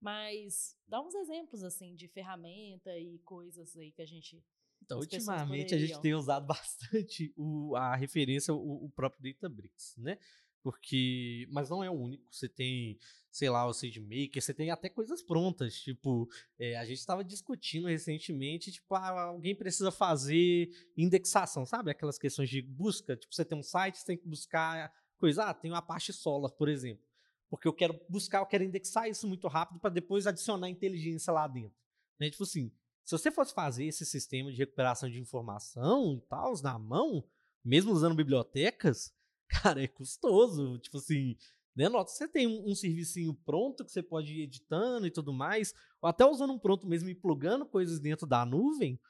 mas 0.00 0.76
dá 0.88 1.00
uns 1.00 1.14
exemplos, 1.14 1.62
assim, 1.62 1.94
de 1.94 2.08
ferramenta 2.08 2.98
e 2.98 3.18
coisas 3.20 3.76
aí 3.76 3.92
que 3.92 4.02
a 4.02 4.06
gente 4.06 4.42
então, 4.82 4.98
ultimamente 4.98 5.74
a 5.74 5.78
gente 5.78 6.00
tem 6.00 6.14
usado 6.14 6.46
bastante 6.48 7.32
o, 7.36 7.76
a 7.76 7.94
referência, 7.94 8.52
o, 8.52 8.86
o 8.86 8.90
próprio 8.90 9.22
Databricks, 9.22 9.94
né? 9.96 10.18
Porque. 10.62 11.46
Mas 11.50 11.70
não 11.70 11.82
é 11.82 11.90
o 11.90 11.94
único. 11.94 12.26
Você 12.30 12.48
tem, 12.48 12.98
sei 13.30 13.48
lá, 13.48 13.66
o 13.66 13.72
SageMaker, 13.72 14.42
você 14.42 14.52
tem 14.52 14.70
até 14.70 14.88
coisas 14.88 15.22
prontas. 15.22 15.80
Tipo, 15.80 16.28
é, 16.58 16.76
a 16.76 16.84
gente 16.84 16.98
estava 16.98 17.24
discutindo 17.24 17.88
recentemente, 17.88 18.72
tipo, 18.72 18.94
ah, 18.94 19.22
alguém 19.22 19.54
precisa 19.54 19.90
fazer 19.90 20.70
indexação, 20.96 21.64
sabe? 21.64 21.90
Aquelas 21.90 22.18
questões 22.18 22.50
de 22.50 22.60
busca. 22.60 23.16
Tipo, 23.16 23.34
você 23.34 23.44
tem 23.44 23.58
um 23.58 23.62
site, 23.62 23.98
você 23.98 24.06
tem 24.06 24.18
que 24.18 24.28
buscar 24.28 24.92
coisa. 25.18 25.44
Ah, 25.44 25.54
tem 25.54 25.70
uma 25.70 25.78
Apache 25.78 26.12
Solar, 26.12 26.52
por 26.52 26.68
exemplo. 26.68 27.09
Porque 27.50 27.66
eu 27.66 27.72
quero 27.72 28.00
buscar, 28.08 28.38
eu 28.38 28.46
quero 28.46 28.64
indexar 28.64 29.08
isso 29.08 29.26
muito 29.26 29.48
rápido 29.48 29.80
para 29.80 29.90
depois 29.90 30.26
adicionar 30.26 30.70
inteligência 30.70 31.32
lá 31.32 31.48
dentro. 31.48 31.76
Né? 32.18 32.30
Tipo 32.30 32.44
assim, 32.44 32.72
se 33.04 33.18
você 33.18 33.30
fosse 33.30 33.52
fazer 33.52 33.84
esse 33.84 34.06
sistema 34.06 34.52
de 34.52 34.58
recuperação 34.58 35.10
de 35.10 35.18
informação 35.18 36.14
e 36.14 36.20
tal, 36.28 36.54
na 36.62 36.78
mão, 36.78 37.24
mesmo 37.64 37.92
usando 37.92 38.14
bibliotecas, 38.14 39.12
cara, 39.50 39.82
é 39.82 39.88
custoso. 39.88 40.78
Tipo 40.78 40.98
assim, 40.98 41.36
né? 41.74 41.88
Nota, 41.88 42.10
você 42.10 42.28
tem 42.28 42.46
um, 42.46 42.70
um 42.70 42.74
servicinho 42.74 43.34
pronto 43.34 43.84
que 43.84 43.90
você 43.90 44.02
pode 44.02 44.32
ir 44.32 44.42
editando 44.42 45.06
e 45.06 45.10
tudo 45.10 45.32
mais, 45.32 45.74
ou 46.00 46.08
até 46.08 46.24
usando 46.24 46.52
um 46.52 46.58
pronto 46.58 46.86
mesmo 46.86 47.08
e 47.08 47.14
plugando 47.14 47.66
coisas 47.66 47.98
dentro 47.98 48.26
da 48.26 48.44
nuvem, 48.44 49.00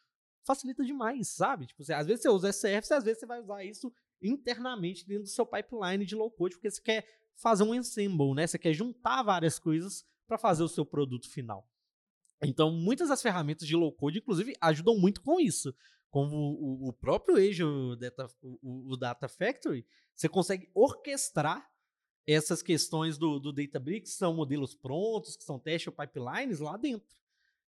facilita 0.46 0.84
demais, 0.84 1.28
sabe? 1.28 1.66
Tipo, 1.66 1.84
você, 1.84 1.92
às 1.92 2.06
vezes 2.06 2.22
você 2.22 2.28
usa 2.28 2.50
SRF, 2.50 2.94
às 2.94 3.04
vezes 3.04 3.20
você 3.20 3.26
vai 3.26 3.40
usar 3.40 3.64
isso 3.64 3.92
internamente 4.22 5.06
dentro 5.06 5.24
do 5.24 5.28
seu 5.28 5.46
pipeline 5.46 6.04
de 6.04 6.14
low 6.14 6.30
code, 6.30 6.56
porque 6.56 6.70
você 6.70 6.80
quer 6.80 7.06
fazer 7.36 7.62
um 7.62 7.74
ensemble, 7.74 8.34
né? 8.34 8.46
Você 8.46 8.58
quer 8.58 8.72
juntar 8.72 9.22
várias 9.22 9.58
coisas 9.58 10.04
para 10.26 10.38
fazer 10.38 10.62
o 10.62 10.68
seu 10.68 10.84
produto 10.84 11.28
final. 11.28 11.68
Então, 12.42 12.70
muitas 12.70 13.08
das 13.08 13.20
ferramentas 13.20 13.66
de 13.66 13.76
low 13.76 13.92
code, 13.92 14.18
inclusive, 14.18 14.54
ajudam 14.60 14.96
muito 14.98 15.20
com 15.20 15.38
isso. 15.38 15.74
Como 16.10 16.34
o, 16.34 16.88
o 16.88 16.92
próprio 16.92 17.36
Azure 17.36 17.98
Data, 17.98 18.26
o, 18.42 18.92
o 18.92 18.96
Data 18.96 19.28
Factory, 19.28 19.86
você 20.14 20.28
consegue 20.28 20.70
orquestrar 20.74 21.68
essas 22.26 22.62
questões 22.62 23.18
do, 23.18 23.38
do 23.38 23.52
Databricks, 23.52 24.12
que 24.12 24.18
são 24.18 24.34
modelos 24.34 24.74
prontos, 24.74 25.36
que 25.36 25.44
são 25.44 25.58
teste 25.58 25.88
ou 25.88 25.94
pipelines 25.94 26.60
lá 26.60 26.76
dentro. 26.76 27.14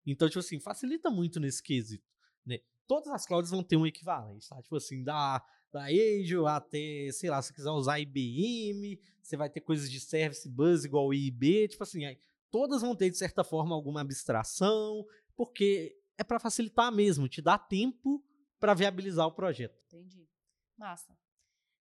Então, 0.07 0.29
tipo 0.29 0.41
assim, 0.41 0.59
facilita 0.61 1.11
muito 1.11 1.41
nesse 1.41 1.63
quesito. 1.63 2.09
Né? 2.45 2.61
Todas 2.87 3.13
as 3.13 3.27
clouds 3.27 3.51
vão 3.51 3.63
ter 3.63 3.77
um 3.77 3.87
equivalente, 3.87 4.49
tá? 4.49 4.61
Tipo 4.63 4.77
assim, 4.77 5.03
da, 5.03 5.45
da 5.73 5.85
Azure 5.85 6.47
até, 6.49 7.11
sei 7.13 7.31
lá, 7.31 7.41
se 7.41 7.53
quiser 7.53 7.71
usar 7.71 8.01
IBM, 8.01 8.99
você 9.23 9.37
vai 9.37 9.49
ter 9.49 9.61
coisas 9.61 9.91
de 9.91 10.01
service 10.01 10.49
bus 10.49 10.85
igual 10.85 11.13
IB, 11.15 11.69
tipo 11.69 11.83
assim, 11.83 12.05
aí, 12.05 12.19
todas 12.51 12.83
vão 12.83 12.95
ter, 12.97 13.11
de 13.11 13.17
certa 13.17 13.45
forma, 13.45 13.75
alguma 13.75 14.01
abstração, 14.01 15.07
porque 15.37 15.97
é 16.19 16.25
para 16.25 16.41
facilitar 16.41 16.93
mesmo, 16.93 17.29
te 17.29 17.41
dá 17.41 17.57
tempo 17.59 18.25
para 18.59 18.75
viabilizar 18.75 19.27
o 19.27 19.33
projeto. 19.33 19.79
Entendi. 19.87 20.29
Massa. 20.77 21.17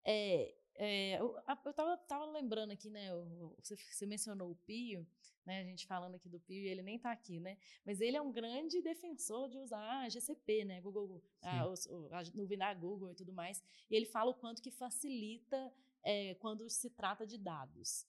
É, 0.05 0.55
é, 0.81 1.21
eu, 1.21 1.37
eu 1.64 1.75
tava, 1.75 1.97
tava 1.97 2.25
lembrando 2.27 2.71
aqui, 2.71 2.88
né? 2.88 3.11
Você, 3.59 3.77
você, 3.77 4.07
mencionou 4.07 4.53
o 4.53 4.55
Pio, 4.55 5.05
né? 5.45 5.61
A 5.61 5.64
gente 5.64 5.85
falando 5.88 6.14
aqui 6.14 6.29
do 6.29 6.38
Pio, 6.38 6.62
e 6.62 6.69
ele 6.69 6.83
nem 6.83 6.95
está 6.95 7.11
aqui, 7.11 7.41
né? 7.41 7.59
Mas 7.85 8.01
ele 8.01 8.17
é 8.17 8.23
um 8.23 8.31
grande 8.31 8.81
defensor 8.81 9.49
de 9.49 9.59
usar 9.59 10.05
a 10.05 10.09
GCP, 10.09 10.64
né? 10.64 10.81
Google, 10.81 11.21
a, 11.43 11.64
a, 11.64 12.23
nuvem 12.33 12.57
da 12.57 12.73
Google 12.73 13.11
e 13.11 13.14
tudo 13.17 13.33
mais. 13.33 13.61
E 13.91 13.97
ele 13.97 14.07
fala 14.07 14.31
o 14.31 14.35
quanto 14.35 14.62
que 14.62 14.71
facilita 14.71 15.73
é, 16.05 16.35
quando 16.37 16.71
se 16.71 16.91
trata 16.91 17.27
de 17.27 17.37
dados. 17.37 18.07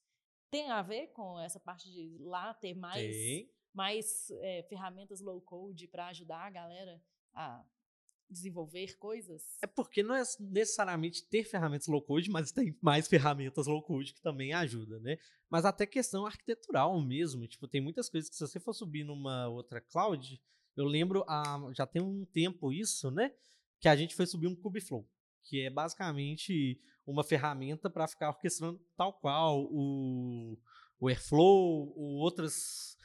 Tem 0.52 0.70
a 0.70 0.84
ver 0.84 1.08
com 1.08 1.40
essa 1.40 1.60
parte 1.60 1.92
de 1.92 2.20
lá 2.20 2.54
ter 2.54 2.76
mais, 2.76 3.48
mais 3.74 4.30
é, 4.42 4.62
ferramentas 4.70 5.22
low 5.22 5.42
code 5.42 5.88
para 5.88 6.08
ajudar 6.10 6.42
a 6.42 6.50
galera 6.52 7.02
a 7.34 7.66
desenvolver 8.30 8.98
coisas? 8.98 9.58
É 9.62 9.68
porque 9.68 10.04
não 10.04 10.16
é 10.16 10.24
necessariamente 10.40 11.24
ter 11.24 11.44
ferramentas 11.44 11.88
low 11.88 12.02
code, 12.02 12.30
mas 12.30 12.52
tem 12.52 12.78
mais 12.82 13.08
ferramentas 13.08 13.68
low 13.68 13.82
code 13.82 14.14
que 14.14 14.22
também 14.22 14.54
ajudam, 14.54 15.00
né? 15.00 15.18
Mas 15.50 15.66
até 15.66 15.86
questão 15.86 16.26
arquitetural 16.26 17.02
mesmo, 17.02 17.48
tipo, 17.48 17.68
tem 17.68 17.82
muitas 17.82 18.10
coisas 18.10 18.30
que 18.30 18.36
se 18.36 18.48
você 18.48 18.60
for 18.60 18.74
subir 18.74 19.04
numa 19.04 19.48
outra 19.48 19.82
cloud, 19.82 20.40
eu 20.78 20.86
lembro, 20.86 21.26
ah, 21.28 21.60
já 21.74 21.86
tem 21.86 22.02
um 22.02 22.26
tempo 22.26 22.72
isso, 22.72 23.10
né? 23.12 23.34
Que 23.80 23.88
a 23.88 23.96
gente 23.96 24.16
foi 24.16 24.26
subir 24.26 24.48
um 24.48 24.56
Kubeflow, 24.56 25.08
que 25.44 25.62
é 25.62 25.70
basicamente 25.70 26.80
uma 27.06 27.24
ferramenta 27.24 27.90
para 27.90 28.08
ficar 28.08 28.30
orquestrando 28.30 28.80
tal 28.96 29.14
qual 29.14 29.64
o, 29.64 30.58
o 31.00 31.08
Airflow 31.08 31.92
ou 31.98 32.18
outras, 32.18 32.96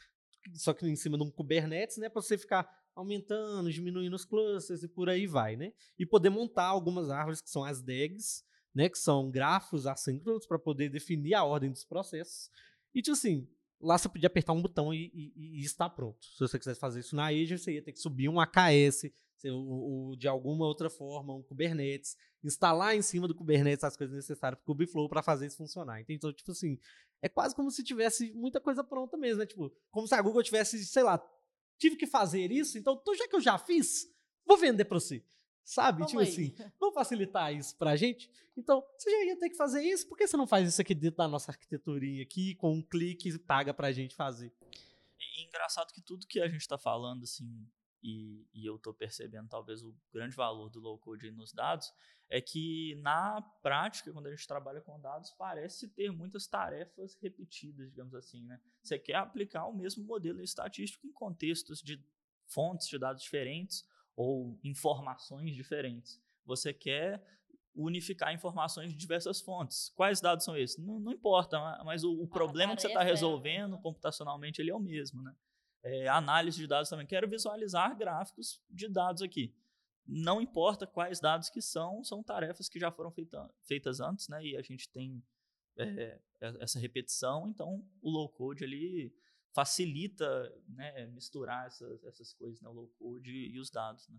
só 0.52 0.74
que 0.74 0.86
em 0.86 0.96
cima 0.96 1.16
de 1.16 1.24
um 1.24 1.30
Kubernetes, 1.30 1.96
né? 1.96 2.08
Para 2.08 2.20
você 2.20 2.36
ficar 2.36 2.83
aumentando, 2.94 3.72
diminuindo 3.72 4.14
os 4.14 4.24
clusters 4.24 4.82
e 4.82 4.88
por 4.88 5.08
aí 5.08 5.26
vai, 5.26 5.56
né? 5.56 5.72
E 5.98 6.06
poder 6.06 6.30
montar 6.30 6.66
algumas 6.66 7.10
árvores 7.10 7.40
que 7.40 7.50
são 7.50 7.64
as 7.64 7.82
DAGs, 7.82 8.44
né? 8.74 8.88
Que 8.88 8.98
são 8.98 9.30
grafos 9.30 9.86
assíncronos 9.86 10.46
para 10.46 10.58
poder 10.58 10.88
definir 10.88 11.34
a 11.34 11.44
ordem 11.44 11.70
dos 11.70 11.84
processos. 11.84 12.50
E, 12.94 13.02
tipo 13.02 13.12
assim, 13.12 13.48
lá 13.80 13.98
você 13.98 14.08
podia 14.08 14.26
apertar 14.26 14.52
um 14.52 14.62
botão 14.62 14.92
e, 14.94 15.10
e, 15.14 15.60
e 15.60 15.64
estar 15.64 15.90
pronto. 15.90 16.24
Se 16.24 16.38
você 16.38 16.58
quisesse 16.58 16.80
fazer 16.80 17.00
isso 17.00 17.16
na 17.16 17.26
Azure, 17.26 17.58
você 17.58 17.72
ia 17.72 17.82
ter 17.82 17.92
que 17.92 18.00
subir 18.00 18.28
um 18.28 18.40
AKS, 18.40 19.10
ou 19.50 20.16
de 20.16 20.26
alguma 20.26 20.66
outra 20.66 20.88
forma, 20.88 21.34
um 21.34 21.42
Kubernetes, 21.42 22.16
instalar 22.42 22.96
em 22.96 23.02
cima 23.02 23.28
do 23.28 23.34
Kubernetes 23.34 23.84
as 23.84 23.96
coisas 23.96 24.14
necessárias 24.14 24.58
para 24.58 24.62
o 24.62 24.74
Kubeflow 24.74 25.08
para 25.08 25.22
fazer 25.22 25.46
isso 25.46 25.56
funcionar. 25.56 26.02
Então, 26.08 26.32
tipo 26.32 26.50
assim, 26.52 26.78
é 27.20 27.28
quase 27.28 27.54
como 27.54 27.70
se 27.70 27.82
tivesse 27.82 28.32
muita 28.32 28.60
coisa 28.60 28.82
pronta 28.82 29.16
mesmo, 29.16 29.38
né? 29.38 29.46
Tipo, 29.46 29.70
como 29.90 30.06
se 30.06 30.14
a 30.14 30.22
Google 30.22 30.42
tivesse, 30.42 30.84
sei 30.84 31.02
lá, 31.02 31.18
tive 31.78 31.96
que 31.96 32.06
fazer 32.06 32.50
isso, 32.50 32.78
então, 32.78 32.98
então 33.00 33.14
já 33.14 33.28
que 33.28 33.36
eu 33.36 33.40
já 33.40 33.58
fiz, 33.58 34.10
vou 34.44 34.56
vender 34.56 34.84
para 34.84 34.98
você. 34.98 35.24
Sabe? 35.64 36.00
Vamos 36.00 36.10
tipo 36.10 36.20
aí. 36.20 36.28
assim, 36.28 36.72
vamos 36.78 36.94
facilitar 36.94 37.54
isso 37.54 37.76
pra 37.76 37.96
gente? 37.96 38.30
Então, 38.56 38.84
você 38.96 39.10
já 39.10 39.24
ia 39.24 39.36
ter 39.38 39.48
que 39.48 39.56
fazer 39.56 39.82
isso, 39.82 40.06
por 40.06 40.16
que 40.16 40.26
você 40.26 40.36
não 40.36 40.46
faz 40.46 40.68
isso 40.68 40.80
aqui 40.80 40.94
dentro 40.94 41.16
da 41.16 41.28
nossa 41.28 41.50
arquitetorinha 41.50 42.22
aqui, 42.22 42.54
com 42.54 42.72
um 42.72 42.82
clique 42.82 43.28
e 43.28 43.38
paga 43.38 43.72
pra 43.72 43.90
gente 43.90 44.14
fazer? 44.14 44.52
E, 45.18 45.40
e 45.40 45.46
engraçado 45.46 45.92
que 45.92 46.02
tudo 46.02 46.26
que 46.26 46.40
a 46.40 46.48
gente 46.48 46.60
está 46.60 46.78
falando, 46.78 47.24
assim, 47.24 47.66
e, 48.04 48.46
e 48.52 48.66
eu 48.66 48.76
estou 48.76 48.92
percebendo 48.92 49.48
talvez 49.48 49.82
o 49.82 49.96
grande 50.12 50.36
valor 50.36 50.68
do 50.68 50.78
low 50.78 50.98
code 50.98 51.30
nos 51.30 51.54
dados, 51.54 51.90
é 52.28 52.38
que 52.38 52.94
na 52.96 53.40
prática, 53.62 54.12
quando 54.12 54.26
a 54.26 54.30
gente 54.30 54.46
trabalha 54.46 54.82
com 54.82 55.00
dados, 55.00 55.30
parece 55.30 55.88
ter 55.88 56.12
muitas 56.12 56.46
tarefas 56.46 57.16
repetidas, 57.22 57.88
digamos 57.88 58.14
assim, 58.14 58.44
né? 58.44 58.60
Você 58.82 58.98
quer 58.98 59.14
aplicar 59.14 59.66
o 59.66 59.74
mesmo 59.74 60.04
modelo 60.04 60.42
estatístico 60.42 61.06
em 61.06 61.12
contextos 61.12 61.80
de 61.82 61.98
fontes 62.46 62.88
de 62.88 62.98
dados 62.98 63.22
diferentes 63.22 63.88
ou 64.14 64.58
informações 64.62 65.54
diferentes. 65.54 66.22
Você 66.44 66.74
quer 66.74 67.24
unificar 67.74 68.34
informações 68.34 68.92
de 68.92 68.98
diversas 68.98 69.40
fontes. 69.40 69.88
Quais 69.96 70.20
dados 70.20 70.44
são 70.44 70.56
esses? 70.56 70.76
Não, 70.76 71.00
não 71.00 71.10
importa, 71.10 71.58
mas 71.84 72.04
o, 72.04 72.22
o 72.22 72.28
problema 72.28 72.76
que 72.76 72.82
você 72.82 72.88
está 72.88 73.02
é- 73.02 73.04
resolvendo 73.06 73.78
computacionalmente 73.78 74.60
ele 74.60 74.70
é 74.70 74.74
o 74.74 74.80
mesmo, 74.80 75.22
né? 75.22 75.34
É, 75.84 76.08
análise 76.08 76.56
de 76.56 76.66
dados 76.66 76.88
também. 76.88 77.06
Quero 77.06 77.28
visualizar 77.28 77.96
gráficos 77.96 78.60
de 78.70 78.88
dados 78.88 79.20
aqui. 79.20 79.54
Não 80.06 80.40
importa 80.40 80.86
quais 80.86 81.20
dados 81.20 81.50
que 81.50 81.60
são, 81.60 82.02
são 82.02 82.22
tarefas 82.22 82.68
que 82.68 82.80
já 82.80 82.90
foram 82.90 83.10
feita, 83.10 83.48
feitas 83.62 84.00
antes, 84.00 84.28
né? 84.28 84.44
E 84.44 84.56
a 84.56 84.62
gente 84.62 84.88
tem 84.88 85.22
é, 85.76 86.18
essa 86.40 86.78
repetição, 86.78 87.48
então 87.48 87.86
o 88.00 88.10
low 88.10 88.28
code 88.28 88.64
ele 88.64 89.14
facilita 89.54 90.52
né, 90.68 91.06
misturar 91.06 91.66
essas, 91.66 92.02
essas 92.04 92.32
coisas, 92.32 92.60
né, 92.60 92.68
o 92.68 92.72
low 92.72 92.88
code 92.98 93.30
e 93.30 93.58
os 93.58 93.70
dados. 93.70 94.08
Né? 94.08 94.18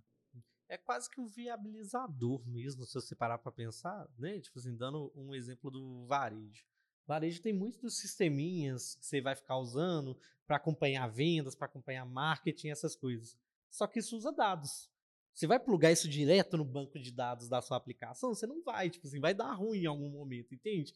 É 0.70 0.78
quase 0.78 1.10
que 1.10 1.20
um 1.20 1.28
viabilizador 1.28 2.48
mesmo, 2.48 2.86
se 2.86 2.94
você 2.94 3.16
parar 3.16 3.38
para 3.38 3.52
pensar, 3.52 4.08
né? 4.18 4.40
Tipo 4.40 4.58
assim, 4.58 4.76
dando 4.76 5.12
um 5.16 5.36
exemplo 5.36 5.70
do 5.70 6.06
varejo. 6.06 6.66
Varejo 7.08 7.42
tem 7.42 7.54
muitos 7.54 7.80
dos 7.80 7.98
sisteminhas 7.98 8.96
que 8.96 9.06
você 9.06 9.22
vai 9.22 9.36
ficar 9.36 9.58
usando 9.58 10.18
para 10.48 10.58
acompanhar 10.58 11.08
vendas, 11.08 11.56
para 11.56 11.68
acompanhar 11.68 12.06
marketing, 12.06 12.70
essas 12.70 12.96
coisas. 12.96 13.38
Só 13.70 13.88
que 13.88 14.00
isso 14.00 14.16
usa 14.16 14.32
dados. 14.32 14.90
Você 15.34 15.48
vai 15.48 15.60
plugar 15.60 15.92
isso 15.92 16.08
direto 16.08 16.56
no 16.56 16.64
banco 16.64 16.98
de 16.98 17.12
dados 17.12 17.50
da 17.50 17.62
sua 17.62 17.78
aplicação? 17.78 18.34
Você 18.34 18.48
não 18.48 18.64
vai, 18.64 18.90
tipo 18.90 19.06
assim, 19.06 19.20
vai 19.20 19.34
dar 19.34 19.54
ruim 19.54 19.82
em 19.82 19.86
algum 19.86 20.10
momento, 20.10 20.56
entende? 20.56 20.94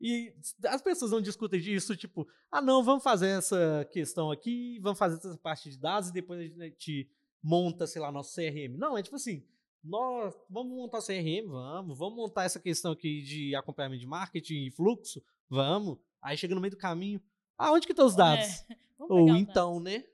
E 0.00 0.34
as 0.66 0.82
pessoas 0.82 1.10
não 1.10 1.20
discutem 1.20 1.60
disso, 1.60 1.96
tipo, 1.96 2.28
ah, 2.50 2.60
não, 2.60 2.82
vamos 2.82 3.02
fazer 3.02 3.28
essa 3.28 3.88
questão 3.92 4.30
aqui, 4.30 4.78
vamos 4.80 4.98
fazer 4.98 5.16
essa 5.16 5.38
parte 5.38 5.70
de 5.70 5.78
dados 5.78 6.10
e 6.10 6.12
depois 6.12 6.40
a 6.40 6.64
gente 6.64 7.08
monta, 7.42 7.86
sei 7.86 8.02
lá, 8.02 8.10
nosso 8.12 8.34
CRM. 8.34 8.76
Não, 8.76 8.98
é 8.98 9.02
tipo 9.02 9.16
assim, 9.16 9.46
nós 9.82 10.34
vamos 10.50 10.76
montar 10.76 10.98
o 10.98 11.06
CRM, 11.06 11.48
vamos, 11.48 11.96
vamos 11.96 12.16
montar 12.16 12.44
essa 12.44 12.58
questão 12.58 12.92
aqui 12.92 13.22
de 13.22 13.54
acompanhamento 13.54 14.00
de 14.00 14.06
marketing 14.06 14.66
e 14.66 14.70
fluxo, 14.70 15.22
vamos. 15.48 15.98
Aí 16.22 16.36
chega 16.36 16.54
no 16.54 16.60
meio 16.60 16.72
do 16.72 16.76
caminho, 16.78 17.20
ah, 17.58 17.72
onde 17.72 17.86
que 17.86 17.92
estão 17.92 18.06
os 18.06 18.16
dados? 18.16 18.46
É, 18.98 19.02
Ou 19.12 19.28
então, 19.28 19.74
dados. 19.74 19.82
né? 19.82 20.04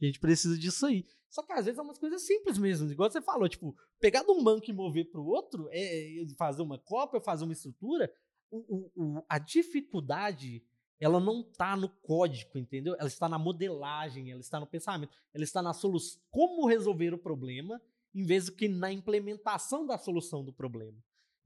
A 0.00 0.04
gente 0.04 0.20
precisa 0.20 0.56
disso 0.58 0.84
aí. 0.84 1.06
Só 1.30 1.42
que 1.42 1.52
às 1.52 1.64
vezes 1.64 1.78
é 1.78 1.82
umas 1.82 1.98
coisas 1.98 2.22
simples 2.26 2.58
mesmo, 2.58 2.90
igual 2.90 3.10
você 3.10 3.20
falou, 3.22 3.48
tipo, 3.48 3.74
pegar 3.98 4.22
de 4.22 4.30
um 4.30 4.44
banco 4.44 4.68
e 4.70 4.72
mover 4.72 5.10
para 5.10 5.20
o 5.20 5.26
outro, 5.26 5.66
é, 5.70 6.22
é 6.22 6.26
fazer 6.36 6.60
uma 6.62 6.78
cópia, 6.78 7.20
fazer 7.22 7.44
uma 7.44 7.52
estrutura, 7.54 8.12
o, 8.50 8.58
o- 8.58 8.92
o- 9.18 9.24
a 9.28 9.38
dificuldade 9.38 10.62
ela 11.00 11.20
não 11.20 11.40
está 11.40 11.76
no 11.76 11.88
código, 11.88 12.58
entendeu? 12.58 12.94
Ela 12.98 13.06
está 13.08 13.28
na 13.28 13.38
modelagem, 13.38 14.30
ela 14.30 14.40
está 14.40 14.58
no 14.60 14.66
pensamento, 14.66 15.12
ela 15.32 15.44
está 15.44 15.62
na 15.62 15.72
solução, 15.72 16.20
como 16.30 16.66
resolver 16.66 17.14
o 17.14 17.18
problema, 17.18 17.80
em 18.14 18.24
vez 18.24 18.46
do 18.46 18.52
que 18.52 18.68
na 18.68 18.92
implementação 18.92 19.86
da 19.86 19.96
solução 19.96 20.44
do 20.44 20.52
problema. 20.52 20.96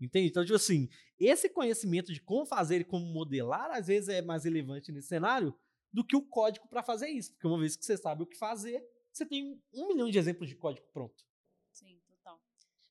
Entende? 0.04 0.28
Então, 0.28 0.44
tipo 0.44 0.56
assim, 0.56 0.88
esse 1.18 1.48
conhecimento 1.48 2.12
de 2.12 2.20
como 2.20 2.44
fazer 2.44 2.80
e 2.80 2.84
como 2.84 3.06
modelar, 3.06 3.70
às 3.70 3.86
vezes 3.86 4.08
é 4.08 4.20
mais 4.20 4.44
relevante 4.44 4.90
nesse 4.90 5.08
cenário 5.08 5.54
do 5.92 6.04
que 6.04 6.16
o 6.16 6.22
código 6.22 6.66
para 6.68 6.82
fazer 6.82 7.08
isso. 7.08 7.32
Porque 7.32 7.46
uma 7.46 7.58
vez 7.58 7.76
que 7.76 7.84
você 7.84 7.96
sabe 7.96 8.22
o 8.22 8.26
que 8.26 8.36
fazer, 8.36 8.82
você 9.12 9.24
tem 9.24 9.60
um 9.72 9.88
milhão 9.88 10.10
de 10.10 10.18
exemplos 10.18 10.48
de 10.48 10.56
código 10.56 10.86
pronto. 10.92 11.24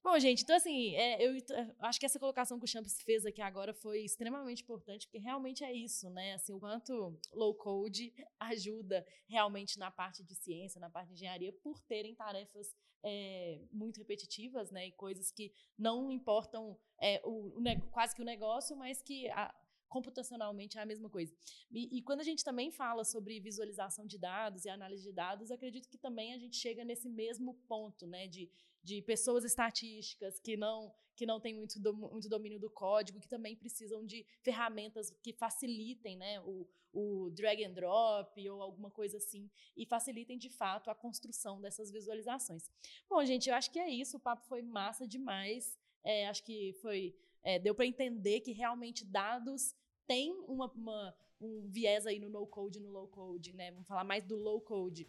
Bom, 0.03 0.17
gente, 0.17 0.41
então 0.41 0.55
assim, 0.55 0.95
é, 0.95 1.23
eu 1.23 1.35
acho 1.79 1.99
que 1.99 2.05
essa 2.07 2.19
colocação 2.19 2.57
que 2.57 2.65
o 2.65 2.67
Champs 2.67 3.01
fez 3.03 3.23
aqui 3.23 3.39
agora 3.39 3.71
foi 3.71 4.01
extremamente 4.01 4.63
importante, 4.63 5.05
porque 5.05 5.19
realmente 5.19 5.63
é 5.63 5.71
isso, 5.71 6.09
né? 6.09 6.33
Assim, 6.33 6.53
o 6.53 6.59
quanto 6.59 7.19
low 7.31 7.53
code 7.53 8.11
ajuda 8.39 9.05
realmente 9.27 9.77
na 9.77 9.91
parte 9.91 10.23
de 10.23 10.33
ciência, 10.33 10.81
na 10.81 10.89
parte 10.89 11.09
de 11.09 11.13
engenharia, 11.13 11.53
por 11.53 11.79
terem 11.81 12.15
tarefas 12.15 12.75
é, 13.03 13.61
muito 13.71 13.99
repetitivas, 13.99 14.71
né? 14.71 14.87
E 14.87 14.91
coisas 14.91 15.31
que 15.31 15.53
não 15.77 16.11
importam 16.11 16.75
é, 16.99 17.21
o, 17.23 17.59
o 17.59 17.81
quase 17.91 18.15
que 18.15 18.23
o 18.23 18.25
negócio, 18.25 18.75
mas 18.75 19.03
que 19.03 19.29
a- 19.29 19.53
computacionalmente 19.87 20.79
é 20.79 20.81
a 20.81 20.85
mesma 20.85 21.09
coisa. 21.09 21.31
E, 21.69 21.97
e 21.97 22.01
quando 22.01 22.21
a 22.21 22.23
gente 22.23 22.43
também 22.43 22.71
fala 22.71 23.03
sobre 23.03 23.39
visualização 23.39 24.07
de 24.07 24.17
dados 24.17 24.65
e 24.65 24.69
análise 24.69 25.03
de 25.03 25.11
dados, 25.11 25.51
acredito 25.51 25.89
que 25.89 25.97
também 25.97 26.33
a 26.33 26.37
gente 26.39 26.55
chega 26.55 26.83
nesse 26.83 27.07
mesmo 27.09 27.53
ponto, 27.67 28.07
né? 28.07 28.25
De, 28.27 28.49
de 28.83 29.01
pessoas 29.01 29.43
estatísticas 29.45 30.39
que 30.39 30.55
não 30.57 30.93
que 31.13 31.25
não 31.25 31.39
têm 31.39 31.53
muito, 31.53 31.79
dom- 31.79 32.09
muito 32.11 32.27
domínio 32.27 32.59
do 32.59 32.69
código, 32.69 33.19
que 33.19 33.27
também 33.27 33.55
precisam 33.55 34.03
de 34.03 34.25
ferramentas 34.41 35.11
que 35.21 35.31
facilitem 35.33 36.17
né, 36.17 36.39
o, 36.41 36.67
o 36.91 37.29
drag 37.31 37.63
and 37.63 37.73
drop 37.73 38.49
ou 38.49 38.59
alguma 38.61 38.89
coisa 38.89 39.17
assim, 39.17 39.47
e 39.77 39.85
facilitem 39.85 40.37
de 40.39 40.49
fato 40.49 40.89
a 40.89 40.95
construção 40.95 41.61
dessas 41.61 41.91
visualizações. 41.91 42.71
Bom, 43.07 43.23
gente, 43.23 43.49
eu 43.49 43.55
acho 43.55 43.69
que 43.69 43.77
é 43.77 43.87
isso. 43.89 44.17
O 44.17 44.19
papo 44.19 44.43
foi 44.47 44.63
massa 44.63 45.05
demais. 45.07 45.77
É, 46.03 46.27
acho 46.27 46.43
que 46.43 46.73
foi 46.81 47.13
é, 47.43 47.59
deu 47.59 47.75
para 47.75 47.85
entender 47.85 48.39
que 48.39 48.51
realmente 48.51 49.05
dados 49.05 49.75
têm 50.07 50.31
uma, 50.47 50.71
uma- 50.71 51.15
um 51.39 51.67
viés 51.69 52.07
aí 52.07 52.17
no 52.19 52.29
no 52.29 52.47
code 52.47 52.79
e 52.79 52.81
no 52.81 52.89
low 52.89 53.07
code, 53.07 53.53
né? 53.53 53.71
Vamos 53.71 53.87
falar 53.87 54.03
mais 54.03 54.23
do 54.23 54.35
low 54.37 54.59
code 54.61 55.07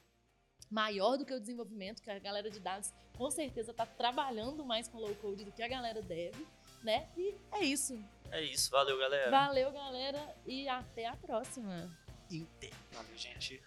maior 0.72 1.18
do 1.18 1.24
que 1.24 1.34
o 1.34 1.38
desenvolvimento, 1.38 2.02
que 2.02 2.10
a 2.10 2.18
galera 2.18 2.50
de 2.50 2.58
dados 2.58 2.92
com 3.16 3.30
certeza 3.30 3.70
está 3.70 3.84
trabalhando 3.84 4.64
mais 4.64 4.88
com 4.88 4.98
low 4.98 5.14
code 5.16 5.44
do 5.44 5.52
que 5.52 5.62
a 5.62 5.68
galera 5.68 6.00
deve, 6.00 6.46
né? 6.82 7.08
E 7.16 7.34
é 7.52 7.62
isso. 7.62 8.02
É 8.30 8.42
isso, 8.42 8.70
valeu, 8.70 8.98
galera. 8.98 9.30
Valeu, 9.30 9.70
galera, 9.70 10.36
e 10.46 10.66
até 10.66 11.06
a 11.06 11.14
próxima. 11.14 11.90
Valeu, 12.92 13.16
gente. 13.16 13.62